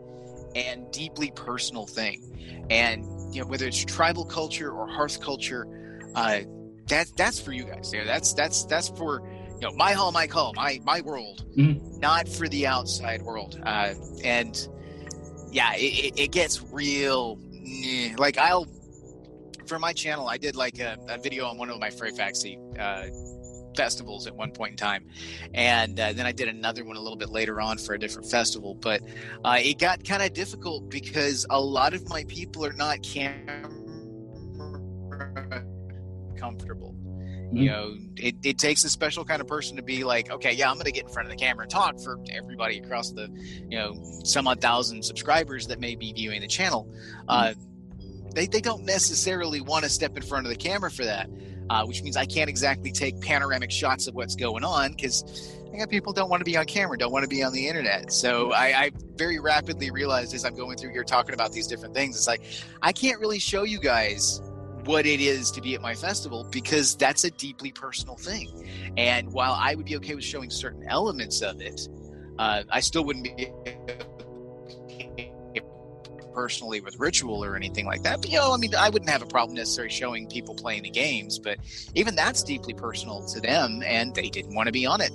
and 0.56 0.90
deeply 0.92 1.32
personal 1.32 1.86
thing. 1.86 2.24
And 2.70 3.06
you 3.34 3.42
know, 3.42 3.48
whether 3.48 3.66
it's 3.66 3.84
tribal 3.84 4.26
culture 4.26 4.72
or 4.72 4.88
hearth 4.88 5.20
culture, 5.22 5.68
uh, 6.16 6.42
that 6.88 7.08
that's 7.18 7.40
for 7.40 7.52
you 7.52 7.66
guys. 7.66 7.92
Yeah, 7.94 8.06
that's 8.06 8.34
that's 8.34 8.66
that's 8.66 8.90
for 8.90 9.22
you 9.60 9.68
know 9.68 9.72
my 9.76 9.92
hall, 9.94 10.12
my 10.12 10.28
call, 10.28 10.54
my 10.54 10.80
my 10.84 11.02
world, 11.02 11.46
Mhm. 11.58 12.00
not 12.00 12.28
for 12.28 12.48
the 12.48 12.68
outside 12.68 13.22
world. 13.22 13.60
Uh, 13.64 13.94
and 14.24 14.68
yeah, 15.52 15.72
it, 15.76 16.14
it, 16.18 16.32
gets 16.32 16.62
real. 16.72 17.40
eh, 17.66 18.14
Like 18.18 18.38
I'll 18.38 18.68
for 19.68 19.80
my 19.80 19.94
channel, 19.94 20.28
I 20.28 20.38
did 20.38 20.56
like 20.56 20.80
a, 20.80 20.98
a 21.10 21.18
video 21.18 21.46
on 21.46 21.58
one 21.58 21.70
of 21.70 21.80
my 21.80 21.90
Freyfaxi 21.90 22.58
uh, 22.80 23.08
festivals 23.78 24.28
at 24.28 24.36
one 24.36 24.52
point 24.52 24.72
in 24.72 24.78
time, 24.78 25.06
and 25.54 25.98
uh, 26.00 26.12
then 26.14 26.26
I 26.26 26.32
did 26.34 26.50
another 26.50 26.84
one 26.84 26.98
a 26.98 27.00
little 27.00 27.18
bit 27.18 27.30
later 27.30 27.62
on 27.62 27.78
for 27.78 27.94
a 27.94 28.00
different 28.00 28.30
festival. 28.30 28.74
But 28.76 29.02
uh, 29.46 29.60
it 29.60 29.78
got 29.80 30.04
kind 30.04 30.24
of 30.24 30.34
difficult 30.34 30.90
because 30.90 31.46
a 31.50 31.62
lot 31.62 31.94
of 31.94 32.10
my 32.10 32.26
people 32.28 32.66
are 32.66 32.74
not 32.74 33.04
camera 33.04 33.46
comfortable. 36.38 36.96
You 37.52 37.64
Mhm. 37.64 37.66
know, 37.68 37.98
it, 38.18 38.36
it 38.44 38.58
takes 38.58 38.84
a 38.84 38.90
special 38.90 39.24
kind 39.24 39.40
of 39.42 39.48
person 39.48 39.78
to 39.78 39.82
be 39.82 40.04
like, 40.04 40.30
okay, 40.30 40.52
yeah, 40.52 40.70
I'm 40.70 40.76
going 40.76 40.86
to 40.86 40.92
get 40.92 41.06
in 41.06 41.10
front 41.14 41.28
of 41.28 41.32
the 41.32 41.38
camera 41.38 41.64
and 41.64 41.72
talk 41.72 41.98
for 42.02 42.20
everybody 42.30 42.78
across 42.80 43.12
the, 43.12 43.30
you 43.70 43.78
know, 43.78 43.96
some 44.26 44.48
odd 44.48 44.60
thousand 44.60 45.04
subscribers 45.04 45.68
that 45.68 45.80
may 45.80 45.96
be 45.96 46.12
viewing 46.12 46.42
the 46.42 46.48
channel. 46.48 46.90
Uh, 47.30 47.54
they, 48.38 48.46
they 48.46 48.62
don't 48.62 48.86
necessarily 48.86 49.62
want 49.62 49.84
to 49.84 49.90
step 49.90 50.16
in 50.16 50.22
front 50.22 50.46
of 50.46 50.52
the 50.52 50.56
camera 50.56 50.92
for 50.92 51.06
that. 51.06 51.28
uh, 51.70 51.86
which 51.86 52.02
means 52.04 52.18
I 52.18 52.26
can't 52.26 52.50
exactly 52.50 52.92
take 52.92 53.20
panoramic 53.22 53.72
shots 53.72 54.08
of 54.08 54.16
what's 54.16 54.36
going 54.36 54.64
on 54.64 54.92
because 54.92 55.54
people 55.90 56.14
don't 56.14 56.30
want 56.30 56.42
to 56.42 56.46
be 56.46 56.58
on 56.58 56.66
camera, 56.66 56.98
don't 56.98 57.12
want 57.12 57.24
to 57.24 57.30
be 57.30 57.44
on 57.44 57.54
the 57.54 57.68
internet. 57.68 58.12
So 58.12 58.52
I, 58.52 58.86
I 58.86 58.92
very 59.16 59.40
rapidly 59.40 59.92
realized 59.92 60.34
as 60.34 60.44
I'm 60.46 60.56
going 60.56 60.78
through 60.78 60.92
here 60.92 61.04
talking 61.04 61.34
about 61.36 61.52
these 61.52 61.68
different 61.68 61.94
things, 61.94 62.16
it's 62.16 62.28
like 62.28 62.42
I 62.82 62.92
can't 62.92 63.20
really 63.20 63.40
show 63.40 63.64
you 63.64 63.80
guys 63.80 64.42
what 64.86 65.06
it 65.06 65.20
is 65.20 65.52
to 65.52 65.62
be 65.62 65.76
at 65.76 65.82
my 65.82 65.94
festival 65.94 66.48
because 66.50 66.96
that's 66.96 67.26
a 67.26 67.32
deeply 67.32 67.72
personal 67.72 68.16
thing. 68.16 68.94
And 68.98 69.32
while 69.34 69.54
I 69.54 69.76
would 69.76 69.86
be 69.86 69.98
okay 69.98 70.16
with 70.16 70.24
showing 70.24 70.50
certain 70.50 70.88
elements 70.88 71.42
of 71.42 71.62
it, 71.62 71.88
uh, 72.40 72.64
I 72.72 72.80
still 72.80 73.04
wouldn't 73.04 73.26
be 73.26 73.52
personally 76.38 76.80
with 76.82 77.00
ritual 77.00 77.44
or 77.44 77.56
anything 77.56 77.88
like 77.88 78.04
that. 78.04 78.22
But 78.22 78.30
you 78.30 78.38
know, 78.38 78.54
I 78.54 78.58
mean, 78.58 78.76
I 78.76 78.90
wouldn't 78.90 79.10
have 79.10 79.24
a 79.24 79.26
problem 79.26 79.56
necessarily 79.56 79.92
showing 79.92 80.28
people 80.28 80.54
playing 80.54 80.84
the 80.84 80.92
games, 80.92 81.40
but 81.40 81.58
even 81.96 82.16
that's 82.16 82.44
deeply 82.44 82.76
personal 82.76 83.26
to 83.30 83.42
them, 83.42 83.82
and 83.84 84.14
they 84.14 84.30
didn't 84.30 84.54
want 84.54 84.68
to 84.68 84.72
be 84.72 84.86
on 84.86 85.02
it. 85.02 85.12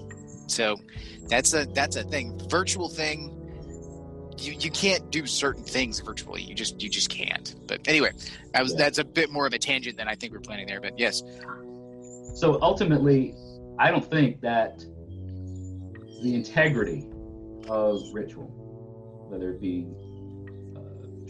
So 0.49 0.81
that's 1.29 1.55
a 1.55 1.65
that's 1.67 1.95
a 1.95 2.03
thing. 2.03 2.41
Virtual 2.51 2.89
thing. 2.89 3.39
You, 4.37 4.55
you 4.59 4.73
can't 4.73 5.13
do 5.13 5.25
certain 5.25 5.63
things 5.63 6.01
virtually. 6.01 6.43
You 6.43 6.57
just 6.57 6.83
you 6.83 6.91
just 6.91 7.09
can't. 7.09 7.55
But 7.69 7.87
anyway, 7.87 8.11
that 8.53 8.65
was 8.65 8.73
yeah. 8.73 8.79
that's 8.79 8.99
a 8.99 9.05
bit 9.05 9.31
more 9.31 9.47
of 9.47 9.53
a 9.53 9.61
tangent 9.61 9.99
than 9.99 10.09
I 10.09 10.17
think 10.17 10.33
we're 10.33 10.41
planning 10.41 10.67
there. 10.67 10.81
But 10.81 10.99
yes. 10.99 11.23
So 12.35 12.59
ultimately, 12.61 13.37
I 13.79 13.93
don't 13.93 14.11
think 14.11 14.41
that 14.41 14.81
the 16.21 16.35
integrity 16.35 17.07
of 17.69 18.03
ritual, 18.13 18.49
whether 19.31 19.51
it 19.51 19.61
be 19.61 19.87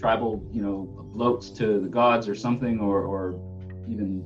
tribal, 0.02 0.44
you 0.52 0.60
know, 0.60 1.08
floats 1.14 1.48
to 1.50 1.80
the 1.80 1.88
gods 1.88 2.28
or 2.28 2.34
something, 2.34 2.80
or, 2.80 3.02
or 3.02 3.40
even, 3.88 4.24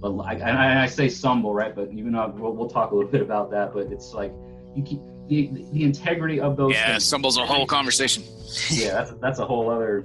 but 0.00 0.16
I, 0.18 0.32
and 0.32 0.58
I 0.58 0.86
say 0.86 1.06
sumbel, 1.06 1.54
right? 1.54 1.74
But 1.74 1.92
even 1.92 2.12
though 2.12 2.34
we'll, 2.36 2.52
we'll, 2.52 2.68
talk 2.68 2.90
a 2.90 2.94
little 2.94 3.10
bit 3.10 3.20
about 3.20 3.50
that, 3.50 3.74
but 3.74 3.92
it's 3.92 4.14
like 4.14 4.32
you 4.74 4.82
keep 4.82 5.00
the, 5.28 5.50
the 5.72 5.84
integrity 5.84 6.40
of 6.40 6.56
those. 6.56 6.72
Yeah, 6.72 6.96
sumbel's 6.96 7.36
a 7.36 7.44
whole 7.44 7.66
conversation. 7.66 8.24
yeah, 8.70 8.94
that's 8.94 9.12
that's 9.20 9.38
a 9.38 9.44
whole 9.44 9.70
other 9.70 10.04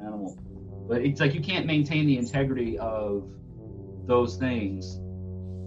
animal. 0.00 0.38
But 0.88 1.02
it's 1.02 1.20
like 1.20 1.34
you 1.34 1.40
can't 1.40 1.66
maintain 1.66 2.06
the 2.06 2.16
integrity 2.16 2.78
of 2.78 3.28
those 4.06 4.36
things 4.36 5.00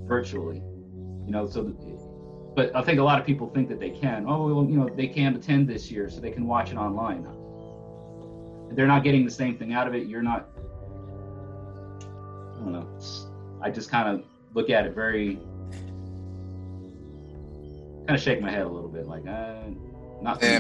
virtually. 0.08 0.64
You 1.26 1.32
know, 1.32 1.48
so 1.48 1.64
but 2.56 2.74
I 2.74 2.82
think 2.82 3.00
a 3.00 3.04
lot 3.04 3.20
of 3.20 3.26
people 3.26 3.50
think 3.50 3.68
that 3.68 3.80
they 3.80 3.90
can. 3.90 4.26
Oh, 4.28 4.48
well, 4.48 4.66
you 4.66 4.78
know, 4.78 4.90
they 4.96 5.08
can't 5.08 5.36
attend 5.36 5.68
this 5.68 5.92
year, 5.92 6.10
so 6.10 6.22
they 6.22 6.32
can 6.32 6.48
watch 6.48 6.72
it 6.72 6.78
online. 6.78 7.28
They're 8.76 8.88
not 8.88 9.04
getting 9.04 9.26
the 9.26 9.32
same 9.32 9.58
thing 9.58 9.74
out 9.74 9.88
of 9.88 9.96
it. 9.96 10.08
You're 10.08 10.22
not. 10.22 10.50
I 12.00 12.60
don't 12.60 12.74
know. 12.74 12.88
I 13.62 13.70
just 13.72 13.90
kind 13.90 14.10
of 14.10 14.26
look 14.54 14.70
at 14.70 14.86
it 14.86 14.94
very. 14.94 15.40
Kind 18.08 18.18
of 18.18 18.22
shake 18.22 18.42
my 18.42 18.52
head 18.52 18.62
a 18.62 18.70
little 18.70 18.90
bit, 18.90 19.08
like, 19.08 19.26
uh, 19.26 19.62
not. 20.22 20.44
Yeah. 20.44 20.60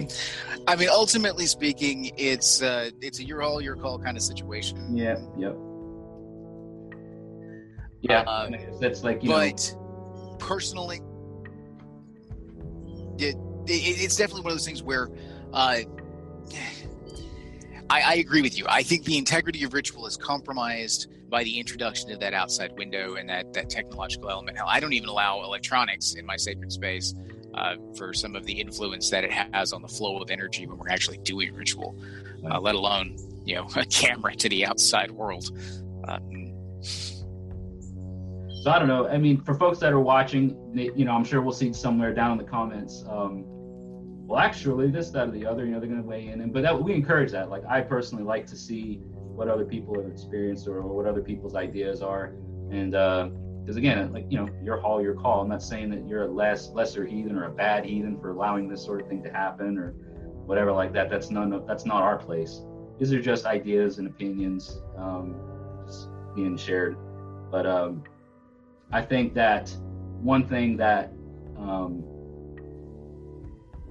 I 0.68 0.76
mean, 0.76 0.90
ultimately 0.90 1.46
speaking, 1.46 2.12
it's 2.18 2.62
uh, 2.62 2.90
it's 3.02 3.20
a 3.20 3.24
your 3.24 3.44
all 3.44 3.62
your 3.62 3.76
call 3.76 4.00
kind 4.00 4.18
of 4.18 4.24
situation. 4.24 4.96
Yeah. 4.96 5.18
Yep. 5.38 5.58
Yeah. 8.02 8.50
That's 8.80 9.04
like 9.04 9.24
you 9.24 9.30
but 9.30 9.76
know, 9.76 10.36
personally 10.40 11.02
it, 13.18 13.36
it, 13.68 14.04
it's 14.04 14.16
definitely 14.16 14.44
one 14.44 14.52
of 14.52 14.58
those 14.58 14.66
things 14.66 14.84
where 14.84 15.10
uh, 15.54 15.80
I, 17.90 18.02
I, 18.02 18.14
agree 18.16 18.42
with 18.42 18.58
you. 18.58 18.66
I 18.68 18.84
think 18.84 19.06
the 19.06 19.18
integrity 19.18 19.64
of 19.64 19.74
ritual 19.74 20.08
is 20.08 20.18
compromised 20.18 21.08
by 21.30 21.44
the 21.44 21.60
introduction 21.60 22.12
of 22.12 22.20
that 22.20 22.34
outside 22.34 22.72
window 22.78 23.16
and 23.16 23.30
that, 23.30 23.54
that 23.54 23.70
technological 23.70 24.30
element. 24.30 24.58
Hell, 24.58 24.68
I 24.70 24.80
don't 24.80 24.94
even 24.94 25.10
allow 25.10 25.44
electronics 25.44 26.16
in 26.16 26.26
my 26.26 26.36
sacred 26.36 26.72
space 26.72 27.14
uh, 27.54 27.76
for 27.96 28.14
some 28.14 28.36
of 28.36 28.46
the 28.46 28.54
influence 28.54 29.10
that 29.10 29.24
it 29.24 29.32
has 29.32 29.72
on 29.72 29.82
the 29.82 29.88
flow 29.88 30.22
of 30.22 30.30
energy 30.30 30.66
when 30.66 30.78
we're 30.78 30.90
actually 30.90 31.18
doing 31.20 31.54
ritual, 31.54 31.96
uh, 32.50 32.60
let 32.60 32.76
alone 32.76 33.18
you 33.46 33.56
know 33.56 33.68
a 33.76 33.86
camera 33.86 34.36
to 34.36 34.50
the 34.50 34.66
outside 34.66 35.12
world. 35.12 35.52
Uh, 36.08 36.20
so 36.82 38.72
I 38.72 38.80
don't 38.80 38.88
know. 38.88 39.08
I 39.08 39.20
mean, 39.20 39.42
for 39.42 39.54
folks 39.54 39.78
that 39.80 39.94
are 39.94 40.00
watching, 40.00 40.58
you 40.74 41.06
know, 41.06 41.12
I'm 41.12 41.24
sure 41.24 41.40
we'll 41.42 41.54
see 41.54 41.72
somewhere 41.72 42.14
down 42.14 42.32
in 42.32 42.38
the 42.40 42.44
comments. 42.44 43.04
Um, 43.08 43.46
well, 44.28 44.40
actually, 44.40 44.90
this, 44.90 45.12
that, 45.12 45.28
or 45.28 45.32
the 45.32 45.46
other. 45.46 45.66
You 45.66 45.72
know, 45.72 45.80
they're 45.80 45.90
going 45.90 46.02
to 46.02 46.08
weigh 46.08 46.28
in, 46.28 46.42
and 46.42 46.52
but 46.52 46.64
that, 46.64 46.84
we 46.84 46.94
encourage 46.94 47.32
that. 47.32 47.50
Like, 47.50 47.64
I 47.70 47.82
personally 47.82 48.24
like 48.24 48.48
to 48.48 48.56
see 48.56 49.00
what 49.14 49.48
other 49.48 49.66
people 49.66 49.96
have 50.02 50.12
experienced 50.12 50.68
or, 50.68 50.80
or 50.80 50.96
what 50.96 51.06
other 51.06 51.22
people's 51.22 51.56
ideas 51.56 52.02
are, 52.02 52.34
and 52.72 52.92
because 52.92 53.76
uh, 53.76 53.80
again, 53.80 54.12
like 54.12 54.26
you 54.30 54.38
know, 54.38 54.50
your 54.64 54.78
hall, 54.78 55.02
your 55.02 55.14
call. 55.14 55.42
I'm 55.42 55.50
not 55.50 55.62
saying 55.62 55.92
that 55.92 56.08
you're 56.08 56.24
a 56.24 56.28
less 56.28 56.70
lesser 56.70 57.06
heathen 57.06 57.38
or 57.38 57.46
a 57.46 57.52
bad 57.52 57.86
heathen 57.86 58.20
for 58.20 58.32
allowing 58.32 58.68
this 58.68 58.84
sort 58.84 59.02
of 59.02 59.08
thing 59.08 59.22
to 59.24 59.32
happen 59.32 59.78
or 59.78 59.92
whatever 60.46 60.72
like 60.72 60.92
that. 60.94 61.10
That's 61.10 61.30
none. 61.30 61.64
That's 61.68 61.86
not 61.86 62.02
our 62.02 62.18
place. 62.18 62.62
These 62.98 63.14
are 63.14 63.22
just 63.22 63.46
ideas 63.46 64.00
and 64.00 64.08
opinions 64.08 64.82
um, 64.98 65.36
just 65.86 66.10
being 66.36 66.58
shared. 66.58 66.98
But 67.52 67.68
um, 67.68 68.04
I 68.92 69.04
think 69.04 69.36
that 69.36 69.70
one 70.22 70.48
thing 70.48 70.78
that 70.78 71.12
um, 71.58 72.04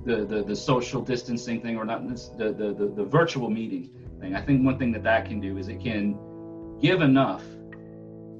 the, 0.05 0.25
the 0.25 0.43
the 0.43 0.57
social 0.57 1.01
distancing 1.01 1.61
thing, 1.61 1.77
or 1.77 1.85
not 1.85 2.07
the, 2.07 2.53
the 2.53 2.73
the 2.73 2.93
the 2.95 3.05
virtual 3.05 3.51
meeting 3.51 3.91
thing, 4.21 4.35
I 4.35 4.41
think 4.41 4.65
one 4.65 4.79
thing 4.79 4.93
that 4.93 5.03
that 5.05 5.27
can 5.27 5.41
do 5.41 5.57
is 5.59 5.69
it 5.69 5.81
can 5.81 6.19
give 6.81 7.01
enough 7.01 7.43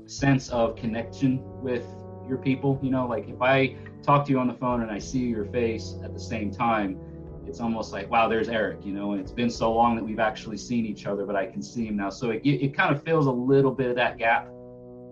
sense 0.07 0.51
of 0.51 0.77
connection 0.77 1.41
with 1.63 1.85
your 2.29 2.39
people. 2.39 2.79
You 2.83 2.91
know, 2.91 3.07
like 3.07 3.29
if 3.29 3.41
I 3.41 3.77
talk 4.03 4.27
to 4.27 4.33
you 4.33 4.39
on 4.39 4.47
the 4.47 4.55
phone 4.55 4.83
and 4.83 4.91
I 4.91 4.99
see 4.99 5.21
your 5.21 5.47
face 5.47 5.97
at 6.05 6.13
the 6.13 6.21
same 6.21 6.51
time, 6.51 6.99
it's 7.47 7.61
almost 7.61 7.93
like 7.93 8.11
wow, 8.11 8.29
there's 8.29 8.49
Eric. 8.49 8.85
You 8.85 8.93
know, 8.93 9.13
and 9.13 9.21
it's 9.21 9.33
been 9.33 9.51
so 9.51 9.73
long 9.73 9.97
that 9.97 10.05
we've 10.05 10.21
actually 10.21 10.59
seen 10.59 10.85
each 10.85 11.07
other, 11.07 11.25
but 11.25 11.35
I 11.35 11.47
can 11.47 11.63
see 11.63 11.87
him 11.87 11.97
now. 11.97 12.11
So 12.11 12.31
it 12.31 12.43
it 12.45 12.75
kind 12.75 12.95
of 12.95 13.03
fills 13.03 13.27
a 13.27 13.33
little 13.33 13.73
bit 13.73 13.89
of 13.89 13.97
that 13.97 14.19
gap, 14.19 14.49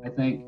I 0.04 0.10
think 0.10 0.44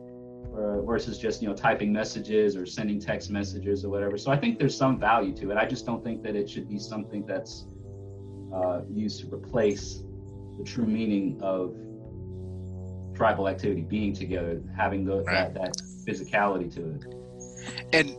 uh, 0.56 0.80
versus 0.82 1.18
just 1.18 1.42
you 1.42 1.48
know 1.48 1.54
typing 1.54 1.92
messages 1.92 2.56
or 2.56 2.66
sending 2.66 3.00
text 3.00 3.30
messages 3.30 3.84
or 3.84 3.88
whatever. 3.88 4.16
So 4.16 4.30
I 4.30 4.36
think 4.36 4.58
there's 4.58 4.76
some 4.76 4.98
value 4.98 5.34
to 5.36 5.50
it. 5.50 5.56
I 5.56 5.66
just 5.66 5.84
don't 5.86 6.02
think 6.02 6.22
that 6.22 6.36
it 6.36 6.48
should 6.48 6.68
be 6.68 6.78
something 6.78 7.24
that's 7.26 7.66
uh, 8.54 8.82
used 8.90 9.20
to 9.20 9.34
replace 9.34 10.02
the 10.56 10.64
true 10.64 10.86
meaning 10.86 11.40
of 11.42 11.74
tribal 13.16 13.48
activity, 13.48 13.82
being 13.82 14.12
together, 14.12 14.62
having 14.76 15.04
the, 15.04 15.22
right. 15.22 15.52
that 15.52 15.54
that 15.54 15.76
physicality 16.06 16.72
to 16.74 16.90
it. 16.90 17.04
And 17.92 18.16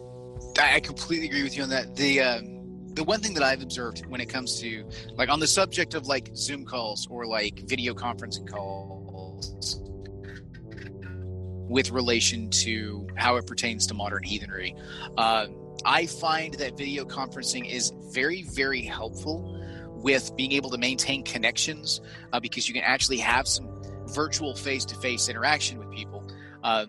I 0.60 0.80
completely 0.80 1.28
agree 1.28 1.44
with 1.44 1.56
you 1.56 1.64
on 1.64 1.70
that. 1.70 1.96
The 1.96 2.22
um, 2.22 2.56
the 2.96 3.04
one 3.04 3.20
thing 3.20 3.34
that 3.34 3.44
I've 3.44 3.62
observed 3.62 4.06
when 4.08 4.22
it 4.22 4.28
comes 4.28 4.60
to 4.62 4.86
like 5.16 5.30
on 5.30 5.40
the 5.40 5.48
subject 5.48 5.94
of 5.94 6.08
like 6.08 6.32
Zoom 6.36 6.66
calls 6.66 7.08
or 7.10 7.26
like 7.26 7.64
video 7.66 7.94
conferencing 7.94 8.50
calls 8.50 9.82
with 11.68 11.91
relation 11.91 12.49
to 12.49 13.07
how 13.16 13.36
it 13.38 13.47
pertains 13.47 13.88
to 13.88 13.93
modern 13.93 14.24
heathenry. 14.24 14.76
Uh, 15.18 15.47
I 15.84 16.05
find 16.05 16.53
that 16.55 16.78
video 16.78 17.05
conferencing 17.05 17.70
is 17.70 17.91
very, 18.11 18.43
very 18.43 18.82
helpful 18.82 19.61
with 19.97 20.36
being 20.36 20.51
able 20.51 20.70
to 20.70 20.78
maintain 20.78 21.24
connections 21.24 22.01
uh, 22.32 22.39
because 22.39 22.68
you 22.68 22.74
can 22.74 22.84
actually 22.84 23.18
have 23.18 23.47
some 23.47 23.70
virtual 24.07 24.55
face 24.55 24.86
to 24.86 24.95
face 24.95 25.30
interaction 25.30 25.80
with 25.80 25.89
people. 25.91 26.24
Uh, 26.63 26.86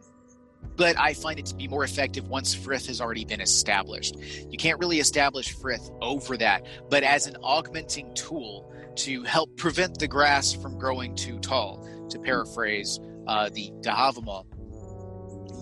but 0.76 0.98
I 0.98 1.14
find 1.14 1.38
it 1.38 1.46
to 1.46 1.54
be 1.54 1.68
more 1.68 1.84
effective 1.84 2.28
once 2.28 2.54
Frith 2.54 2.86
has 2.86 3.00
already 3.00 3.24
been 3.24 3.40
established. 3.40 4.16
You 4.50 4.58
can't 4.58 4.78
really 4.78 5.00
establish 5.00 5.54
Frith 5.54 5.90
over 6.02 6.36
that, 6.36 6.66
but 6.90 7.02
as 7.02 7.26
an 7.26 7.36
augmenting 7.42 8.12
tool 8.14 8.72
to 8.96 9.22
help 9.22 9.56
prevent 9.56 9.98
the 9.98 10.08
grass 10.08 10.52
from 10.52 10.78
growing 10.78 11.14
too 11.14 11.38
tall, 11.38 11.86
to 12.10 12.18
paraphrase 12.18 13.00
uh, 13.26 13.48
the 13.50 13.70
Havamal 13.82 14.44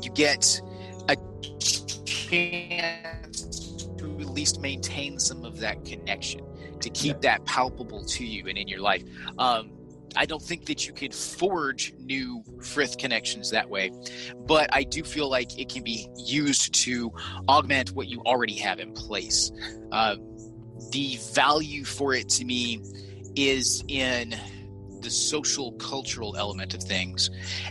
you 0.05 0.11
get 0.11 0.61
a 1.09 1.16
chance 2.05 3.86
to 3.98 4.18
at 4.20 4.26
least 4.26 4.61
maintain 4.61 5.18
some 5.18 5.44
of 5.44 5.61
that 5.61 5.84
connection, 5.84 6.40
to 6.80 6.90
keep 6.90 7.16
yeah. 7.22 7.36
that 7.36 7.44
palpable 7.46 8.05
to 8.05 8.24
you 8.24 8.46
and 8.48 8.59
in 8.59 8.68
your 8.68 8.80
life. 8.80 9.02
Um, 9.38 9.70
I 10.16 10.26
don't 10.26 10.42
think 10.42 10.66
that 10.66 10.86
you 10.86 10.92
could 10.92 11.12
forge 11.12 11.92
new 11.98 12.44
frith 12.62 12.98
connections 12.98 13.50
that 13.50 13.68
way, 13.68 13.90
but 14.46 14.72
I 14.72 14.84
do 14.84 15.02
feel 15.02 15.28
like 15.28 15.59
it 15.59 15.68
can 15.68 15.82
be 15.82 16.09
used 16.16 16.74
to 16.84 17.12
augment 17.48 17.92
what 17.92 18.07
you 18.09 18.20
already 18.20 18.55
have 18.57 18.78
in 18.78 18.92
place. 18.92 19.50
Uh, 19.90 20.16
the 20.92 21.18
value 21.34 21.84
for 21.84 22.14
it 22.14 22.28
to 22.30 22.44
me 22.44 22.80
is 23.34 23.82
in 23.88 24.34
the 25.05 25.11
social 25.11 25.72
cultural 25.72 26.36
element 26.36 26.74
of 26.74 26.82
things. 26.82 27.30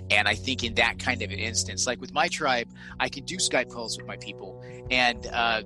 And 0.09 0.27
I 0.27 0.36
think 0.36 0.63
in 0.63 0.75
that 0.75 0.99
kind 0.99 1.21
of 1.21 1.31
an 1.31 1.39
instance, 1.39 1.86
like 1.88 1.99
with 1.99 2.13
my 2.13 2.27
tribe, 2.27 2.69
I 2.99 3.09
can 3.09 3.25
do 3.25 3.38
Skype 3.38 3.69
calls 3.69 3.97
with 3.97 4.07
my 4.07 4.17
people, 4.17 4.63
and 4.89 5.27
uh, 5.27 5.63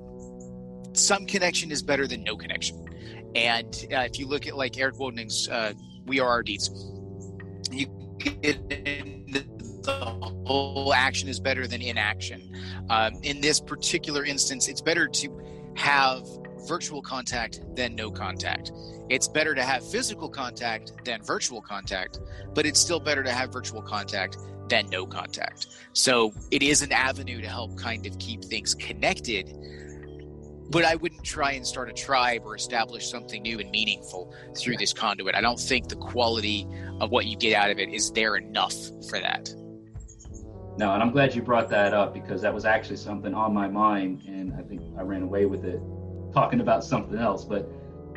some 0.93 1.25
connection 1.25 1.71
is 1.71 1.83
better 1.83 2.07
than 2.07 2.23
no 2.23 2.35
connection. 2.35 2.83
And 3.35 3.85
uh, 3.91 3.99
if 3.99 4.17
you 4.17 4.27
look 4.27 4.47
at 4.47 4.55
like 4.55 4.77
Eric 4.77 4.97
Wodening's 4.97 5.47
uh, 5.49 5.73
"We 6.05 6.19
Are 6.19 6.29
Our 6.29 6.43
Deeds," 6.43 6.69
you 7.71 7.87
get 8.17 8.67
the 9.83 9.93
whole 10.45 10.93
action 10.93 11.29
is 11.29 11.39
better 11.39 11.67
than 11.67 11.81
inaction. 11.81 12.53
Um, 12.89 13.13
in 13.23 13.41
this 13.41 13.59
particular 13.59 14.25
instance, 14.25 14.67
it's 14.67 14.81
better 14.81 15.07
to 15.07 15.41
have 15.75 16.25
virtual 16.67 17.01
contact 17.01 17.61
than 17.75 17.95
no 17.95 18.11
contact. 18.11 18.71
It's 19.09 19.27
better 19.27 19.55
to 19.55 19.63
have 19.63 19.89
physical 19.89 20.29
contact 20.29 21.05
than 21.05 21.23
virtual 21.23 21.61
contact, 21.61 22.19
but 22.53 22.65
it's 22.65 22.79
still 22.79 22.99
better 22.99 23.23
to 23.23 23.31
have 23.31 23.51
virtual 23.51 23.81
contact 23.81 24.37
than 24.69 24.87
no 24.89 25.05
contact. 25.05 25.67
So 25.93 26.33
it 26.51 26.61
is 26.61 26.81
an 26.81 26.91
avenue 26.91 27.41
to 27.41 27.47
help 27.47 27.77
kind 27.77 28.05
of 28.05 28.19
keep 28.19 28.43
things 28.43 28.75
connected. 28.75 29.55
But 30.69 30.83
I 30.83 30.95
wouldn't 30.95 31.23
try 31.23 31.53
and 31.53 31.65
start 31.65 31.89
a 31.89 31.93
tribe 31.93 32.41
or 32.43 32.53
establish 32.53 33.09
something 33.09 33.41
new 33.41 33.59
and 33.59 33.71
meaningful 33.71 34.35
through 34.57 34.75
this 34.75 34.91
conduit. 34.91 35.33
I 35.33 35.39
don't 35.39 35.59
think 35.59 35.87
the 35.87 35.95
quality 35.95 36.67
of 36.99 37.11
what 37.11 37.25
you 37.25 37.37
get 37.37 37.53
out 37.53 37.71
of 37.71 37.79
it 37.79 37.87
is 37.89 38.11
there 38.11 38.35
enough 38.35 38.75
for 39.09 39.17
that. 39.19 39.53
No, 40.77 40.93
and 40.93 41.01
I'm 41.01 41.11
glad 41.11 41.33
you 41.33 41.41
brought 41.41 41.69
that 41.69 41.93
up 41.93 42.13
because 42.13 42.41
that 42.41 42.53
was 42.53 42.65
actually 42.65 42.97
something 42.97 43.33
on 43.33 43.53
my 43.53 43.67
mind, 43.67 44.23
and 44.27 44.53
I 44.53 44.61
think 44.61 44.81
I 44.99 45.01
ran 45.01 45.23
away 45.23 45.45
with 45.45 45.63
it 45.63 45.81
talking 46.33 46.61
about 46.61 46.83
something 46.83 47.17
else. 47.17 47.43
But 47.43 47.69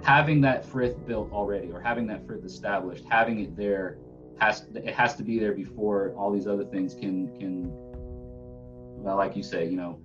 having 0.02 0.40
that 0.42 0.64
frith 0.64 1.06
built 1.06 1.32
already, 1.32 1.70
or 1.72 1.80
having 1.80 2.06
that 2.08 2.26
frith 2.26 2.44
established, 2.44 3.04
having 3.08 3.40
it 3.40 3.56
there 3.56 3.98
has 4.38 4.66
it 4.74 4.94
has 4.94 5.14
to 5.16 5.22
be 5.22 5.38
there 5.38 5.52
before 5.52 6.14
all 6.16 6.32
these 6.32 6.46
other 6.46 6.64
things 6.64 6.94
can 6.94 7.36
can 7.38 7.70
well, 9.02 9.16
like 9.16 9.34
you 9.36 9.42
say, 9.42 9.66
you 9.66 9.76
know, 9.76 10.00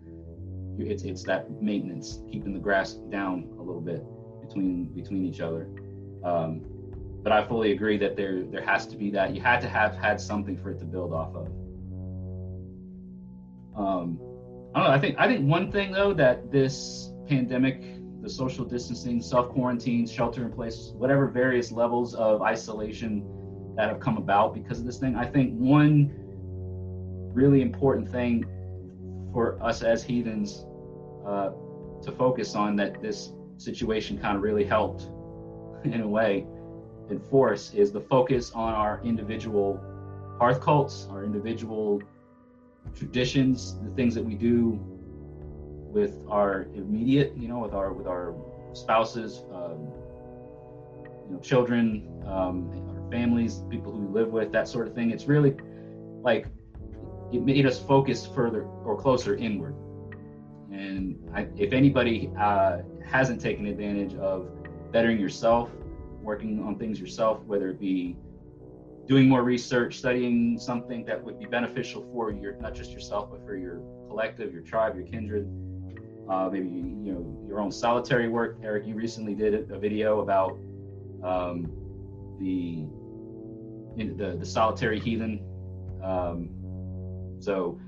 it's 0.77 1.03
it's 1.03 1.23
that 1.23 1.61
maintenance, 1.61 2.21
keeping 2.31 2.53
the 2.53 2.59
grass 2.59 2.93
down 3.09 3.49
a 3.59 3.61
little 3.61 3.81
bit 3.81 4.03
between 4.41 4.85
between 4.93 5.25
each 5.25 5.41
other. 5.41 5.69
Um, 6.23 6.63
but 7.23 7.31
I 7.31 7.45
fully 7.45 7.71
agree 7.71 7.97
that 7.97 8.15
there 8.15 8.43
there 8.43 8.63
has 8.63 8.85
to 8.87 8.95
be 8.95 9.09
that 9.11 9.33
you 9.33 9.41
had 9.41 9.59
to 9.61 9.67
have 9.67 9.95
had 9.95 10.19
something 10.21 10.57
for 10.57 10.71
it 10.71 10.79
to 10.79 10.85
build 10.85 11.11
off 11.11 11.35
of. 11.35 11.47
Um, 13.77 14.19
I 14.73 14.79
don't 14.79 14.87
know. 14.89 14.93
I 14.93 14.99
think 14.99 15.15
I 15.17 15.27
think 15.27 15.49
one 15.49 15.71
thing 15.71 15.91
though 15.91 16.13
that 16.13 16.51
this 16.51 17.11
pandemic, 17.27 17.81
the 18.25 18.31
social 18.31 18.65
distancing, 18.65 19.21
self 19.21 19.49
quarantines, 19.49 20.11
shelter 20.11 20.43
in 20.43 20.51
place, 20.51 20.91
whatever 20.97 21.27
various 21.27 21.71
levels 21.71 22.15
of 22.15 22.41
isolation 22.41 23.23
that 23.77 23.87
have 23.87 23.99
come 23.99 24.17
about 24.17 24.53
because 24.53 24.79
of 24.79 24.85
this 24.85 24.97
thing, 24.97 25.15
I 25.15 25.25
think 25.27 25.53
one 25.53 26.11
really 27.33 27.61
important 27.61 28.09
thing 28.09 28.43
for 29.31 29.61
us 29.61 29.83
as 29.83 30.03
heathens 30.03 30.65
uh, 31.25 31.51
to 32.01 32.11
focus 32.17 32.55
on 32.55 32.75
that 32.77 32.99
this 33.01 33.31
situation 33.57 34.17
kind 34.17 34.35
of 34.35 34.41
really 34.41 34.65
helped 34.65 35.03
in 35.83 36.01
a 36.01 36.07
way 36.07 36.47
enforce 37.11 37.73
is 37.75 37.91
the 37.91 38.01
focus 38.01 38.51
on 38.53 38.73
our 38.73 39.01
individual 39.03 39.79
hearth 40.39 40.61
cults, 40.61 41.07
our 41.11 41.23
individual 41.23 42.01
traditions, 42.95 43.77
the 43.83 43.91
things 43.91 44.15
that 44.15 44.25
we 44.25 44.33
do 44.33 44.79
with 45.95 46.13
our 46.29 46.67
immediate, 46.75 47.33
you 47.37 47.47
know, 47.47 47.59
with 47.59 47.73
our 47.73 47.93
with 47.93 48.05
our 48.05 48.35
spouses, 48.73 49.43
um, 49.53 49.87
you 51.25 51.33
know, 51.33 51.39
children, 51.39 51.87
um, 52.27 52.69
our 52.89 53.09
families, 53.09 53.63
people 53.69 53.93
who 53.93 53.99
we 53.99 54.13
live 54.13 54.29
with, 54.33 54.51
that 54.51 54.67
sort 54.67 54.87
of 54.87 54.93
thing. 54.93 55.09
It's 55.11 55.25
really 55.25 55.55
like 56.21 56.47
it 57.31 57.41
made 57.41 57.65
us 57.65 57.79
focus 57.79 58.27
further 58.27 58.63
or 58.83 58.97
closer 58.97 59.37
inward. 59.37 59.73
And 60.69 61.17
I, 61.33 61.47
if 61.55 61.71
anybody 61.71 62.29
uh, 62.37 62.79
hasn't 63.05 63.39
taken 63.39 63.65
advantage 63.65 64.15
of 64.15 64.49
bettering 64.91 65.17
yourself, 65.17 65.69
working 66.21 66.61
on 66.61 66.77
things 66.77 66.99
yourself, 66.99 67.41
whether 67.45 67.69
it 67.69 67.79
be 67.79 68.17
doing 69.07 69.29
more 69.29 69.43
research, 69.43 69.99
studying 69.99 70.59
something 70.59 71.05
that 71.05 71.23
would 71.23 71.39
be 71.39 71.45
beneficial 71.45 72.05
for 72.11 72.31
your 72.33 72.57
not 72.57 72.73
just 72.73 72.91
yourself, 72.91 73.29
but 73.31 73.45
for 73.45 73.55
your 73.55 73.79
collective, 74.09 74.51
your 74.51 74.63
tribe, 74.63 74.93
your 74.97 75.05
kindred. 75.05 75.47
Uh, 76.29 76.49
maybe 76.51 76.67
you 76.67 77.13
know 77.13 77.45
your 77.47 77.59
own 77.59 77.71
solitary 77.71 78.27
work. 78.27 78.57
Eric, 78.63 78.87
you 78.87 78.95
recently 78.95 79.35
did 79.35 79.71
a 79.71 79.77
video 79.77 80.21
about 80.21 80.57
um, 81.23 81.71
the 82.39 82.85
the 83.95 84.37
the 84.37 84.45
solitary 84.45 84.99
heathen. 84.99 85.39
Um, 86.03 86.49
so, 87.39 87.79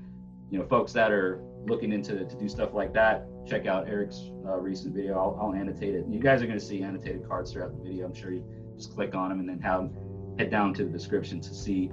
you 0.50 0.58
know, 0.58 0.64
folks 0.66 0.92
that 0.92 1.10
are 1.10 1.40
looking 1.66 1.92
into 1.92 2.24
to 2.24 2.36
do 2.36 2.48
stuff 2.48 2.74
like 2.74 2.92
that, 2.94 3.26
check 3.46 3.66
out 3.66 3.88
Eric's 3.88 4.30
uh, 4.46 4.56
recent 4.56 4.94
video. 4.94 5.18
I'll, 5.18 5.38
I'll 5.40 5.54
annotate 5.54 5.94
it. 5.94 6.06
You 6.08 6.20
guys 6.20 6.42
are 6.42 6.46
going 6.46 6.58
to 6.58 6.64
see 6.64 6.82
annotated 6.82 7.26
cards 7.28 7.52
throughout 7.52 7.76
the 7.76 7.82
video. 7.82 8.06
I'm 8.06 8.14
sure 8.14 8.32
you 8.32 8.44
just 8.76 8.94
click 8.94 9.14
on 9.14 9.30
them 9.30 9.40
and 9.40 9.48
then 9.48 9.60
have 9.60 9.90
head 10.38 10.50
down 10.50 10.74
to 10.74 10.84
the 10.84 10.90
description 10.90 11.40
to 11.40 11.54
see 11.54 11.90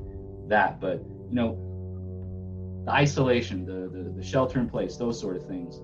that. 0.48 0.80
But 0.80 1.04
you 1.30 1.36
know, 1.36 2.84
the 2.86 2.92
isolation, 2.92 3.66
the, 3.66 3.90
the 3.90 4.10
the 4.10 4.24
shelter 4.24 4.60
in 4.60 4.70
place, 4.70 4.98
those 4.98 5.20
sort 5.20 5.36
of 5.36 5.48
things, 5.48 5.82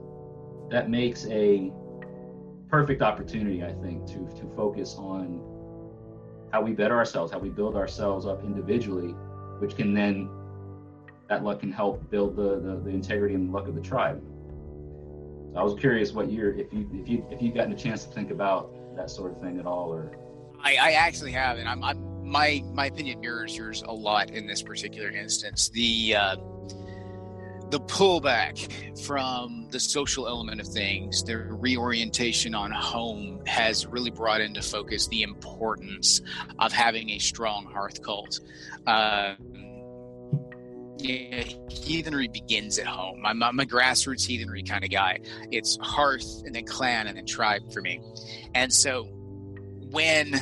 that 0.71 0.89
makes 0.89 1.27
a 1.27 1.71
perfect 2.69 3.01
opportunity, 3.01 3.63
I 3.63 3.73
think, 3.73 4.07
to 4.07 4.27
to 4.39 4.49
focus 4.55 4.95
on 4.97 5.41
how 6.51 6.61
we 6.61 6.71
better 6.71 6.95
ourselves, 6.97 7.31
how 7.31 7.39
we 7.39 7.49
build 7.49 7.75
ourselves 7.75 8.25
up 8.25 8.43
individually, 8.43 9.13
which 9.59 9.75
can 9.75 9.93
then 9.93 10.29
that 11.29 11.43
luck 11.43 11.59
can 11.61 11.71
help 11.71 12.09
build 12.09 12.35
the, 12.35 12.59
the, 12.59 12.81
the 12.83 12.89
integrity 12.89 13.35
and 13.35 13.47
the 13.47 13.53
luck 13.53 13.67
of 13.67 13.75
the 13.75 13.81
tribe. 13.81 14.21
So 15.53 15.59
I 15.59 15.63
was 15.63 15.79
curious 15.79 16.13
what 16.13 16.31
you're 16.31 16.53
if 16.53 16.73
you 16.73 16.89
if 16.93 17.07
you 17.07 17.25
if 17.29 17.41
you've 17.41 17.53
gotten 17.53 17.73
a 17.73 17.77
chance 17.77 18.05
to 18.05 18.13
think 18.13 18.31
about 18.31 18.73
that 18.95 19.09
sort 19.09 19.33
of 19.33 19.41
thing 19.41 19.59
at 19.59 19.65
all 19.65 19.93
or 19.93 20.11
I, 20.61 20.75
I 20.75 20.91
actually 20.91 21.31
have 21.31 21.57
and 21.57 21.67
I'm, 21.67 21.83
I'm 21.83 22.11
my 22.25 22.63
my 22.73 22.85
opinion 22.85 23.19
mirrors 23.19 23.57
yours 23.57 23.83
a 23.85 23.93
lot 23.93 24.31
in 24.31 24.47
this 24.47 24.61
particular 24.61 25.09
instance. 25.09 25.69
The 25.69 26.15
uh, 26.15 26.35
the 27.71 27.79
pullback 27.79 28.69
from 29.05 29.67
the 29.71 29.79
social 29.79 30.27
element 30.27 30.59
of 30.59 30.67
things, 30.67 31.23
the 31.23 31.37
reorientation 31.37 32.53
on 32.53 32.69
home 32.69 33.41
has 33.47 33.87
really 33.87 34.11
brought 34.11 34.41
into 34.41 34.61
focus 34.61 35.07
the 35.07 35.23
importance 35.23 36.21
of 36.59 36.73
having 36.73 37.09
a 37.11 37.19
strong 37.19 37.65
hearth 37.65 38.03
cult. 38.03 38.41
Uh, 38.85 39.35
yeah, 40.97 41.43
heathenry 41.69 42.27
begins 42.27 42.77
at 42.77 42.85
home. 42.85 43.25
I'm, 43.25 43.41
I'm 43.41 43.59
a 43.59 43.65
grassroots 43.65 44.25
heathenry 44.25 44.63
kind 44.63 44.83
of 44.83 44.91
guy. 44.91 45.19
It's 45.49 45.77
hearth 45.81 46.43
and 46.45 46.53
then 46.53 46.65
clan 46.65 47.07
and 47.07 47.17
then 47.17 47.25
tribe 47.25 47.71
for 47.71 47.81
me. 47.81 48.01
And 48.53 48.71
so 48.71 49.03
when 49.91 50.33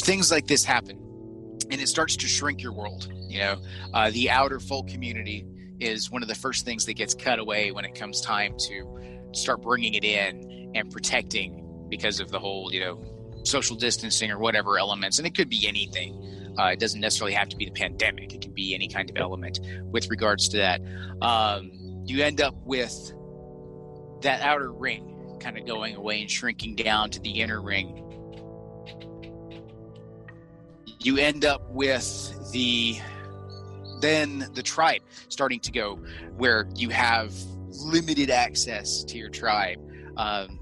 things 0.00 0.30
like 0.30 0.46
this 0.46 0.64
happen, 0.64 0.98
and 1.70 1.80
it 1.80 1.88
starts 1.88 2.16
to 2.16 2.26
shrink 2.26 2.62
your 2.62 2.72
world. 2.72 3.10
You 3.28 3.38
know, 3.38 3.56
uh, 3.94 4.10
the 4.10 4.30
outer 4.30 4.60
folk 4.60 4.88
community 4.88 5.46
is 5.82 6.10
one 6.10 6.22
of 6.22 6.28
the 6.28 6.34
first 6.34 6.64
things 6.64 6.86
that 6.86 6.94
gets 6.94 7.14
cut 7.14 7.38
away 7.38 7.72
when 7.72 7.84
it 7.84 7.94
comes 7.94 8.20
time 8.20 8.54
to 8.58 9.00
start 9.32 9.62
bringing 9.62 9.94
it 9.94 10.04
in 10.04 10.72
and 10.74 10.90
protecting 10.90 11.86
because 11.88 12.20
of 12.20 12.30
the 12.30 12.38
whole, 12.38 12.72
you 12.72 12.80
know, 12.80 13.02
social 13.44 13.76
distancing 13.76 14.30
or 14.30 14.38
whatever 14.38 14.78
elements. 14.78 15.18
And 15.18 15.26
it 15.26 15.34
could 15.34 15.48
be 15.48 15.66
anything. 15.66 16.54
Uh, 16.58 16.66
it 16.66 16.80
doesn't 16.80 17.00
necessarily 17.00 17.34
have 17.34 17.48
to 17.48 17.56
be 17.56 17.64
the 17.64 17.72
pandemic. 17.72 18.34
It 18.34 18.40
can 18.40 18.52
be 18.52 18.74
any 18.74 18.88
kind 18.88 19.10
of 19.10 19.16
element 19.16 19.60
with 19.90 20.08
regards 20.10 20.48
to 20.50 20.58
that. 20.58 20.80
Um, 21.20 21.72
you 22.04 22.22
end 22.22 22.40
up 22.40 22.54
with 22.64 23.12
that 24.22 24.40
outer 24.42 24.72
ring 24.72 25.38
kind 25.40 25.58
of 25.58 25.66
going 25.66 25.96
away 25.96 26.20
and 26.20 26.30
shrinking 26.30 26.76
down 26.76 27.10
to 27.10 27.20
the 27.20 27.40
inner 27.40 27.60
ring 27.60 28.02
you 31.04 31.18
end 31.18 31.44
up 31.44 31.68
with 31.70 32.52
the 32.52 32.96
then 34.02 34.46
the 34.52 34.62
tribe 34.62 35.00
starting 35.28 35.60
to 35.60 35.72
go 35.72 35.96
where 36.36 36.68
you 36.74 36.90
have 36.90 37.32
limited 37.84 38.28
access 38.28 39.02
to 39.04 39.16
your 39.16 39.30
tribe 39.30 39.78
um, 40.18 40.58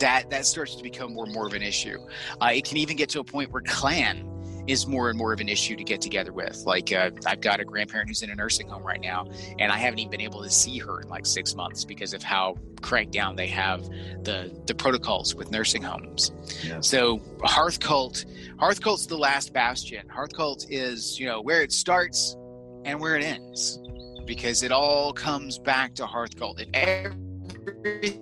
that 0.00 0.28
that 0.30 0.44
starts 0.44 0.74
to 0.74 0.82
become 0.82 1.14
more 1.14 1.24
and 1.24 1.32
more 1.32 1.46
of 1.46 1.54
an 1.54 1.62
issue 1.62 1.98
uh, 2.40 2.50
it 2.52 2.64
can 2.64 2.76
even 2.76 2.96
get 2.96 3.08
to 3.08 3.20
a 3.20 3.24
point 3.24 3.52
where 3.52 3.62
clan 3.62 4.26
is 4.66 4.86
more 4.86 5.08
and 5.08 5.18
more 5.18 5.32
of 5.32 5.40
an 5.40 5.48
issue 5.48 5.76
to 5.76 5.84
get 5.84 6.00
together 6.00 6.32
with. 6.32 6.62
Like, 6.64 6.92
uh, 6.92 7.10
I've 7.26 7.40
got 7.40 7.60
a 7.60 7.64
grandparent 7.64 8.08
who's 8.08 8.22
in 8.22 8.30
a 8.30 8.34
nursing 8.34 8.68
home 8.68 8.82
right 8.82 9.00
now, 9.00 9.26
and 9.58 9.72
I 9.72 9.76
haven't 9.76 9.98
even 9.98 10.10
been 10.10 10.20
able 10.20 10.42
to 10.42 10.50
see 10.50 10.78
her 10.78 11.00
in 11.00 11.08
like 11.08 11.26
six 11.26 11.54
months 11.54 11.84
because 11.84 12.14
of 12.14 12.22
how 12.22 12.56
cranked 12.80 13.12
down 13.12 13.36
they 13.36 13.48
have 13.48 13.82
the 14.22 14.56
the 14.66 14.74
protocols 14.74 15.34
with 15.34 15.50
nursing 15.50 15.82
homes. 15.82 16.32
Yeah. 16.62 16.80
So, 16.80 17.20
Hearth 17.42 17.80
Cult, 17.80 18.24
Hearth 18.58 18.80
Cult's 18.80 19.06
the 19.06 19.18
last 19.18 19.52
bastion. 19.52 20.08
Hearth 20.08 20.34
Cult 20.34 20.66
is 20.70 21.18
you 21.18 21.26
know 21.26 21.40
where 21.40 21.62
it 21.62 21.72
starts 21.72 22.36
and 22.84 23.00
where 23.00 23.16
it 23.16 23.24
ends 23.24 23.78
because 24.26 24.62
it 24.62 24.72
all 24.72 25.12
comes 25.12 25.58
back 25.58 25.94
to 25.94 26.06
Hearth 26.06 26.36
Cult. 26.36 26.60
If 26.60 26.68
everything 26.72 28.20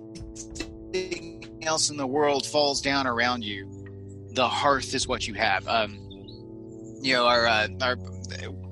else 1.61 1.89
in 1.89 1.97
the 1.97 2.07
world 2.07 2.45
falls 2.45 2.81
down 2.81 3.05
around 3.07 3.43
you, 3.43 3.69
the 4.33 4.47
hearth 4.47 4.93
is 4.93 5.07
what 5.07 5.27
you 5.27 5.33
have. 5.35 5.67
Um, 5.67 5.99
you 7.01 7.13
know, 7.13 7.27
our 7.27 7.47
uh, 7.47 7.67
our 7.81 7.97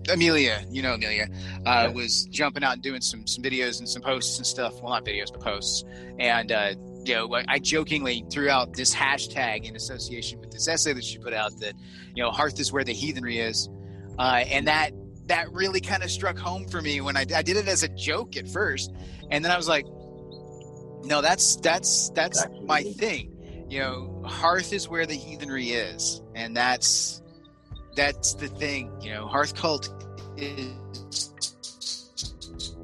Amelia, 0.09 0.65
you 0.71 0.81
know 0.81 0.93
Amelia, 0.93 1.27
uh, 1.65 1.87
yeah. 1.87 1.87
was 1.87 2.25
jumping 2.25 2.63
out 2.63 2.73
and 2.73 2.81
doing 2.81 3.01
some 3.01 3.27
some 3.27 3.43
videos 3.43 3.79
and 3.79 3.87
some 3.87 4.01
posts 4.01 4.37
and 4.37 4.45
stuff. 4.45 4.81
Well, 4.81 4.93
not 4.93 5.05
videos, 5.05 5.31
but 5.31 5.41
posts. 5.41 5.83
And 6.19 6.51
uh, 6.51 6.73
you 7.05 7.15
know, 7.15 7.29
I 7.47 7.59
jokingly 7.59 8.25
threw 8.31 8.49
out 8.49 8.73
this 8.73 8.93
hashtag 8.93 9.65
in 9.65 9.75
association 9.75 10.39
with 10.39 10.51
this 10.51 10.67
essay 10.67 10.93
that 10.93 11.03
she 11.03 11.17
put 11.17 11.33
out 11.33 11.57
that 11.59 11.73
you 12.15 12.23
know, 12.23 12.31
hearth 12.31 12.59
is 12.59 12.71
where 12.71 12.83
the 12.83 12.93
heathenry 12.93 13.39
is, 13.39 13.69
uh, 14.17 14.43
and 14.49 14.67
that 14.67 14.91
that 15.27 15.51
really 15.51 15.81
kind 15.81 16.03
of 16.03 16.11
struck 16.11 16.37
home 16.37 16.67
for 16.67 16.81
me 16.81 17.01
when 17.01 17.17
I, 17.17 17.21
I 17.21 17.41
did 17.41 17.57
it 17.57 17.67
as 17.67 17.83
a 17.83 17.89
joke 17.89 18.37
at 18.37 18.47
first, 18.47 18.93
and 19.29 19.43
then 19.43 19.51
I 19.51 19.57
was 19.57 19.67
like, 19.67 19.85
no, 21.03 21.21
that's 21.21 21.57
that's 21.57 22.09
that's 22.11 22.45
my 22.63 22.83
thing. 22.83 23.33
You 23.69 23.79
know, 23.79 24.23
hearth 24.25 24.73
is 24.73 24.87
where 24.87 25.05
the 25.05 25.15
heathenry 25.15 25.69
is, 25.69 26.21
and 26.35 26.55
that's 26.55 27.21
that's 27.95 28.33
the 28.35 28.47
thing. 28.47 28.91
You 29.01 29.11
know, 29.11 29.27
hearth 29.27 29.55
cult 29.55 29.89
is 30.37 31.31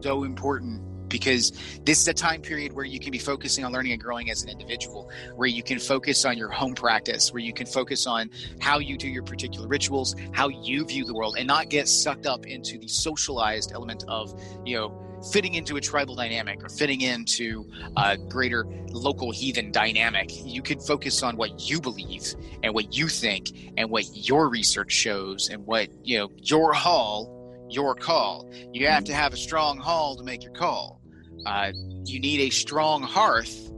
so 0.01 0.23
important 0.23 0.81
because 1.14 1.51
this 1.84 2.01
is 2.01 2.07
a 2.07 2.14
time 2.14 2.41
period 2.41 2.74
where 2.74 2.84
you 2.84 2.99
can 2.99 3.11
be 3.11 3.20
focusing 3.20 3.64
on 3.64 3.72
learning 3.72 3.91
and 3.91 4.01
growing 4.01 4.32
as 4.32 4.41
an 4.41 4.49
individual, 4.49 5.11
where 5.36 5.47
you 5.47 5.61
can 5.61 5.78
focus 5.78 6.26
on 6.26 6.39
your 6.39 6.49
home 6.49 6.74
practice, 6.74 7.32
where 7.32 7.41
you 7.41 7.53
can 7.53 7.68
focus 7.68 8.07
on 8.07 8.32
how 8.59 8.80
you 8.80 8.97
do 8.97 9.07
your 9.07 9.22
particular 9.22 9.68
rituals, 9.68 10.16
how 10.32 10.49
you 10.49 10.84
view 10.84 11.05
the 11.05 11.14
world, 11.14 11.36
and 11.38 11.47
not 11.47 11.70
get 11.70 11.88
sucked 11.88 12.26
up 12.26 12.47
into 12.47 12.80
the 12.80 12.88
socialized 12.88 13.74
element 13.74 14.03
of, 14.07 14.34
you 14.66 14.76
know, 14.76 15.22
fitting 15.32 15.53
into 15.53 15.78
a 15.78 15.82
tribal 15.82 16.16
dynamic 16.16 16.64
or 16.64 16.68
fitting 16.68 17.01
into 17.01 17.64
a 17.95 18.18
greater 18.18 18.66
local 18.89 19.30
heathen 19.32 19.72
dynamic. 19.72 20.32
You 20.43 20.64
can 20.64 20.80
focus 20.80 21.22
on 21.22 21.38
what 21.38 21.70
you 21.70 21.80
believe 21.80 22.34
and 22.64 22.74
what 22.74 22.97
you 22.97 23.07
think 23.07 23.51
and 23.78 23.91
what 23.91 24.05
your 24.14 24.49
research 24.49 24.91
shows 24.91 25.49
and 25.49 25.64
what, 25.68 25.89
you 26.03 26.18
know, 26.18 26.32
your 26.41 26.74
hall 26.74 27.43
your 27.74 27.95
call. 27.95 28.49
You 28.72 28.88
have 28.88 29.03
to 29.05 29.14
have 29.14 29.34
a 29.34 29.38
strong 29.38 29.78
hall 29.78 30.16
to 30.16 30.24
make 30.24 30.43
your 30.43 30.53
call. 30.53 31.03
Uh, 31.45 31.71
you 32.05 32.19
need 32.19 32.39
a 32.41 32.49
strong 32.49 33.03
hearth 33.03 33.71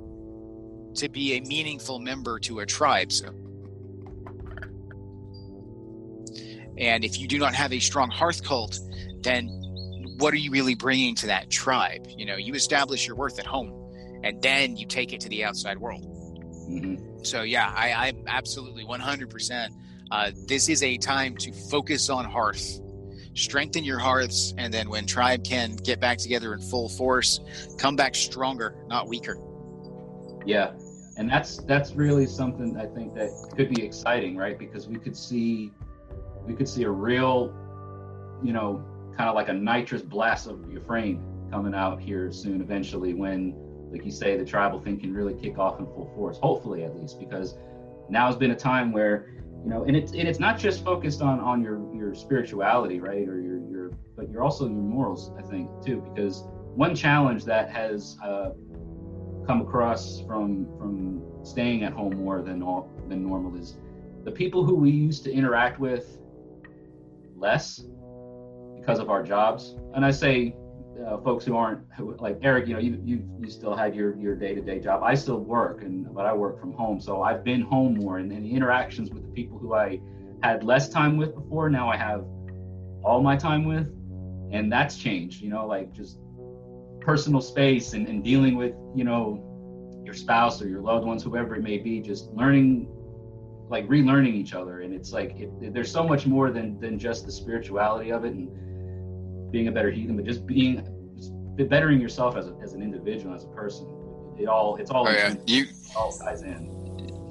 to 0.95 1.09
be 1.09 1.33
a 1.37 1.41
meaningful 1.41 1.99
member 1.99 2.39
to 2.39 2.59
a 2.59 2.65
tribe. 2.65 3.11
So, 3.11 3.27
and 6.77 7.03
if 7.03 7.19
you 7.19 7.27
do 7.27 7.37
not 7.39 7.53
have 7.55 7.73
a 7.73 7.79
strong 7.79 8.09
hearth 8.09 8.43
cult, 8.43 8.79
then 9.21 9.47
what 10.17 10.33
are 10.33 10.37
you 10.37 10.51
really 10.51 10.75
bringing 10.75 11.15
to 11.15 11.27
that 11.27 11.49
tribe? 11.49 12.07
You 12.17 12.25
know, 12.25 12.35
you 12.35 12.53
establish 12.53 13.07
your 13.07 13.15
worth 13.15 13.39
at 13.39 13.45
home, 13.45 13.71
and 14.23 14.41
then 14.41 14.77
you 14.77 14.85
take 14.85 15.13
it 15.13 15.21
to 15.21 15.29
the 15.29 15.43
outside 15.43 15.79
world. 15.79 16.05
Mm-hmm. 16.69 17.23
So, 17.23 17.41
yeah, 17.41 17.71
I, 17.75 18.07
I'm 18.07 18.23
absolutely 18.27 18.85
100%. 18.85 19.69
Uh, 20.11 20.31
this 20.47 20.69
is 20.69 20.83
a 20.83 20.97
time 20.97 21.35
to 21.37 21.51
focus 21.51 22.09
on 22.09 22.25
hearth 22.25 22.79
strengthen 23.35 23.83
your 23.83 23.99
hearths, 23.99 24.53
and 24.57 24.73
then 24.73 24.89
when 24.89 25.05
tribe 25.05 25.43
can 25.43 25.75
get 25.75 25.99
back 25.99 26.17
together 26.17 26.53
in 26.53 26.61
full 26.61 26.89
force, 26.89 27.39
come 27.77 27.95
back 27.95 28.15
stronger, 28.15 28.75
not 28.87 29.07
weaker. 29.07 29.37
Yeah, 30.45 30.73
and 31.17 31.29
that's 31.29 31.57
that's 31.63 31.91
really 31.93 32.25
something 32.25 32.77
I 32.77 32.85
think 32.85 33.13
that 33.15 33.29
could 33.55 33.73
be 33.73 33.83
exciting, 33.83 34.35
right? 34.35 34.57
Because 34.57 34.87
we 34.87 34.97
could 34.97 35.15
see 35.15 35.71
we 36.45 36.53
could 36.53 36.69
see 36.69 36.83
a 36.83 36.89
real, 36.89 37.53
you 38.43 38.53
know, 38.53 38.83
kind 39.17 39.29
of 39.29 39.35
like 39.35 39.49
a 39.49 39.53
nitrous 39.53 40.01
blast 40.01 40.47
of 40.47 40.71
your 40.71 40.81
frame 40.81 41.23
coming 41.51 41.73
out 41.73 41.99
here 41.99 42.31
soon, 42.31 42.61
eventually, 42.61 43.13
when, 43.13 43.55
like 43.91 44.05
you 44.05 44.11
say, 44.11 44.37
the 44.37 44.45
tribal 44.45 44.79
thing 44.79 44.99
can 44.99 45.13
really 45.13 45.33
kick 45.33 45.57
off 45.57 45.79
in 45.79 45.85
full 45.85 46.11
force. 46.15 46.37
Hopefully, 46.37 46.83
at 46.83 46.95
least, 46.95 47.19
because 47.19 47.55
now 48.09 48.27
has 48.27 48.35
been 48.35 48.51
a 48.51 48.55
time 48.55 48.91
where 48.91 49.31
you 49.63 49.69
know 49.69 49.83
and 49.83 49.95
it's 49.95 50.11
and 50.11 50.27
it's 50.27 50.39
not 50.39 50.59
just 50.59 50.83
focused 50.83 51.21
on 51.21 51.39
on 51.39 51.63
your 51.63 51.79
spirituality 52.15 52.99
right? 52.99 53.27
Or 53.27 53.39
your 53.39 53.59
your 53.69 53.91
but 54.15 54.29
you're 54.29 54.43
also 54.43 54.65
your 54.65 54.75
morals 54.75 55.31
i 55.37 55.41
think 55.41 55.69
too 55.85 56.01
because 56.13 56.43
one 56.75 56.95
challenge 56.95 57.45
that 57.45 57.69
has 57.69 58.17
uh, 58.23 58.51
come 59.45 59.61
across 59.61 60.21
from 60.21 60.65
from 60.77 61.21
staying 61.43 61.83
at 61.83 61.93
home 61.93 62.15
more 62.15 62.41
than 62.41 62.61
all 62.63 62.89
than 63.07 63.25
normal 63.25 63.55
is 63.55 63.77
the 64.23 64.31
people 64.31 64.65
who 64.65 64.75
we 64.75 64.89
used 64.89 65.23
to 65.23 65.31
interact 65.31 65.79
with 65.79 66.17
less 67.35 67.85
because 68.75 68.99
of 68.99 69.09
our 69.09 69.23
jobs. 69.23 69.75
And 69.93 70.05
i 70.05 70.11
say 70.11 70.55
uh, 71.05 71.17
folks 71.19 71.43
who 71.45 71.57
aren't 71.57 71.81
like 72.21 72.39
Eric, 72.41 72.67
you 72.67 72.73
know, 72.73 72.79
you, 72.79 72.99
you 73.03 73.29
you 73.39 73.49
still 73.49 73.75
had 73.75 73.93
your 73.93 74.15
your 74.15 74.35
day 74.35 74.55
to 74.55 74.61
day 74.61 74.79
job. 74.79 75.03
I 75.03 75.13
still 75.13 75.39
work, 75.39 75.81
and 75.81 76.13
but 76.13 76.25
I 76.25 76.33
work 76.33 76.59
from 76.59 76.73
home, 76.73 77.01
so 77.01 77.21
I've 77.21 77.43
been 77.43 77.61
home 77.61 77.95
more, 77.95 78.19
and, 78.19 78.31
and 78.31 78.45
the 78.45 78.51
interactions 78.51 79.11
with 79.11 79.23
the 79.23 79.29
people 79.29 79.57
who 79.57 79.73
I 79.73 79.99
had 80.43 80.63
less 80.63 80.89
time 80.89 81.17
with 81.17 81.33
before, 81.35 81.69
now 81.69 81.89
I 81.89 81.97
have 81.97 82.25
all 83.03 83.21
my 83.21 83.35
time 83.35 83.65
with, 83.65 83.87
and 84.51 84.71
that's 84.71 84.97
changed. 84.97 85.41
You 85.41 85.49
know, 85.49 85.65
like 85.65 85.91
just 85.93 86.17
personal 87.01 87.41
space 87.41 87.93
and, 87.93 88.07
and 88.07 88.23
dealing 88.23 88.55
with 88.55 88.73
you 88.95 89.03
know 89.03 90.01
your 90.03 90.13
spouse 90.13 90.61
or 90.61 90.67
your 90.67 90.81
loved 90.81 91.05
ones, 91.05 91.23
whoever 91.23 91.55
it 91.55 91.63
may 91.63 91.77
be, 91.77 91.99
just 91.99 92.31
learning 92.31 92.87
like 93.67 93.87
relearning 93.87 94.33
each 94.35 94.53
other 94.53 94.81
and 94.81 94.93
it's 94.93 95.11
like 95.11 95.31
it, 95.39 95.73
there's 95.73 95.91
so 95.91 96.07
much 96.07 96.27
more 96.27 96.51
than 96.51 96.79
than 96.79 96.99
just 96.99 97.25
the 97.25 97.31
spirituality 97.31 98.11
of 98.11 98.23
it 98.23 98.33
and 98.33 99.51
being 99.51 99.67
a 99.67 99.71
better 99.71 99.89
heathen, 99.89 100.15
but 100.15 100.25
just 100.25 100.45
being 100.45 100.83
bettering 101.63 102.01
yourself 102.01 102.35
as, 102.35 102.47
a, 102.47 102.55
as 102.61 102.73
an 102.73 102.81
individual, 102.81 103.33
as 103.33 103.45
a 103.45 103.47
person. 103.47 103.87
It 104.37 104.47
all 104.47 104.75
it's 104.75 104.91
all 104.91 105.07
oh, 105.07 105.11
yeah. 105.11 105.35
you 105.47 105.63
it 105.63 105.95
all 105.95 106.11
ties 106.11 106.43
in. 106.43 106.74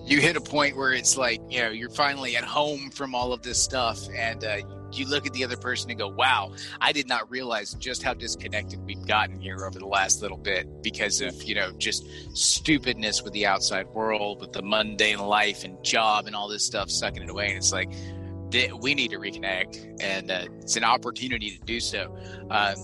You 0.05 0.21
hit 0.21 0.37
a 0.37 0.41
point 0.41 0.77
where 0.77 0.93
it's 0.93 1.17
like 1.17 1.41
you 1.49 1.61
know 1.61 1.71
you're 1.71 1.91
finally 1.91 2.37
at 2.37 2.45
home 2.45 2.91
from 2.91 3.15
all 3.15 3.33
of 3.33 3.43
this 3.43 3.63
stuff, 3.63 4.07
and 4.15 4.45
uh, 4.45 4.59
you 4.93 5.09
look 5.09 5.27
at 5.27 5.33
the 5.33 5.45
other 5.45 5.57
person 5.57 5.91
and 5.91 5.99
go, 5.99 6.09
"Wow, 6.09 6.53
I 6.81 6.93
did 6.93 7.09
not 7.09 7.31
realize 7.31 7.75
just 7.75 8.03
how 8.03 8.13
disconnected 8.13 8.85
we've 8.85 9.07
gotten 9.07 9.41
here 9.41 9.65
over 9.65 9.79
the 9.79 9.87
last 9.87 10.21
little 10.21 10.37
bit 10.37 10.83
because 10.83 11.21
of 11.21 11.43
you 11.43 11.55
know 11.55 11.73
just 11.79 12.07
stupidness 12.37 13.23
with 13.23 13.33
the 13.33 13.47
outside 13.47 13.87
world, 13.89 14.41
with 14.41 14.53
the 14.53 14.63
mundane 14.63 15.19
life 15.19 15.65
and 15.65 15.83
job 15.83 16.27
and 16.27 16.37
all 16.37 16.49
this 16.49 16.65
stuff 16.65 16.91
sucking 16.91 17.23
it 17.23 17.31
away." 17.31 17.49
And 17.49 17.57
it's 17.57 17.73
like 17.73 17.91
we 18.81 18.95
need 18.95 19.11
to 19.11 19.19
reconnect, 19.19 20.03
and 20.03 20.31
uh, 20.31 20.47
it's 20.61 20.77
an 20.77 20.85
opportunity 20.85 21.57
to 21.57 21.65
do 21.65 21.81
so. 21.81 22.15
Uh, 22.51 22.75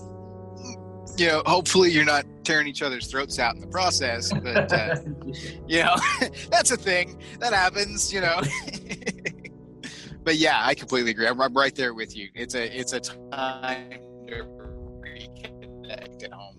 you 1.21 1.27
know, 1.27 1.43
hopefully 1.45 1.91
you're 1.91 2.03
not 2.03 2.25
tearing 2.43 2.65
each 2.65 2.81
other's 2.81 3.05
throats 3.05 3.37
out 3.37 3.53
in 3.53 3.61
the 3.61 3.67
process, 3.67 4.33
but 4.33 4.73
uh, 4.73 4.95
you 5.67 5.83
know, 5.83 5.95
that's 6.49 6.71
a 6.71 6.77
thing 6.77 7.21
that 7.39 7.53
happens. 7.53 8.11
You 8.11 8.21
know. 8.21 8.41
but 10.23 10.37
yeah, 10.37 10.61
I 10.63 10.73
completely 10.73 11.11
agree. 11.11 11.27
I'm, 11.27 11.39
I'm, 11.39 11.53
right 11.53 11.75
there 11.75 11.93
with 11.93 12.17
you. 12.17 12.29
It's 12.33 12.55
a 12.55 12.75
it's 12.75 12.93
a 12.93 12.99
time 12.99 13.91
to 14.27 14.45
reconnect 15.05 16.23
at 16.23 16.31
home. 16.31 16.57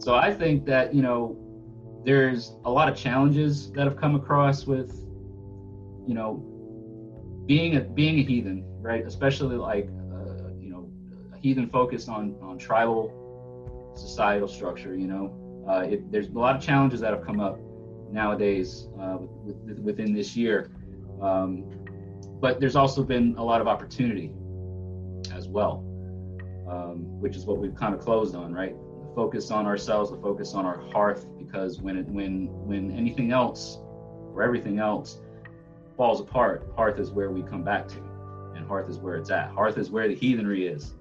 So 0.00 0.16
I 0.16 0.34
think 0.34 0.66
that 0.66 0.92
you 0.92 1.02
know, 1.02 1.38
there's 2.04 2.56
a 2.64 2.70
lot 2.70 2.88
of 2.88 2.96
challenges 2.96 3.70
that 3.72 3.84
have 3.84 3.96
come 3.96 4.16
across 4.16 4.66
with, 4.66 4.90
you 6.08 6.14
know, 6.14 6.44
being 7.46 7.76
a 7.76 7.82
being 7.82 8.18
a 8.18 8.22
heathen, 8.24 8.64
right? 8.82 9.06
Especially 9.06 9.54
like 9.54 9.88
heathen 11.42 11.68
focused 11.68 12.08
on 12.08 12.36
on 12.40 12.58
tribal 12.58 13.12
societal 13.94 14.48
structure. 14.48 14.94
You 14.94 15.06
know, 15.06 15.64
uh, 15.68 15.80
it, 15.80 16.10
there's 16.10 16.28
a 16.28 16.38
lot 16.38 16.56
of 16.56 16.62
challenges 16.62 17.00
that 17.00 17.12
have 17.12 17.24
come 17.24 17.40
up 17.40 17.58
nowadays 18.10 18.88
uh, 19.00 19.18
with, 19.44 19.78
within 19.80 20.14
this 20.14 20.36
year, 20.36 20.70
um, 21.20 21.64
but 22.40 22.60
there's 22.60 22.76
also 22.76 23.02
been 23.02 23.34
a 23.38 23.44
lot 23.44 23.60
of 23.60 23.68
opportunity 23.68 24.30
as 25.34 25.48
well, 25.48 25.84
um, 26.68 27.20
which 27.20 27.36
is 27.36 27.44
what 27.46 27.58
we've 27.58 27.74
kind 27.74 27.94
of 27.94 28.00
closed 28.00 28.34
on, 28.34 28.52
right? 28.52 28.74
The 28.74 29.14
focus 29.14 29.50
on 29.50 29.66
ourselves, 29.66 30.10
the 30.10 30.18
focus 30.18 30.54
on 30.54 30.66
our 30.66 30.80
hearth, 30.92 31.26
because 31.38 31.80
when 31.80 31.96
it 31.96 32.06
when 32.06 32.46
when 32.66 32.90
anything 32.92 33.32
else 33.32 33.78
or 34.34 34.42
everything 34.42 34.78
else 34.78 35.20
falls 35.96 36.20
apart, 36.20 36.70
Hearth 36.76 36.98
is 36.98 37.10
where 37.10 37.30
we 37.30 37.42
come 37.42 37.62
back 37.62 37.88
to, 37.88 37.98
and 38.56 38.66
Hearth 38.66 38.88
is 38.88 38.98
where 38.98 39.16
it's 39.16 39.30
at. 39.30 39.50
Hearth 39.50 39.78
is 39.78 39.90
where 39.90 40.08
the 40.08 40.14
heathenry 40.14 40.66
is, 40.66 40.94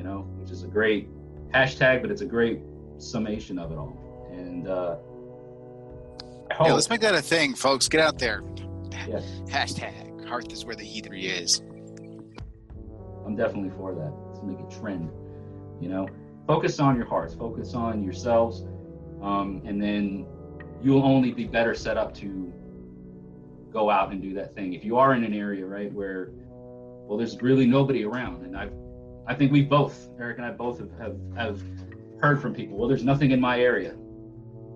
you 0.00 0.06
know, 0.06 0.20
which 0.38 0.50
is 0.50 0.62
a 0.62 0.66
great 0.66 1.10
hashtag, 1.52 2.00
but 2.00 2.10
it's 2.10 2.22
a 2.22 2.26
great 2.26 2.60
summation 2.96 3.58
of 3.58 3.70
it 3.70 3.76
all. 3.76 3.94
And 4.32 4.66
uh, 4.66 4.96
yeah, 6.64 6.72
let's 6.72 6.88
make 6.88 7.02
that 7.02 7.14
a 7.14 7.20
thing, 7.20 7.54
folks. 7.54 7.86
Get 7.86 8.00
out 8.00 8.18
there. 8.18 8.42
Yeah. 9.06 9.20
Hashtag 9.44 10.26
Hearth 10.26 10.50
is 10.54 10.64
where 10.64 10.74
the 10.74 10.84
heathenry 10.84 11.26
is. 11.26 11.60
I'm 13.26 13.36
definitely 13.36 13.72
for 13.76 13.94
that. 13.94 14.10
Let's 14.28 14.42
make 14.42 14.58
it 14.58 14.70
trend. 14.80 15.10
You 15.82 15.90
know, 15.90 16.08
focus 16.46 16.80
on 16.80 16.96
your 16.96 17.04
hearts, 17.04 17.34
focus 17.34 17.74
on 17.74 18.02
yourselves, 18.02 18.62
um, 19.20 19.60
and 19.66 19.82
then 19.82 20.26
you'll 20.82 21.04
only 21.04 21.32
be 21.32 21.44
better 21.44 21.74
set 21.74 21.98
up 21.98 22.14
to 22.14 22.50
go 23.70 23.90
out 23.90 24.12
and 24.12 24.22
do 24.22 24.32
that 24.32 24.54
thing. 24.54 24.72
If 24.72 24.82
you 24.82 24.96
are 24.96 25.12
in 25.12 25.24
an 25.24 25.34
area, 25.34 25.66
right, 25.66 25.92
where, 25.92 26.30
well, 26.32 27.18
there's 27.18 27.40
really 27.42 27.66
nobody 27.66 28.04
around, 28.04 28.46
and 28.46 28.56
I've, 28.56 28.72
I 29.30 29.34
think 29.34 29.52
we 29.52 29.62
both, 29.62 30.08
Eric 30.18 30.38
and 30.38 30.44
I 30.44 30.50
both 30.50 30.80
have, 30.80 30.90
have, 30.98 31.16
have 31.36 31.62
heard 32.20 32.42
from 32.42 32.52
people, 32.52 32.76
well, 32.76 32.88
there's 32.88 33.04
nothing 33.04 33.30
in 33.30 33.40
my 33.40 33.60
area. 33.60 33.94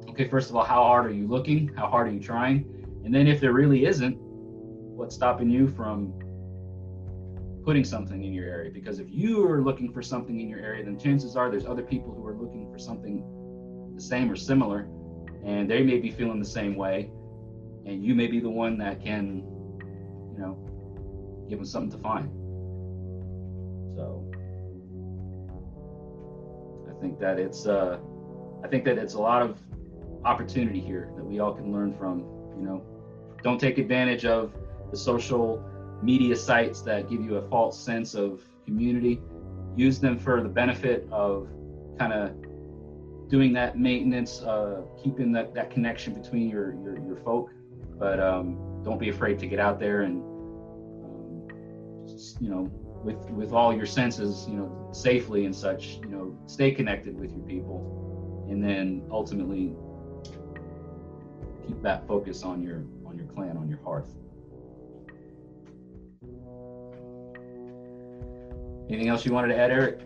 Okay, 0.09 0.29
first 0.29 0.49
of 0.49 0.55
all, 0.55 0.63
how 0.63 0.85
hard 0.85 1.07
are 1.07 1.13
you 1.13 1.27
looking? 1.27 1.73
How 1.75 1.89
hard 1.89 2.07
are 2.07 2.13
you 2.13 2.21
trying? 2.21 2.65
And 3.05 3.13
then 3.13 3.27
if 3.27 3.41
there 3.41 3.53
really 3.53 3.85
isn't, 3.85 4.15
what's 4.15 5.17
stopping 5.17 5.51
you 5.51 5.67
from 5.67 6.15
putting 7.65 7.83
something 7.83 8.23
in 8.23 8.33
your 8.33 8.45
area? 8.45 8.71
Because 8.71 9.01
if 9.01 9.09
you 9.11 9.45
are 9.45 9.61
looking 9.61 9.93
for 9.93 10.03
something 10.03 10.39
in 10.39 10.49
your 10.49 10.61
area, 10.61 10.85
then 10.85 11.01
chances 11.01 11.35
are 11.35 11.51
there's 11.51 11.67
other 11.67 11.83
people 11.83 12.15
who 12.15 12.25
are 12.25 12.37
looking 12.37 12.71
for 12.71 12.79
something 12.79 13.25
the 13.97 14.01
same 14.01 14.31
or 14.31 14.37
similar, 14.37 14.89
and 15.45 15.69
they 15.69 15.83
may 15.83 15.99
be 15.99 16.13
feeling 16.13 16.39
the 16.39 16.45
same 16.45 16.77
way 16.77 17.11
and 17.87 18.05
you 18.05 18.15
may 18.15 18.29
be 18.29 18.39
the 18.39 18.49
one 18.49 18.79
that 18.79 19.03
can, 19.03 19.43
you 20.33 20.39
know, 20.39 20.55
give 21.49 21.59
them 21.59 21.67
something 21.67 21.91
to 21.91 21.99
find. 21.99 22.44
Think 27.05 27.21
that 27.21 27.39
it's 27.39 27.67
uh, 27.67 27.99
I 28.65 28.69
think 28.69 28.85
that 28.87 28.97
it's 28.97 29.15
a 29.15 29.21
lot 29.21 29.43
of 29.43 29.61
opportunity 30.25 30.81
here 30.81 31.13
that 31.17 31.25
we 31.25 31.39
all 31.39 31.53
can 31.53 31.71
learn 31.71 31.93
from. 31.99 32.21
You 32.59 32.65
know, 32.67 32.83
don't 33.43 33.61
take 33.61 33.77
advantage 33.77 34.25
of 34.25 34.55
the 34.91 34.97
social 34.97 35.63
media 36.03 36.35
sites 36.35 36.81
that 36.83 37.11
give 37.11 37.21
you 37.23 37.37
a 37.37 37.49
false 37.51 37.79
sense 37.79 38.15
of 38.15 38.43
community. 38.65 39.21
Use 39.77 40.01
them 40.01 40.19
for 40.19 40.43
the 40.43 40.49
benefit 40.49 41.07
of 41.11 41.49
kind 41.99 42.13
of 42.15 42.33
doing 43.29 43.53
that 43.53 43.77
maintenance, 43.79 44.41
uh, 44.43 44.83
keeping 45.03 45.31
that, 45.33 45.53
that 45.55 45.71
connection 45.71 46.15
between 46.15 46.49
your, 46.49 46.75
your, 46.83 46.97
your 47.07 47.17
folk. 47.17 47.51
But 47.99 48.19
um, 48.19 48.81
don't 48.83 48.99
be 48.99 49.11
afraid 49.11 49.39
to 49.41 49.47
get 49.47 49.59
out 49.59 49.79
there 49.79 50.03
and, 50.03 50.23
um, 51.05 52.07
just, 52.09 52.41
you 52.41 52.49
know, 52.49 52.71
with, 53.05 53.31
with 53.31 53.53
all 53.53 53.75
your 53.75 53.87
senses, 53.87 54.47
you 54.49 54.57
know, 54.57 54.89
safely 54.93 55.45
and 55.45 55.55
such, 55.55 55.99
you 56.03 56.09
know, 56.09 56.37
stay 56.47 56.71
connected 56.71 57.19
with 57.19 57.33
your 57.33 57.43
people. 57.43 58.47
And 58.51 58.63
then 58.63 59.07
ultimately 59.11 59.75
keep 61.67 61.83
that 61.83 62.07
focus 62.07 62.43
on 62.43 62.63
your, 62.63 62.85
on 63.07 63.17
your 63.17 63.27
clan, 63.27 63.57
on 63.57 63.69
your 63.69 63.79
hearth. 63.85 64.15
Anything 68.89 69.09
else 69.09 69.25
you 69.25 69.33
wanted 69.33 69.49
to 69.49 69.59
add, 69.59 69.71
Eric? 69.71 70.01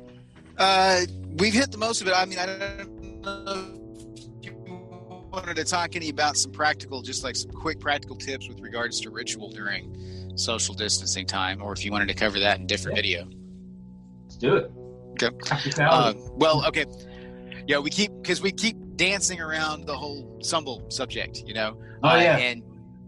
Uh, 0.56 1.02
we've 1.36 1.52
hit 1.52 1.70
the 1.70 1.78
most 1.78 2.00
of 2.00 2.08
it. 2.08 2.14
I 2.14 2.24
mean, 2.24 2.38
I 2.38 2.46
don't 2.46 3.22
know 3.22 3.78
wanted 5.30 5.56
to 5.56 5.64
talk 5.64 5.94
any 5.94 6.08
about 6.08 6.36
some 6.36 6.50
practical, 6.50 7.02
just 7.02 7.22
like 7.22 7.36
some 7.36 7.50
quick 7.50 7.78
practical 7.78 8.16
tips 8.16 8.48
with 8.48 8.60
regards 8.60 9.00
to 9.00 9.10
ritual 9.10 9.50
during 9.50 10.17
social 10.38 10.74
distancing 10.74 11.26
time, 11.26 11.62
or 11.62 11.72
if 11.72 11.84
you 11.84 11.90
wanted 11.92 12.08
to 12.08 12.14
cover 12.14 12.38
that 12.40 12.58
in 12.58 12.66
different 12.66 12.96
Yeah. 12.96 13.02
video. 13.02 13.28
Let's 14.24 14.36
do 14.36 14.56
it. 14.56 14.70
Okay. 15.22 15.82
Um, 15.82 16.16
well, 16.36 16.64
okay. 16.66 16.84
Yeah, 17.66 17.78
we 17.78 17.90
keep 17.90 18.12
because 18.22 18.40
we 18.40 18.52
keep 18.52 18.76
dancing 18.96 19.40
around 19.40 19.86
the 19.86 19.96
whole 19.96 20.38
Sumbel 20.40 20.90
subject, 20.92 21.42
you 21.46 21.54
know. 21.54 21.76
oh 22.04 22.08
Uh, 22.10 22.16
yeah. 22.16 22.36
and 22.38 22.62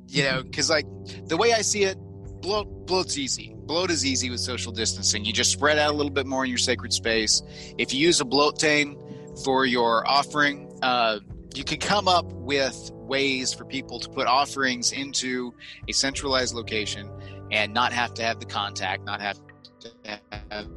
you 0.09 0.25
know, 0.25 0.43
because 0.43 0.69
like 0.69 0.87
the 1.27 1.37
way 1.37 1.53
I 1.53 1.63
see 1.63 1.85
it, 1.85 1.97
blót 2.41 2.87
blót's 2.87 3.17
easy. 3.17 3.55
Blót 3.67 3.91
is 3.91 4.05
easy 4.05 4.29
with 4.31 4.41
social 4.41 4.73
distancing. 4.73 5.25
You 5.25 5.33
just 5.33 5.53
spread 5.53 5.79
out 5.79 5.93
a 5.95 5.97
little 5.97 6.11
bit 6.11 6.27
more 6.27 6.43
in 6.45 6.49
your 6.51 6.59
sacred 6.59 6.93
space. 6.93 7.43
If 7.79 7.95
you 7.95 8.01
use 8.01 8.21
a 8.21 8.25
bloat 8.25 8.59
tane 8.59 8.99
for 9.45 9.65
your 9.67 10.05
offering, 10.11 10.77
uh, 10.83 11.21
you 11.55 11.65
can 11.65 11.79
come 11.79 12.09
up 12.09 12.27
with 12.27 12.91
ways 12.95 13.53
for 13.53 13.65
people 13.65 13.99
to 13.99 14.09
put 14.09 14.27
offerings 14.27 14.93
into 14.93 15.53
a 15.89 15.93
centralized 15.93 16.55
location 16.55 17.11
and 17.51 17.75
not 17.75 17.93
have 17.93 18.15
to 18.15 18.23
have 18.23 18.39
the 18.39 18.47
contact, 18.47 19.05
not 19.05 19.21
have 19.21 19.39
to 19.81 20.21
have 20.41 20.69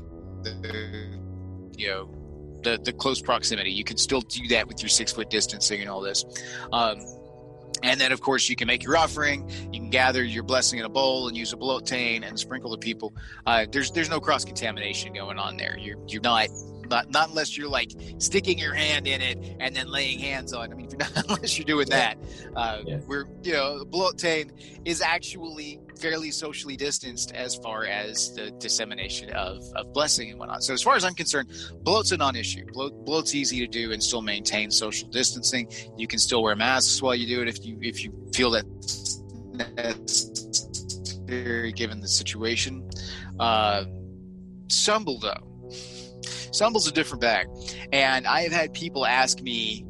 the 0.44 1.20
you 1.78 1.88
know 1.88 2.60
the 2.64 2.80
the 2.84 2.94
close 2.94 3.22
proximity. 3.22 3.72
You 3.72 3.84
can 3.84 3.98
still 3.98 4.22
do 4.22 4.48
that 4.50 4.68
with 4.68 4.82
your 4.82 4.90
six 4.90 5.12
foot 5.12 5.30
distancing 5.30 5.82
and 5.82 5.90
all 5.90 6.02
this. 6.02 6.26
Um, 6.72 7.00
and 7.84 8.00
then, 8.00 8.14
of 8.14 8.22
course, 8.22 8.50
you 8.50 8.56
can 8.56 8.68
make 8.68 8.84
your 8.84 8.96
offering. 8.96 9.50
You 9.74 9.82
can 9.82 9.90
gather 9.90 10.24
your 10.24 10.44
blessing 10.44 10.80
in 10.80 10.86
a 10.86 10.90
bowl 10.90 11.28
and 11.28 11.36
use 11.36 11.52
a 11.52 11.58
bloat 11.58 11.86
tane 11.86 12.24
and 12.24 12.40
sprinkle 12.40 12.72
the 12.72 12.78
people. 12.78 13.14
Uh, 13.46 13.66
there's 13.70 13.92
there's 13.92 14.10
no 14.10 14.20
cross 14.20 14.46
contamination 14.46 15.14
going 15.14 15.38
on 15.38 15.58
there. 15.58 15.78
You're 15.78 15.98
you're 16.08 16.22
not. 16.22 16.48
Not, 16.90 17.10
not 17.12 17.30
unless 17.30 17.58
you're 17.58 17.70
like 17.70 17.92
sticking 18.18 18.58
your 18.60 18.74
hand 18.74 19.08
in 19.08 19.22
it 19.22 19.56
and 19.60 19.76
then 19.76 19.88
laying 19.88 20.20
hands 20.20 20.54
on. 20.54 20.72
I 20.72 20.76
mean, 20.76 20.90
not, 21.00 21.12
unless 21.30 21.58
you're 21.58 21.66
doing 21.66 21.90
that, 21.90 22.18
uh, 22.56 22.80
Yeah. 22.86 23.00
we're 23.08 23.26
you 23.44 23.54
know, 23.54 23.84
blót 23.86 24.24
is 24.86 25.02
actually 25.02 25.80
fairly 26.00 26.32
socially 26.32 26.76
distanced 26.76 27.34
as 27.34 27.56
far 27.56 27.86
as 27.86 28.34
the 28.36 28.52
dissemination 28.52 29.30
of, 29.32 29.64
of 29.76 29.94
blessing 29.94 30.30
and 30.32 30.40
whatnot. 30.40 30.64
So 30.64 30.74
as 30.74 30.82
far 30.82 30.96
as 30.96 31.04
I'm 31.06 31.14
concerned, 31.14 31.50
blót's 31.84 32.12
a 32.12 32.18
non-issue. 32.18 32.66
Blót, 32.74 33.06
blót's 33.06 33.34
easy 33.36 33.60
to 33.60 33.68
do 33.68 33.92
and 33.92 34.02
still 34.02 34.22
maintain 34.22 34.72
social 34.72 35.08
distancing. 35.10 35.70
You 35.98 36.08
can 36.08 36.20
still 36.20 36.44
wear 36.44 36.56
masks 36.56 37.02
while 37.02 37.16
you 37.16 37.28
do 37.28 37.42
it 37.42 37.48
if 37.48 37.66
you 37.66 37.78
if 37.82 38.04
you 38.04 38.12
feel 38.34 38.52
that 38.52 38.66
that's 39.54 40.64
necessary 41.24 41.72
given 41.74 42.00
the 42.02 42.08
situation. 42.08 42.88
Uh, 43.40 43.86
Sumbel 44.68 45.22
though, 45.22 45.48
Sumbel's 46.54 46.88
a 46.88 46.92
different 46.92 47.22
bag, 47.22 47.48
and 47.92 48.28
I 48.28 48.42
have 48.42 48.52
had 48.52 48.74
people 48.74 49.06
ask 49.06 49.42
me 49.42 49.86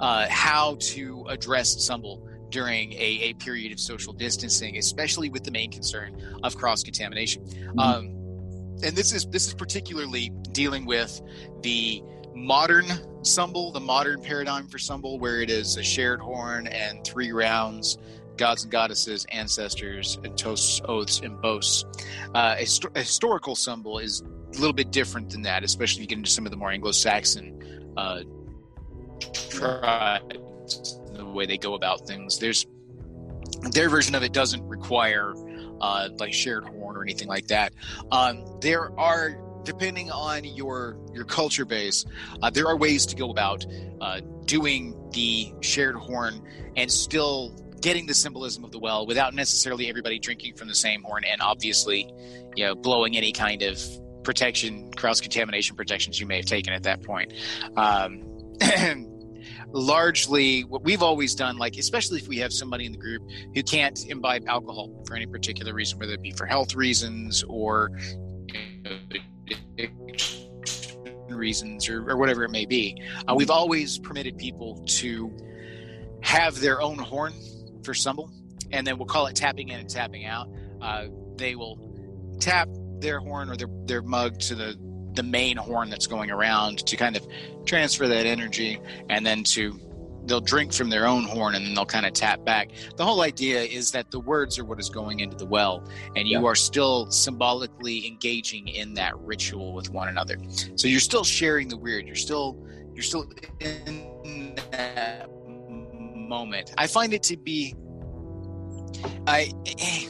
uh, 0.00 0.26
how 0.28 0.76
to 0.80 1.24
address 1.28 1.76
Sumbel 1.76 2.22
during 2.50 2.92
a, 2.94 3.20
a 3.22 3.34
period 3.34 3.72
of 3.72 3.78
social 3.78 4.12
distancing, 4.12 4.76
especially 4.78 5.30
with 5.30 5.44
the 5.44 5.50
main 5.50 5.70
concern 5.70 6.20
of 6.42 6.56
cross 6.56 6.82
contamination. 6.82 7.44
Um, 7.78 8.06
and 8.82 8.96
this 8.96 9.12
is 9.12 9.26
this 9.26 9.46
is 9.46 9.54
particularly 9.54 10.30
dealing 10.52 10.86
with 10.86 11.20
the 11.62 12.02
modern 12.34 12.86
Sumbel, 13.22 13.72
the 13.72 13.80
modern 13.80 14.22
paradigm 14.22 14.68
for 14.68 14.78
Sumbel, 14.78 15.18
where 15.20 15.40
it 15.40 15.50
is 15.50 15.76
a 15.76 15.82
shared 15.82 16.20
horn 16.20 16.66
and 16.68 17.04
three 17.04 17.32
rounds, 17.32 17.98
gods 18.36 18.62
and 18.62 18.72
goddesses, 18.72 19.26
ancestors, 19.30 20.18
and 20.24 20.36
toasts, 20.38 20.80
oaths, 20.84 21.20
and 21.20 21.40
boasts. 21.40 21.84
Uh, 22.34 22.56
a, 22.58 22.66
a 22.94 22.98
historical 23.00 23.54
Sumbel 23.54 24.02
is 24.02 24.22
a 24.54 24.58
little 24.58 24.72
bit 24.72 24.90
different 24.90 25.30
than 25.30 25.42
that, 25.42 25.64
especially 25.64 26.00
if 26.00 26.02
you 26.02 26.08
get 26.08 26.18
into 26.18 26.30
some 26.30 26.46
of 26.46 26.50
the 26.50 26.56
more 26.56 26.70
Anglo-Saxon 26.70 27.92
uh, 27.96 28.22
tribes, 29.50 31.00
the 31.12 31.24
way 31.24 31.46
they 31.46 31.58
go 31.58 31.74
about 31.74 32.06
things. 32.06 32.38
There's 32.38 32.66
their 33.72 33.88
version 33.88 34.14
of 34.14 34.22
it 34.22 34.32
doesn't 34.32 34.66
require 34.68 35.34
uh, 35.80 36.08
like 36.18 36.32
shared 36.32 36.64
horn 36.64 36.96
or 36.96 37.02
anything 37.02 37.28
like 37.28 37.48
that. 37.48 37.72
Um, 38.10 38.44
there 38.60 38.98
are, 38.98 39.38
depending 39.64 40.10
on 40.10 40.44
your 40.44 40.96
your 41.12 41.24
culture 41.24 41.64
base, 41.64 42.04
uh, 42.42 42.50
there 42.50 42.66
are 42.66 42.76
ways 42.76 43.06
to 43.06 43.16
go 43.16 43.30
about 43.30 43.66
uh, 44.00 44.20
doing 44.44 44.94
the 45.12 45.52
shared 45.60 45.96
horn 45.96 46.42
and 46.76 46.90
still 46.90 47.54
getting 47.80 48.06
the 48.06 48.14
symbolism 48.14 48.64
of 48.64 48.72
the 48.72 48.78
well 48.78 49.06
without 49.06 49.34
necessarily 49.34 49.88
everybody 49.88 50.18
drinking 50.18 50.54
from 50.54 50.68
the 50.68 50.74
same 50.74 51.02
horn 51.02 51.24
and 51.24 51.40
obviously, 51.40 52.12
you 52.56 52.64
know, 52.64 52.74
blowing 52.74 53.16
any 53.16 53.32
kind 53.32 53.62
of 53.62 53.80
protection, 54.28 54.92
cross 54.92 55.22
contamination 55.22 55.74
protections 55.74 56.20
you 56.20 56.26
may 56.26 56.36
have 56.36 56.44
taken 56.44 56.74
at 56.74 56.82
that 56.82 57.02
point. 57.02 57.32
Um, 57.78 58.22
largely 59.72 60.64
what 60.64 60.82
we've 60.82 61.02
always 61.02 61.34
done 61.34 61.56
like 61.56 61.76
especially 61.76 62.18
if 62.18 62.26
we 62.28 62.36
have 62.38 62.52
somebody 62.52 62.84
in 62.84 62.92
the 62.92 62.98
group 62.98 63.22
who 63.54 63.62
can't 63.62 64.06
imbibe 64.06 64.42
alcohol 64.46 64.90
for 65.06 65.14
any 65.14 65.26
particular 65.26 65.72
reason 65.72 65.98
whether 65.98 66.12
it 66.12 66.22
be 66.22 66.30
for 66.32 66.46
health 66.46 66.74
reasons 66.74 67.44
or 67.48 67.90
reasons 71.28 71.88
or, 71.88 72.10
or 72.10 72.16
whatever 72.16 72.44
it 72.44 72.50
may 72.50 72.66
be 72.66 73.00
uh, 73.28 73.34
we've 73.34 73.50
always 73.50 73.98
permitted 73.98 74.36
people 74.36 74.82
to 74.86 75.30
have 76.22 76.58
their 76.60 76.80
own 76.80 76.98
horn 76.98 77.32
for 77.82 77.92
sumbel 77.92 78.30
and 78.72 78.86
then 78.86 78.98
we'll 78.98 79.06
call 79.06 79.26
it 79.26 79.36
tapping 79.36 79.68
in 79.68 79.80
and 79.80 79.88
tapping 79.88 80.24
out 80.24 80.48
uh, 80.82 81.04
they 81.36 81.54
will 81.54 81.78
tap 82.40 82.68
their 83.00 83.20
horn 83.20 83.50
or 83.50 83.56
their, 83.56 83.68
their 83.84 84.02
mug 84.02 84.38
to 84.40 84.54
the 84.54 84.76
the 85.14 85.22
main 85.22 85.56
horn 85.56 85.90
that's 85.90 86.06
going 86.06 86.30
around 86.30 86.86
to 86.86 86.96
kind 86.96 87.16
of 87.16 87.26
transfer 87.66 88.06
that 88.06 88.24
energy 88.24 88.80
and 89.08 89.26
then 89.26 89.42
to 89.42 89.80
they'll 90.26 90.40
drink 90.40 90.72
from 90.72 90.90
their 90.90 91.06
own 91.06 91.24
horn 91.24 91.54
and 91.54 91.66
then 91.66 91.74
they'll 91.74 91.86
kind 91.86 92.06
of 92.06 92.12
tap 92.12 92.44
back. 92.44 92.70
The 92.96 93.04
whole 93.04 93.22
idea 93.22 93.62
is 93.62 93.90
that 93.92 94.10
the 94.10 94.20
words 94.20 94.58
are 94.58 94.64
what 94.64 94.78
is 94.78 94.90
going 94.90 95.20
into 95.20 95.36
the 95.36 95.46
well 95.46 95.82
and 96.14 96.28
you 96.28 96.38
Yeah. 96.38 96.46
are 96.46 96.54
still 96.54 97.10
symbolically 97.10 98.06
engaging 98.06 98.68
in 98.68 98.94
that 98.94 99.18
ritual 99.18 99.72
with 99.72 99.90
one 99.90 100.08
another. 100.08 100.36
So 100.76 100.86
you're 100.86 101.00
still 101.00 101.24
sharing 101.24 101.66
the 101.68 101.78
wyrd. 101.78 102.06
You're 102.06 102.14
still 102.14 102.56
you're 102.94 103.02
still 103.02 103.28
in 103.60 104.54
that 104.70 105.28
moment. 106.14 106.74
I 106.76 106.86
find 106.86 107.12
it 107.14 107.22
to 107.24 107.36
be 107.36 107.74
i 109.26 109.52
eh, 109.78 110.08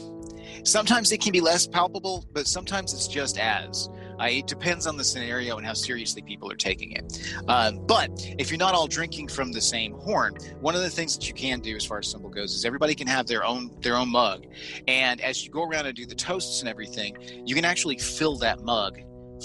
sometimes 0.63 1.11
it 1.11 1.21
can 1.21 1.31
be 1.31 1.41
less 1.41 1.67
palpable 1.67 2.25
but 2.33 2.47
sometimes 2.47 2.93
it's 2.93 3.07
just 3.07 3.37
as 3.37 3.89
uh, 4.19 4.25
it 4.25 4.47
depends 4.47 4.85
on 4.85 4.97
the 4.97 5.03
scenario 5.03 5.57
and 5.57 5.65
how 5.65 5.73
seriously 5.73 6.21
people 6.21 6.51
are 6.51 6.55
taking 6.55 6.91
it. 6.91 7.21
Um, 7.47 7.79
but 7.85 8.09
if 8.37 8.51
you're 8.51 8.57
not 8.57 8.73
all 8.73 8.87
drinking 8.87 9.29
from 9.29 9.51
the 9.51 9.61
same 9.61 9.93
horn, 9.93 10.35
one 10.59 10.75
of 10.75 10.81
the 10.81 10.89
things 10.89 11.15
that 11.17 11.27
you 11.27 11.33
can 11.33 11.61
do, 11.61 11.75
as 11.75 11.85
far 11.85 11.99
as 11.99 12.13
sumbel 12.13 12.33
goes, 12.33 12.53
is 12.53 12.65
everybody 12.65 12.95
can 12.95 13.07
have 13.07 13.27
their 13.27 13.45
own 13.45 13.71
their 13.81 13.95
own 13.95 14.09
mug, 14.09 14.45
and 14.87 15.21
as 15.21 15.45
you 15.45 15.51
go 15.51 15.63
around 15.63 15.85
and 15.85 15.95
do 15.95 16.05
the 16.05 16.15
toasts 16.15 16.59
and 16.59 16.69
everything, 16.69 17.15
you 17.45 17.55
can 17.55 17.65
actually 17.65 17.97
fill 17.97 18.37
that 18.37 18.61
mug 18.61 18.99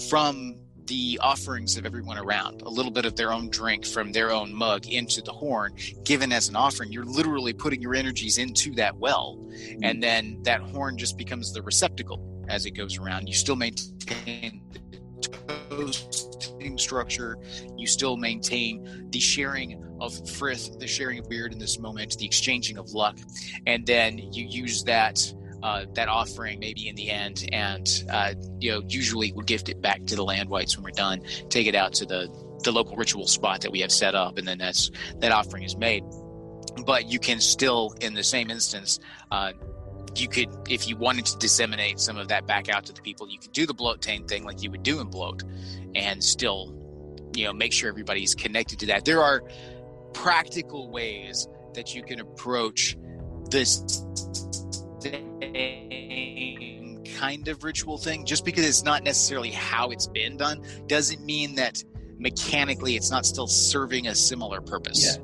from 0.09 0.59
the 0.87 1.19
offerings 1.23 1.77
of 1.77 1.87
everyone 1.87 2.19
around 2.19 2.63
a 2.63 2.69
little 2.69 2.93
bit 2.93 3.07
of 3.07 3.17
their 3.17 3.33
own 3.33 3.49
drink 3.49 3.87
from 3.87 4.13
their 4.13 4.31
own 4.31 4.53
mug 4.53 4.87
into 4.87 5.23
the 5.23 5.33
horn 5.33 5.75
given 6.05 6.33
as 6.33 6.49
an 6.49 6.57
offering 6.57 6.93
you're 6.93 7.05
literally 7.05 7.53
putting 7.53 7.81
your 7.81 7.95
energies 7.95 8.39
into 8.39 8.75
that 8.75 8.97
well. 8.97 9.39
Mm-hmm. 9.39 9.85
And 9.85 10.03
then 10.03 10.39
that 10.43 10.61
horn 10.61 10.99
just 10.99 11.17
becomes 11.17 11.53
the 11.53 11.63
receptacle 11.63 12.23
as 12.49 12.67
it 12.67 12.73
goes 12.73 12.99
around. 12.99 13.27
You 13.27 13.35
still 13.35 13.57
maintain 13.57 14.63
the 14.71 14.81
toasting 15.71 16.79
structure. 16.79 17.39
You 17.77 17.87
still 17.87 18.17
maintain 18.17 19.09
the 19.11 19.21
sharing 19.21 19.83
of 20.01 20.29
frith 20.29 20.79
the 20.79 20.87
sharing 20.87 21.19
of 21.19 21.27
wyrd 21.29 21.53
in 21.53 21.59
this 21.59 21.79
moment 21.79 22.19
the 22.19 22.27
exchanging 22.27 22.79
of 22.79 22.93
luck. 22.93 23.19
And 23.67 23.87
then 23.87 24.19
you 24.19 24.47
use 24.47 24.83
that 24.85 25.33
uh, 25.65 25.85
that 25.95 26.09
offering 26.09 26.61
maybe 26.61 26.89
in 26.89 26.95
the 26.95 27.11
end 27.11 27.49
and 27.53 28.05
uh, 28.11 28.35
you 28.61 28.71
know 28.71 28.83
usually 28.87 29.33
we'll 29.33 29.45
gift 29.45 29.69
it 29.69 29.81
back 29.81 30.05
to 30.07 30.15
the 30.15 30.23
land 30.23 30.49
wights 30.49 30.77
when 30.77 30.85
we're 30.85 30.91
done 30.91 31.21
take 31.49 31.67
it 31.67 31.75
out 31.75 31.93
to 31.93 32.07
the 32.07 32.29
the 32.65 32.73
local 32.73 32.97
ritual 32.97 33.27
spot 33.27 33.61
that 33.61 33.71
we 33.71 33.81
have 33.81 33.93
set 33.93 34.15
up, 34.15 34.39
and 34.39 34.49
then 34.49 34.59
that's 34.59 34.91
that 35.21 35.31
offering 35.31 35.63
is 35.63 35.77
made. 35.77 36.03
But 36.85 37.11
you 37.11 37.21
can 37.21 37.41
still, 37.41 37.95
in 38.01 38.15
the 38.15 38.25
same 38.25 38.51
instance, 38.51 38.99
uh, 39.31 39.53
you 40.17 40.29
could, 40.29 40.49
if 40.69 40.89
you 40.89 40.97
wanted 40.97 41.27
to 41.27 41.39
disseminate 41.39 42.01
some 42.01 42.17
of 42.17 42.29
that 42.29 42.47
back 42.47 42.69
out 42.69 42.87
to 42.87 42.93
the 42.93 43.03
people, 43.03 43.29
you 43.29 43.39
could 43.39 43.53
do 43.53 43.67
the 43.67 43.75
blót 43.75 44.03
thing 44.03 44.45
like 44.45 44.63
you 44.63 44.71
would 44.71 44.83
do 44.83 45.01
in 45.01 45.09
blót, 45.09 45.43
and 45.95 46.25
still, 46.25 46.75
you 47.37 47.45
know, 47.45 47.53
make 47.53 47.73
sure 47.73 47.89
everybody's 47.89 48.35
connected 48.35 48.81
to 48.81 48.87
that. 48.87 49.05
There 49.05 49.23
are 49.23 49.43
practical 50.13 50.91
ways 50.91 51.47
that 51.75 51.95
you 51.95 52.03
can 52.03 52.21
approach 52.21 52.97
this 53.51 54.03
kind 57.25 57.49
of 57.49 57.65
ritual 57.65 57.99
thing. 57.99 58.25
Just 58.27 58.45
because 58.45 58.67
it's 58.67 58.85
not 58.85 59.03
necessarily 59.03 59.51
how 59.51 59.91
it's 59.91 60.07
been 60.07 60.37
done 60.37 60.63
doesn't 60.87 61.25
mean 61.25 61.55
that 61.55 61.83
mechanically 62.19 62.97
it's 62.97 63.11
not 63.11 63.25
still 63.25 63.47
serving 63.47 64.07
a 64.07 64.15
similar 64.15 64.61
purpose. 64.61 65.03
Yes. 65.03 65.19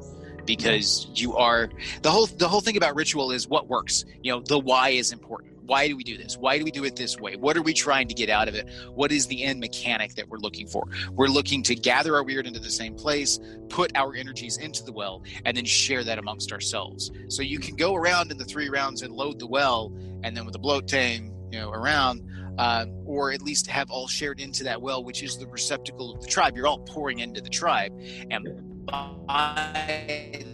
Because 0.47 1.07
you 1.15 1.37
are 1.37 1.69
the 2.03 2.11
whole 2.11 2.27
the 2.27 2.49
whole 2.49 2.63
thing 2.63 2.77
about 2.77 2.97
ritual 2.97 3.31
is 3.31 3.47
what 3.47 3.69
works. 3.69 4.05
You 4.23 4.33
know, 4.33 4.41
the 4.41 4.59
why 4.59 4.91
is 4.91 5.13
important. 5.13 5.51
Why 5.67 5.87
do 5.87 5.97
we 5.97 6.03
do 6.03 6.17
this? 6.17 6.37
Why 6.37 6.59
do 6.59 6.65
we 6.65 6.73
do 6.73 6.85
it 6.85 6.97
this 6.97 7.21
way? 7.21 7.37
What 7.37 7.57
are 7.57 7.63
we 7.63 7.73
trying 7.73 8.09
to 8.09 8.15
get 8.15 8.29
out 8.29 8.49
of 8.49 8.57
it? 8.57 8.69
What 8.93 9.13
is 9.13 9.29
the 9.29 9.45
end 9.45 9.61
mechanic 9.61 10.17
that 10.17 10.29
we're 10.29 10.39
looking 10.39 10.67
for? 10.67 10.89
We're 11.13 11.29
looking 11.29 11.63
to 11.65 11.77
gather 11.77 12.17
our 12.17 12.25
wyrd 12.25 12.47
into 12.47 12.59
the 12.59 12.71
same 12.71 12.97
place, 12.97 13.39
put 13.69 13.97
our 13.97 14.17
energies 14.17 14.57
into 14.57 14.83
the 14.83 14.91
well, 14.91 15.23
and 15.45 15.57
then 15.57 15.67
share 15.67 16.03
that 16.03 16.19
amongst 16.19 16.51
ourselves. 16.51 17.13
So 17.29 17.43
you 17.43 17.61
can 17.61 17.77
go 17.77 17.95
around 17.95 18.33
in 18.33 18.39
the 18.39 18.45
three 18.45 18.69
rounds 18.69 19.03
and 19.03 19.13
load 19.15 19.39
the 19.39 19.47
well, 19.47 19.93
and 20.25 20.37
then 20.37 20.45
with 20.45 20.55
the 20.55 20.59
bloat 20.59 20.89
tang, 20.89 21.33
you 21.51 21.59
know, 21.59 21.71
around, 21.71 22.23
uh, 22.59 22.87
or 23.05 23.33
at 23.33 23.43
least 23.43 23.67
have 23.67 23.91
all 23.91 24.07
shared 24.07 24.41
into 24.41 24.65
that 24.65 24.81
well, 24.81 25.03
which 25.05 25.23
is 25.23 25.39
the 25.39 25.47
receptacle 25.47 26.15
of 26.15 26.21
the 26.21 26.27
tribe. 26.27 26.57
You're 26.57 26.67
all 26.67 26.81
pouring 26.81 27.19
into 27.19 27.41
the 27.41 27.51
tribe, 27.51 27.93
and 28.31 28.87
by 28.87 30.45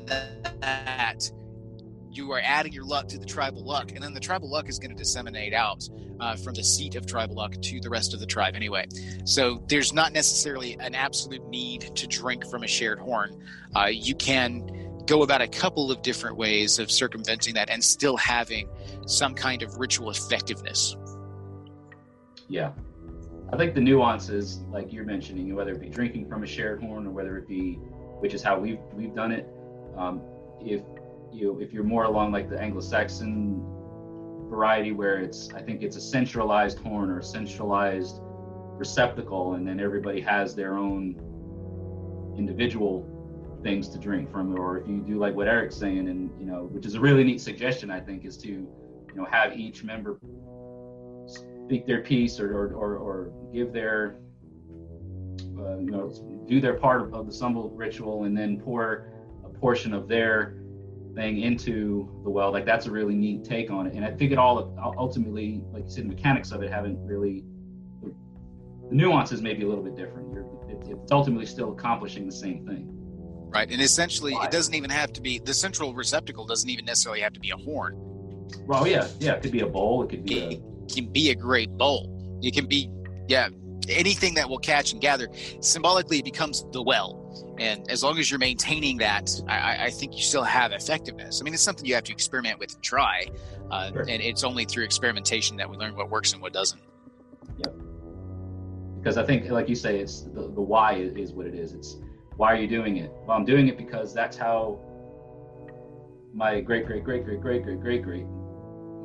that 0.60 1.30
you 2.16 2.32
are 2.32 2.40
adding 2.42 2.72
your 2.72 2.84
luck 2.84 3.08
to 3.08 3.18
the 3.18 3.26
tribal 3.26 3.62
luck, 3.64 3.92
and 3.92 4.02
then 4.02 4.14
the 4.14 4.20
tribal 4.20 4.50
luck 4.50 4.68
is 4.68 4.78
going 4.78 4.90
to 4.90 4.96
disseminate 4.96 5.52
out 5.52 5.86
uh, 6.18 6.34
from 6.34 6.54
the 6.54 6.64
seat 6.64 6.94
of 6.94 7.06
tribal 7.06 7.36
luck 7.36 7.54
to 7.60 7.78
the 7.80 7.90
rest 7.90 8.14
of 8.14 8.20
the 8.20 8.26
tribe 8.26 8.54
anyway. 8.54 8.86
So 9.24 9.62
there's 9.68 9.92
not 9.92 10.12
necessarily 10.12 10.78
an 10.80 10.94
absolute 10.94 11.46
need 11.48 11.94
to 11.94 12.06
drink 12.06 12.46
from 12.46 12.62
a 12.62 12.66
shared 12.66 12.98
horn. 12.98 13.38
Uh, 13.76 13.86
you 13.92 14.14
can 14.14 14.85
go 15.06 15.22
about 15.22 15.40
a 15.40 15.48
couple 15.48 15.90
of 15.90 16.02
different 16.02 16.36
ways 16.36 16.78
of 16.78 16.90
circumventing 16.90 17.54
that 17.54 17.70
and 17.70 17.82
still 17.82 18.16
having 18.16 18.68
some 19.06 19.34
kind 19.34 19.62
of 19.62 19.76
ritual 19.78 20.10
effectiveness. 20.10 20.96
Yeah. 22.48 22.72
I 23.52 23.56
think 23.56 23.74
the 23.74 23.80
nuances, 23.80 24.64
like 24.70 24.92
you're 24.92 25.04
mentioning, 25.04 25.54
whether 25.54 25.72
it 25.72 25.80
be 25.80 25.88
drinking 25.88 26.28
from 26.28 26.42
a 26.42 26.46
shared 26.46 26.80
horn 26.80 27.06
or 27.06 27.10
whether 27.10 27.38
it 27.38 27.46
be, 27.46 27.74
which 28.20 28.34
is 28.34 28.42
how 28.42 28.58
we've 28.58 28.80
we've 28.92 29.14
done 29.14 29.30
it. 29.30 29.48
Um, 29.96 30.20
if 30.60 30.82
you 31.32 31.58
if 31.60 31.72
you're 31.72 31.84
more 31.84 32.04
along 32.04 32.32
like 32.32 32.50
the 32.50 32.60
Anglo-Saxon 32.60 33.62
variety, 34.48 34.90
where 34.90 35.18
it's 35.18 35.52
I 35.54 35.62
think 35.62 35.82
it's 35.82 35.96
a 35.96 36.00
centralized 36.00 36.80
horn 36.80 37.08
or 37.08 37.20
a 37.20 37.22
centralized 37.22 38.18
receptacle, 38.20 39.54
and 39.54 39.66
then 39.66 39.78
everybody 39.78 40.20
has 40.22 40.56
their 40.56 40.76
own 40.76 41.14
individual 42.36 43.15
things 43.62 43.88
to 43.88 43.98
drink 43.98 44.30
from, 44.30 44.58
or 44.58 44.78
if 44.78 44.88
you 44.88 45.00
do 45.00 45.18
like 45.18 45.34
what 45.34 45.48
Eric's 45.48 45.76
saying, 45.76 46.08
and 46.08 46.30
you 46.38 46.46
know, 46.46 46.64
which 46.72 46.86
is 46.86 46.94
a 46.94 47.00
really 47.00 47.24
neat 47.24 47.40
suggestion, 47.40 47.90
I 47.90 48.00
think, 48.00 48.24
is 48.24 48.36
to 48.38 48.48
you 48.48 49.14
know 49.14 49.24
have 49.24 49.58
each 49.58 49.84
member 49.84 50.18
speak 51.26 51.86
their 51.86 52.02
piece 52.02 52.38
or 52.38 52.56
or, 52.56 52.74
or, 52.74 52.96
or 52.96 53.32
give 53.52 53.72
their 53.72 54.16
uh, 55.58 55.78
you 55.78 55.90
know 55.90 56.44
do 56.48 56.60
their 56.60 56.74
part 56.74 57.02
of, 57.02 57.10
the 57.26 57.32
Sumbel 57.32 57.70
ritual, 57.74 58.24
and 58.24 58.36
then 58.36 58.60
pour 58.60 59.12
a 59.44 59.48
portion 59.48 59.92
of 59.92 60.08
their 60.08 60.58
thing 61.14 61.40
into 61.40 62.08
the 62.22 62.30
well. 62.30 62.52
Like 62.52 62.64
that's 62.64 62.86
a 62.86 62.90
really 62.90 63.14
neat 63.14 63.44
take 63.44 63.70
on 63.70 63.86
it. 63.86 63.94
And 63.94 64.04
I 64.04 64.10
think 64.12 64.32
it 64.32 64.38
all 64.38 64.74
ultimately, 64.98 65.62
like 65.72 65.84
you 65.84 65.90
said, 65.90 66.04
the 66.04 66.08
mechanics 66.08 66.52
of 66.52 66.62
it 66.62 66.70
haven't 66.70 66.98
really. 67.04 67.44
The 68.02 68.94
nuances 68.94 69.42
may 69.42 69.54
be 69.54 69.64
a 69.64 69.68
little 69.68 69.82
bit 69.82 69.96
different. 69.96 70.32
You're, 70.32 70.46
it's 70.68 71.10
ultimately 71.10 71.46
still 71.46 71.72
accomplishing 71.72 72.24
the 72.24 72.32
same 72.32 72.64
thing. 72.64 72.95
Right, 73.48 73.70
and 73.70 73.80
essentially, 73.80 74.34
it 74.34 74.50
doesn't 74.50 74.74
even 74.74 74.90
have 74.90 75.12
to 75.14 75.22
be 75.22 75.38
the 75.38 75.54
central 75.54 75.94
receptacle. 75.94 76.44
Doesn't 76.44 76.68
even 76.68 76.84
necessarily 76.84 77.20
have 77.20 77.32
to 77.32 77.40
be 77.40 77.50
a 77.50 77.56
horn. 77.56 77.94
Well, 78.66 78.86
yeah, 78.86 79.08
yeah, 79.18 79.32
it 79.32 79.42
could 79.42 79.52
be 79.52 79.60
a 79.60 79.66
bowl. 79.66 80.02
It 80.02 80.10
could 80.10 80.24
be. 80.24 80.38
It 80.38 80.60
a... 80.60 80.94
can 80.94 81.06
be 81.12 81.30
a 81.30 81.34
great 81.34 81.70
bowl. 81.70 82.12
It 82.42 82.52
can 82.54 82.66
be, 82.66 82.90
yeah, 83.28 83.48
anything 83.88 84.34
that 84.34 84.48
will 84.48 84.58
catch 84.58 84.92
and 84.92 85.00
gather. 85.00 85.28
Symbolically, 85.60 86.18
it 86.18 86.24
becomes 86.24 86.64
the 86.72 86.82
well 86.82 87.26
and 87.58 87.90
as 87.90 88.02
long 88.02 88.18
as 88.18 88.30
you're 88.30 88.38
maintaining 88.38 88.98
that, 88.98 89.30
I, 89.48 89.86
I, 89.86 89.90
think 89.90 90.14
you 90.14 90.22
still 90.22 90.44
have 90.44 90.72
effectiveness. 90.72 91.40
I 91.40 91.44
mean, 91.44 91.54
it's 91.54 91.62
something 91.62 91.86
you 91.86 91.94
have 91.94 92.04
to 92.04 92.12
experiment 92.12 92.58
with 92.58 92.74
and 92.74 92.82
try, 92.82 93.26
uh, 93.70 93.92
sure. 93.92 94.02
and 94.02 94.22
it's 94.22 94.44
only 94.44 94.64
through 94.64 94.84
experimentation 94.84 95.56
that 95.56 95.68
we 95.68 95.76
learn 95.76 95.96
what 95.96 96.10
works 96.10 96.32
and 96.32 96.42
what 96.42 96.52
doesn't. 96.52 96.80
Yep. 97.58 97.74
Because 98.98 99.16
I 99.16 99.24
think, 99.24 99.48
like 99.50 99.68
you 99.68 99.74
say, 99.74 99.98
it's 100.00 100.22
the, 100.22 100.42
the 100.42 100.60
why 100.60 100.94
is 100.94 101.32
what 101.32 101.46
it 101.46 101.54
is. 101.54 101.72
It's 101.72 101.96
why 102.36 102.52
are 102.52 102.56
you 102.56 102.68
doing 102.68 102.98
it? 102.98 103.10
Well, 103.26 103.36
I'm 103.36 103.44
doing 103.44 103.68
it 103.68 103.76
because 103.76 104.12
that's 104.12 104.36
how 104.36 104.78
my 106.34 106.60
great, 106.60 106.86
great, 106.86 107.02
great, 107.02 107.24
great, 107.24 107.40
great, 107.40 107.62
great, 107.62 107.80
great, 107.80 108.02
great, 108.02 108.26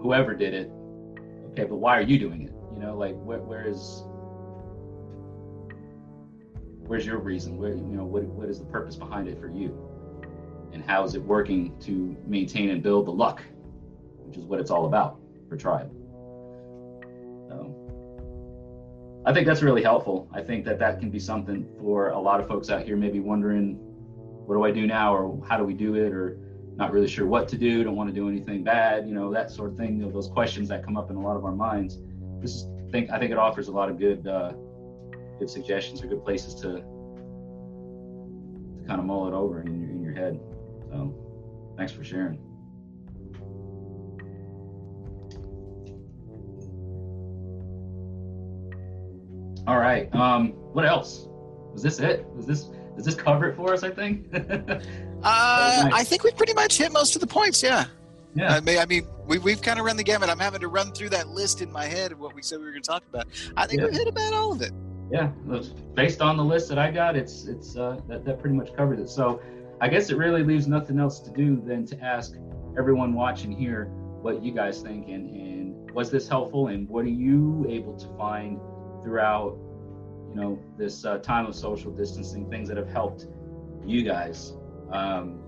whoever 0.01 0.35
did 0.35 0.53
it. 0.53 0.69
Okay, 1.51 1.63
but 1.63 1.77
why 1.77 1.97
are 1.97 2.01
you 2.01 2.19
doing 2.19 2.41
it? 2.41 2.53
You 2.73 2.79
know, 2.79 2.97
like 2.97 3.15
where, 3.23 3.39
where 3.39 3.67
is 3.67 4.03
where's 6.79 7.05
your 7.05 7.19
reason? 7.19 7.57
Where 7.57 7.69
you 7.69 7.95
know 7.95 8.03
what 8.03 8.23
what 8.23 8.49
is 8.49 8.59
the 8.59 8.65
purpose 8.65 8.95
behind 8.97 9.29
it 9.29 9.39
for 9.39 9.49
you? 9.49 9.77
And 10.73 10.83
how 10.83 11.03
is 11.03 11.15
it 11.15 11.21
working 11.21 11.77
to 11.81 12.17
maintain 12.25 12.69
and 12.69 12.83
build 12.83 13.07
the 13.07 13.11
luck, 13.11 13.41
which 14.25 14.37
is 14.37 14.45
what 14.45 14.59
it's 14.59 14.71
all 14.71 14.85
about 14.85 15.19
for 15.47 15.57
tribe. 15.57 15.91
I 19.25 19.33
think 19.33 19.45
that's 19.45 19.61
really 19.61 19.83
helpful. 19.83 20.27
I 20.33 20.41
think 20.41 20.65
that 20.65 20.79
that 20.79 20.99
can 20.99 21.11
be 21.11 21.19
something 21.19 21.67
for 21.79 22.09
a 22.09 22.19
lot 22.19 22.39
of 22.39 22.47
folks 22.47 22.69
out 22.69 22.83
here 22.83 22.97
maybe 22.97 23.19
wondering 23.19 23.77
what 24.45 24.55
do 24.55 24.63
I 24.63 24.71
do 24.71 24.87
now 24.87 25.15
or 25.15 25.39
how 25.47 25.57
do 25.57 25.63
we 25.63 25.73
do 25.73 25.95
it 25.95 26.11
or 26.11 26.37
not 26.75 26.91
really 26.91 27.07
sure 27.07 27.27
what 27.27 27.47
to 27.49 27.57
do, 27.57 27.83
don't 27.83 27.95
want 27.95 28.09
to 28.09 28.15
do 28.15 28.27
anything 28.27 28.63
bad, 28.63 29.07
you 29.07 29.13
know, 29.13 29.31
that 29.31 29.51
sort 29.51 29.71
of 29.71 29.77
thing, 29.77 29.97
you 29.97 30.05
know, 30.05 30.11
those 30.11 30.27
questions 30.27 30.69
that 30.69 30.83
come 30.83 30.97
up 30.97 31.11
in 31.11 31.15
a 31.15 31.21
lot 31.21 31.37
of 31.37 31.45
our 31.45 31.51
minds. 31.51 31.99
This 32.41 32.65
think 32.91 33.09
I 33.09 33.19
think 33.19 33.31
it 33.31 33.37
offers 33.37 33.67
a 33.67 33.71
lot 33.71 33.89
of 33.89 33.97
good 33.97 34.27
uh, 34.27 34.53
good 35.39 35.49
suggestions 35.49 36.03
or 36.03 36.07
good 36.07 36.23
places 36.23 36.55
to 36.55 36.81
to 38.77 38.83
kind 38.87 38.99
of 38.99 39.05
mull 39.05 39.27
it 39.27 39.33
over 39.33 39.61
in 39.61 39.79
your 39.79 39.89
in 39.89 40.03
your 40.03 40.13
head. 40.13 40.39
So, 40.89 41.13
thanks 41.77 41.91
for 41.91 42.03
sharing. 42.03 42.50
All 49.67 49.77
right. 49.77 50.13
Um, 50.15 50.49
what 50.73 50.85
else? 50.85 51.27
Was 51.73 51.83
this 51.83 51.99
it? 51.99 52.25
Was 52.35 52.45
this 52.45 52.69
does 52.95 53.05
this 53.05 53.15
cover 53.15 53.49
it 53.49 53.55
for 53.55 53.73
us? 53.73 53.83
I 53.83 53.91
think. 53.91 54.27
uh, 54.33 54.79
nice. 55.23 55.93
I 55.93 56.03
think 56.03 56.23
we 56.23 56.31
pretty 56.31 56.53
much 56.53 56.77
hit 56.77 56.91
most 56.91 57.15
of 57.15 57.21
the 57.21 57.27
points. 57.27 57.61
Yeah. 57.63 57.85
Yeah. 58.33 58.55
I 58.55 58.61
mean, 58.61 58.79
I 58.79 58.85
mean, 58.85 59.07
we, 59.25 59.39
we've 59.39 59.61
kind 59.61 59.77
of 59.77 59.85
run 59.85 59.97
the 59.97 60.03
gamut. 60.03 60.29
I'm 60.29 60.39
having 60.39 60.61
to 60.61 60.69
run 60.69 60.93
through 60.93 61.09
that 61.09 61.27
list 61.29 61.61
in 61.61 61.69
my 61.69 61.85
head 61.85 62.13
of 62.13 62.19
what 62.19 62.33
we 62.33 62.41
said 62.41 62.59
we 62.59 62.65
were 62.65 62.71
going 62.71 62.81
to 62.81 62.89
talk 62.89 63.03
about. 63.09 63.27
I 63.57 63.67
think 63.67 63.81
yeah. 63.81 63.87
we've 63.87 63.97
hit 63.97 64.07
about 64.07 64.33
all 64.33 64.53
of 64.53 64.61
it 64.61 64.71
yeah, 65.11 65.27
based 65.93 66.21
on 66.21 66.37
the 66.37 66.43
list 66.43 66.69
that 66.69 66.79
I 66.79 66.89
got, 66.89 67.17
it's 67.17 67.45
it's 67.45 67.75
uh, 67.75 67.99
that 68.07 68.23
that 68.23 68.39
pretty 68.39 68.55
much 68.55 68.73
covers 68.73 68.99
it. 68.99 69.09
So 69.09 69.41
I 69.81 69.89
guess 69.89 70.09
it 70.09 70.17
really 70.17 70.43
leaves 70.43 70.67
nothing 70.67 70.99
else 70.99 71.19
to 71.21 71.31
do 71.31 71.61
than 71.61 71.85
to 71.87 72.01
ask 72.01 72.35
everyone 72.77 73.13
watching 73.13 73.51
here 73.51 73.85
what 74.21 74.41
you 74.41 74.53
guys 74.53 74.81
think 74.81 75.09
and 75.09 75.29
and 75.29 75.91
was 75.91 76.09
this 76.09 76.29
helpful 76.29 76.67
and 76.67 76.87
what 76.87 77.03
are 77.03 77.09
you 77.09 77.65
able 77.67 77.93
to 77.97 78.07
find 78.17 78.61
throughout 79.03 79.57
you 80.29 80.35
know 80.35 80.59
this 80.77 81.05
uh, 81.05 81.17
time 81.17 81.45
of 81.45 81.55
social 81.55 81.91
distancing 81.91 82.49
things 82.49 82.67
that 82.69 82.77
have 82.77 82.89
helped 82.89 83.27
you 83.85 84.03
guys 84.03 84.53
um, 84.91 85.39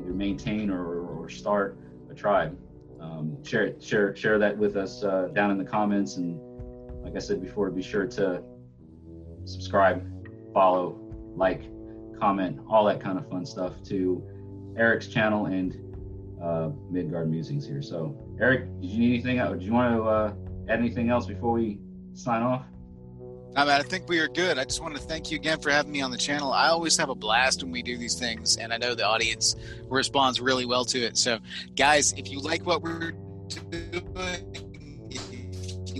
either 0.00 0.12
maintain 0.12 0.70
or, 0.70 1.00
or 1.00 1.28
start 1.28 1.78
a 2.10 2.14
tribe. 2.14 2.56
Um, 3.00 3.42
share 3.42 3.80
share 3.80 4.14
share 4.14 4.38
that 4.38 4.56
with 4.56 4.76
us 4.76 5.02
uh, 5.02 5.28
down 5.32 5.50
in 5.50 5.58
the 5.58 5.64
comments 5.64 6.16
and 6.16 6.38
like 7.02 7.16
I 7.16 7.18
said 7.18 7.42
before, 7.42 7.70
be 7.70 7.82
sure 7.82 8.06
to 8.06 8.42
subscribe, 9.44 10.06
follow, 10.52 10.98
like, 11.34 11.62
comment, 12.18 12.60
all 12.68 12.84
that 12.84 13.00
kind 13.00 13.18
of 13.18 13.28
fun 13.28 13.44
stuff 13.46 13.82
to 13.84 14.22
Eric's 14.76 15.08
channel 15.08 15.46
and 15.46 15.76
uh, 16.42 16.70
Midgard 16.90 17.30
Musings 17.30 17.66
here. 17.66 17.82
So, 17.82 18.16
Eric, 18.40 18.80
did 18.80 18.90
you 18.90 18.98
need 18.98 19.24
anything? 19.24 19.58
Do 19.58 19.64
you 19.64 19.72
want 19.72 19.96
to 19.96 20.02
uh, 20.02 20.34
add 20.68 20.78
anything 20.78 21.10
else 21.10 21.26
before 21.26 21.52
we 21.52 21.78
sign 22.12 22.42
off? 22.42 22.64
I 23.56 23.64
mean, 23.64 23.72
I 23.72 23.82
think 23.82 24.08
we 24.08 24.20
are 24.20 24.28
good. 24.28 24.58
I 24.58 24.64
just 24.64 24.80
want 24.80 24.94
to 24.94 25.00
thank 25.00 25.30
you 25.30 25.36
again 25.36 25.58
for 25.58 25.70
having 25.70 25.90
me 25.90 26.02
on 26.02 26.12
the 26.12 26.16
channel. 26.16 26.52
I 26.52 26.68
always 26.68 26.96
have 26.96 27.08
a 27.08 27.14
blast 27.16 27.62
when 27.62 27.72
we 27.72 27.82
do 27.82 27.96
these 27.98 28.14
things, 28.14 28.56
and 28.56 28.72
I 28.72 28.76
know 28.76 28.94
the 28.94 29.04
audience 29.04 29.56
responds 29.88 30.40
really 30.40 30.66
well 30.66 30.84
to 30.86 31.00
it. 31.00 31.18
So, 31.18 31.38
guys, 31.74 32.12
if 32.12 32.30
you 32.30 32.38
like 32.40 32.64
what 32.64 32.80
we're 32.82 33.12
doing, 33.48 33.89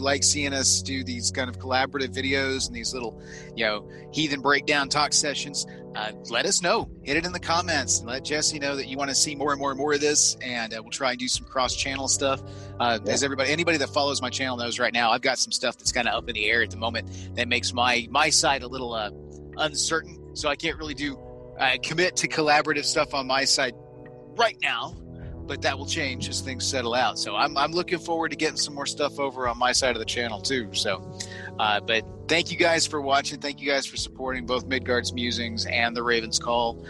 you 0.01 0.05
like 0.05 0.25
seeing 0.25 0.53
us 0.53 0.83
do 0.83 1.05
these 1.05 1.31
kind 1.31 1.49
of 1.49 1.59
collaborative 1.59 2.09
videos 2.09 2.67
and 2.67 2.75
these 2.75 2.93
little, 2.95 3.23
you 3.55 3.65
know, 3.65 3.89
heathen 4.13 4.41
breakdown 4.41 4.89
talk 4.89 5.13
sessions, 5.13 5.67
uh, 5.95 6.13
let 6.31 6.47
us 6.47 6.63
know. 6.63 6.91
Hit 7.03 7.17
it 7.17 7.27
in 7.27 7.33
the 7.33 7.41
comments 7.41 8.01
and 8.01 8.09
let 8.09 8.25
Jesse 8.25 8.59
know 8.59 8.77
that 8.77 8.87
you 8.87 8.97
want 8.97 9.11
to 9.11 9.15
see 9.15 9.35
more 9.35 9.53
and 9.53 9.61
more 9.61 9.71
and 9.71 9.79
more 9.79 9.93
of 9.93 10.01
this. 10.01 10.37
And 10.43 10.73
uh, 10.73 10.81
we'll 10.83 10.91
try 10.91 11.11
and 11.11 11.19
do 11.19 11.29
some 11.29 11.47
cross 11.47 11.77
channel 11.77 12.09
stuff. 12.09 12.43
Uh, 12.79 12.99
yeah. 13.05 13.13
As 13.13 13.23
everybody, 13.23 13.51
anybody 13.51 13.77
that 13.79 13.91
follows 13.91 14.23
my 14.23 14.31
channel 14.31 14.57
knows 14.57 14.79
right 14.79 14.93
now, 14.93 15.11
I've 15.11 15.23
got 15.23 15.39
some 15.39 15.53
stuff 15.53 15.77
that's 15.77 15.93
kind 15.93 16.09
of 16.09 16.15
up 16.15 16.29
in 16.29 16.35
the 16.35 16.49
air 16.49 16.63
at 16.63 16.71
the 16.71 16.77
moment 16.77 17.37
that 17.37 17.49
makes 17.49 17.73
my 17.73 18.09
my 18.11 18.31
side 18.31 18.63
a 18.63 18.69
little 18.69 18.95
uh, 18.95 19.11
uncertain. 19.59 20.35
So 20.35 20.49
I 20.49 20.57
can't 20.57 20.79
really 20.79 20.95
do 20.95 21.19
uh, 21.59 21.77
commit 21.83 22.17
to 22.17 22.29
collaborative 22.29 22.85
stuff 22.85 23.13
on 23.13 23.27
my 23.27 23.45
side 23.45 23.75
right 24.37 24.57
now 24.63 24.97
but 25.51 25.63
that 25.63 25.77
will 25.77 25.85
change 25.85 26.29
as 26.29 26.41
things 26.41 26.65
settle 26.65 26.95
out. 26.95 27.19
So 27.19 27.35
I'm, 27.35 27.59
I'm 27.59 27.73
looking 27.73 27.99
forward 27.99 28.29
to 28.29 28.37
getting 28.37 28.57
some 28.57 28.73
more 28.73 28.87
stuff 28.87 29.19
over 29.19 29.49
on 29.49 29.59
my 29.59 29.73
side 29.73 29.97
of 29.97 29.99
the 29.99 30.05
channel 30.05 30.41
too. 30.41 30.73
So, 30.73 31.03
uh, 31.59 31.81
but 31.81 32.05
thank 32.29 32.53
you 32.53 32.57
guys 32.57 32.87
for 32.87 33.01
watching. 33.01 33.41
Thank 33.41 33.61
you 33.61 33.69
guys 33.69 33.85
for 33.85 33.97
supporting 33.97 34.47
both 34.47 34.69
Midgard's 34.69 35.13
Musings 35.13 35.67
and 35.67 35.97
the 35.97 36.05
Ravens 36.05 36.39
Call. 36.39 36.87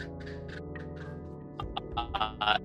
Uh, 1.96 2.58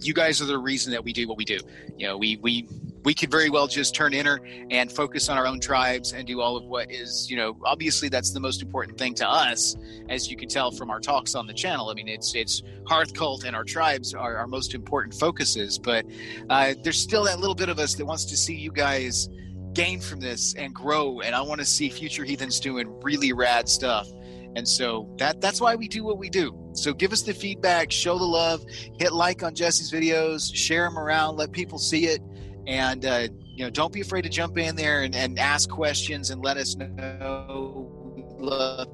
you 0.00 0.14
guys 0.14 0.40
are 0.40 0.44
the 0.44 0.56
reason 0.56 0.92
that 0.92 1.02
we 1.02 1.12
do 1.12 1.26
what 1.26 1.36
we 1.36 1.44
do. 1.44 1.58
You 1.96 2.06
know, 2.06 2.16
we 2.16 2.36
we 2.36 2.68
we 3.04 3.14
could 3.14 3.30
very 3.30 3.50
well 3.50 3.66
just 3.66 3.94
turn 3.94 4.14
inner 4.14 4.40
and 4.70 4.90
focus 4.90 5.28
on 5.28 5.36
our 5.36 5.46
own 5.46 5.60
tribes 5.60 6.12
and 6.12 6.26
do 6.26 6.40
all 6.40 6.56
of 6.56 6.64
what 6.64 6.90
is, 6.90 7.30
you 7.30 7.36
know, 7.36 7.56
obviously 7.64 8.08
that's 8.08 8.30
the 8.30 8.40
most 8.40 8.62
important 8.62 8.96
thing 8.98 9.14
to 9.14 9.28
us, 9.28 9.76
as 10.08 10.30
you 10.30 10.36
can 10.36 10.48
tell 10.48 10.70
from 10.70 10.90
our 10.90 11.00
talks 11.00 11.34
on 11.34 11.46
the 11.46 11.54
channel. 11.54 11.90
I 11.90 11.94
mean, 11.94 12.08
it's 12.08 12.34
it's 12.34 12.62
Hearth 12.86 13.14
Cult 13.14 13.44
and 13.44 13.56
our 13.56 13.64
tribes 13.64 14.14
are 14.14 14.36
our 14.36 14.46
most 14.46 14.74
important 14.74 15.14
focuses, 15.14 15.78
but 15.78 16.06
uh, 16.48 16.74
there's 16.82 16.98
still 16.98 17.24
that 17.24 17.40
little 17.40 17.54
bit 17.54 17.68
of 17.68 17.78
us 17.78 17.94
that 17.94 18.06
wants 18.06 18.24
to 18.26 18.36
see 18.36 18.54
you 18.54 18.70
guys 18.70 19.28
gain 19.72 20.00
from 20.00 20.20
this 20.20 20.54
and 20.54 20.74
grow, 20.74 21.20
and 21.20 21.34
I 21.34 21.40
want 21.40 21.60
to 21.60 21.66
see 21.66 21.88
future 21.88 22.24
heathens 22.24 22.60
doing 22.60 22.92
really 23.00 23.32
rad 23.32 23.68
stuff. 23.68 24.08
And 24.54 24.68
so 24.68 25.08
that 25.16 25.40
that's 25.40 25.60
why 25.60 25.74
we 25.76 25.88
do 25.88 26.04
what 26.04 26.18
we 26.18 26.28
do. 26.28 26.54
So 26.74 26.92
give 26.92 27.12
us 27.12 27.22
the 27.22 27.32
feedback, 27.32 27.90
show 27.90 28.18
the 28.18 28.24
love, 28.24 28.62
hit 28.98 29.12
like 29.12 29.42
on 29.42 29.54
Jesse's 29.54 29.90
videos, 29.90 30.54
share 30.54 30.84
them 30.84 30.98
around, 30.98 31.36
let 31.36 31.52
people 31.52 31.78
see 31.78 32.06
it 32.06 32.20
and 32.66 33.04
uh, 33.04 33.28
you 33.40 33.64
know 33.64 33.70
don't 33.70 33.92
be 33.92 34.00
afraid 34.00 34.22
to 34.22 34.28
jump 34.28 34.58
in 34.58 34.76
there 34.76 35.02
and, 35.02 35.14
and 35.14 35.38
ask 35.38 35.68
questions 35.68 36.30
and 36.30 36.42
let 36.42 36.56
us 36.56 36.76
know. 36.76 37.90
Love 38.38 38.88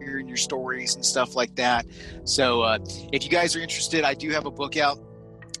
hearing 0.00 0.28
your 0.28 0.36
stories 0.36 0.94
and 0.94 1.04
stuff 1.04 1.34
like 1.34 1.54
that. 1.56 1.86
So 2.24 2.62
uh, 2.62 2.78
if 3.12 3.24
you 3.24 3.30
guys 3.30 3.56
are 3.56 3.60
interested 3.60 4.04
i 4.04 4.14
do 4.14 4.30
have 4.30 4.46
a 4.46 4.50
book 4.50 4.76
out 4.76 4.98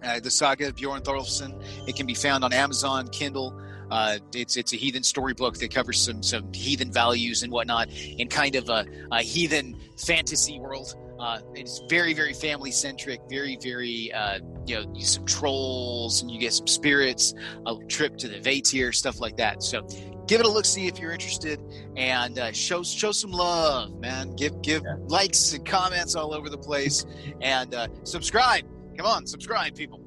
uh, 0.02 0.20
the 0.20 0.30
saga 0.30 0.68
of 0.68 0.76
bjorn 0.76 1.02
thorolfsson 1.02 1.62
it 1.88 1.96
can 1.96 2.06
be 2.06 2.14
found 2.14 2.44
on 2.44 2.52
amazon 2.52 3.08
kindle. 3.08 3.58
Uh, 3.90 4.18
it's 4.34 4.56
it's 4.56 4.72
a 4.72 4.76
heathen 4.76 5.02
storybook 5.02 5.58
that 5.58 5.72
covers 5.72 6.00
some 6.00 6.22
some 6.22 6.50
heathen 6.54 6.90
values 6.90 7.42
and 7.42 7.52
whatnot 7.52 7.90
in 7.90 8.26
kind 8.26 8.56
of 8.56 8.70
a, 8.70 8.86
a 9.10 9.20
heathen 9.20 9.78
fantasy 9.98 10.58
world 10.58 10.96
uh, 11.22 11.38
it's 11.54 11.80
very, 11.88 12.12
very 12.12 12.32
family 12.32 12.72
centric, 12.72 13.20
very, 13.30 13.56
very, 13.62 14.12
uh, 14.12 14.40
you 14.66 14.74
know, 14.74 14.92
some 14.98 15.24
trolls 15.24 16.20
and 16.20 16.28
you 16.28 16.40
get 16.40 16.52
some 16.52 16.66
spirits, 16.66 17.32
a 17.64 17.76
trip 17.86 18.16
to 18.16 18.26
the 18.26 18.40
Vaetire, 18.40 18.92
stuff 18.92 19.20
like 19.20 19.36
that. 19.36 19.62
So 19.62 19.86
give 20.26 20.40
it 20.40 20.46
a 20.46 20.50
look, 20.50 20.64
see 20.64 20.88
if 20.88 20.98
you're 20.98 21.12
interested, 21.12 21.60
and 21.96 22.40
uh, 22.40 22.50
show 22.50 22.82
show 22.82 23.12
some 23.12 23.30
love, 23.30 24.00
man. 24.00 24.34
Give 24.34 24.60
give 24.62 24.82
yeah. 24.82 24.96
likes 25.06 25.52
and 25.52 25.64
comments 25.64 26.16
all 26.16 26.34
over 26.34 26.48
the 26.48 26.58
place, 26.58 27.06
and 27.40 27.72
uh, 27.72 27.86
subscribe. 28.02 28.64
Come 28.96 29.06
on, 29.06 29.24
subscribe, 29.24 29.76
people. 29.76 30.00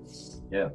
Yeah. 0.52 0.70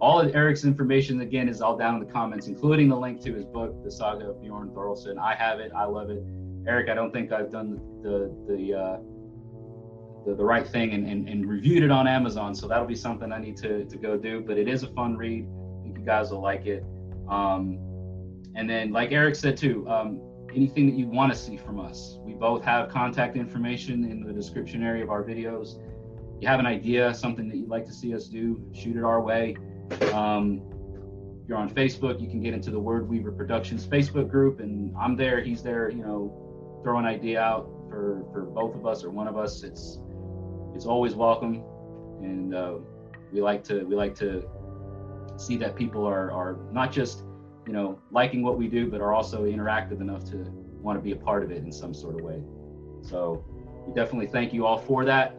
All 0.00 0.20
of 0.20 0.34
Eric's 0.34 0.64
information 0.64 1.20
again 1.22 1.48
is 1.48 1.60
all 1.60 1.76
down 1.76 1.94
in 1.94 2.06
the 2.06 2.12
comments, 2.12 2.46
including 2.46 2.88
the 2.88 2.96
link 2.96 3.20
to 3.22 3.34
his 3.34 3.44
book, 3.46 3.82
The 3.82 3.90
Saga 3.90 4.30
of 4.30 4.40
Bjorn 4.42 4.68
Thorolfsson. 4.70 5.18
I 5.18 5.34
have 5.34 5.58
it. 5.58 5.72
I 5.76 5.84
love 5.84 6.10
it. 6.10 6.22
Eric, 6.68 6.88
I 6.88 6.94
don't 6.94 7.12
think 7.12 7.32
I've 7.32 7.50
done 7.50 7.80
the 8.00 8.08
the, 8.08 8.56
the 8.56 8.74
uh, 8.74 8.98
the, 10.26 10.34
the 10.34 10.44
right 10.44 10.66
thing 10.66 10.92
and, 10.92 11.06
and, 11.06 11.28
and, 11.28 11.48
reviewed 11.48 11.82
it 11.82 11.90
on 11.90 12.06
Amazon. 12.06 12.54
So 12.54 12.68
that'll 12.68 12.86
be 12.86 12.94
something 12.94 13.32
I 13.32 13.38
need 13.38 13.56
to, 13.58 13.84
to 13.84 13.96
go 13.96 14.16
do. 14.16 14.40
But 14.40 14.58
it 14.58 14.68
is 14.68 14.82
a 14.82 14.88
fun 14.88 15.16
read. 15.16 15.46
I 15.46 15.82
think 15.82 15.98
you 15.98 16.04
guys 16.04 16.30
will 16.30 16.40
like 16.40 16.66
it. 16.66 16.84
Um, 17.28 17.78
and 18.54 18.68
then, 18.68 18.92
like 18.92 19.12
Eric 19.12 19.34
said 19.34 19.56
too, 19.56 19.88
um, 19.88 20.20
anything 20.54 20.86
that 20.86 20.96
you 20.96 21.06
want 21.06 21.32
to 21.32 21.38
see 21.38 21.56
from 21.56 21.80
us, 21.80 22.18
we 22.20 22.34
both 22.34 22.62
have 22.64 22.88
contact 22.88 23.36
information 23.36 24.04
in 24.04 24.22
the 24.22 24.32
description 24.32 24.82
area 24.82 25.02
of 25.02 25.10
our 25.10 25.24
videos. 25.24 25.80
you 26.40 26.48
have 26.48 26.60
an 26.60 26.66
idea, 26.66 27.14
something 27.14 27.48
that 27.48 27.56
you'd 27.56 27.68
like 27.68 27.86
to 27.86 27.92
see 27.92 28.14
us 28.14 28.26
do, 28.26 28.62
shoot 28.74 28.96
it 28.96 29.04
our 29.04 29.20
way. 29.20 29.56
Um, 30.12 30.62
you're 31.48 31.58
on 31.58 31.70
Facebook, 31.70 32.20
you 32.20 32.28
can 32.28 32.40
get 32.40 32.54
into 32.54 32.70
the 32.70 32.78
Word 32.78 33.08
Weaver 33.08 33.32
Productions 33.32 33.86
Facebook 33.86 34.28
group, 34.28 34.60
and 34.60 34.94
I'm 34.96 35.16
there. 35.16 35.42
He's 35.42 35.62
there. 35.62 35.90
You 35.90 36.02
know, 36.02 36.80
throw 36.82 36.98
an 36.98 37.04
idea 37.04 37.40
out 37.40 37.68
for 37.88 38.24
for 38.32 38.42
both 38.42 38.74
of 38.74 38.86
us 38.86 39.04
or 39.04 39.10
one 39.10 39.28
of 39.28 39.36
us. 39.36 39.62
It's 39.62 39.98
it's 40.74 40.86
always 40.86 41.14
welcome, 41.14 41.62
and 42.20 42.54
uh, 42.54 42.74
we 43.32 43.40
like 43.40 43.64
to 43.64 43.84
we 43.84 43.94
like 43.94 44.14
to 44.16 44.48
see 45.36 45.56
that 45.58 45.76
people 45.76 46.06
are 46.06 46.30
are 46.30 46.58
not 46.72 46.92
just 46.92 47.22
you 47.66 47.72
know 47.72 47.98
liking 48.10 48.42
what 48.42 48.58
we 48.58 48.68
do, 48.68 48.90
but 48.90 49.00
are 49.00 49.12
also 49.12 49.44
interactive 49.44 50.00
enough 50.00 50.24
to 50.30 50.36
want 50.80 50.98
to 50.98 51.02
be 51.02 51.12
a 51.12 51.16
part 51.16 51.42
of 51.42 51.50
it 51.50 51.58
in 51.58 51.72
some 51.72 51.94
sort 51.94 52.16
of 52.16 52.22
way. 52.22 52.42
So 53.02 53.44
we 53.86 53.94
definitely 53.94 54.26
thank 54.26 54.52
you 54.52 54.66
all 54.66 54.78
for 54.78 55.04
that 55.04 55.36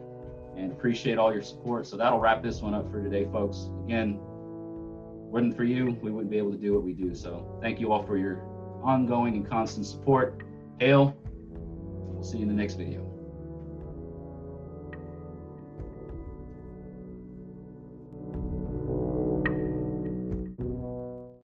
and 0.56 0.70
appreciate 0.72 1.18
all 1.18 1.32
your 1.32 1.42
support. 1.42 1.86
So 1.86 1.96
that'll 1.96 2.20
wrap 2.20 2.42
this 2.42 2.60
one 2.60 2.74
up 2.74 2.90
for 2.90 3.02
today, 3.02 3.26
folks. 3.30 3.68
Again, 3.84 4.18
wasn't 4.20 5.56
for 5.56 5.64
you, 5.64 5.98
we 6.00 6.10
wouldn't 6.10 6.30
be 6.30 6.38
able 6.38 6.52
to 6.52 6.58
do 6.58 6.74
what 6.74 6.82
we 6.82 6.92
do. 6.92 7.14
So 7.14 7.58
thank 7.60 7.80
you 7.80 7.92
all 7.92 8.04
for 8.04 8.16
your 8.16 8.40
ongoing 8.82 9.34
and 9.34 9.48
constant 9.48 9.86
support. 9.86 10.42
Hail. 10.78 11.16
We'll 11.24 12.22
see 12.22 12.38
you 12.38 12.42
in 12.42 12.48
the 12.48 12.54
next 12.54 12.74
video. 12.74 13.03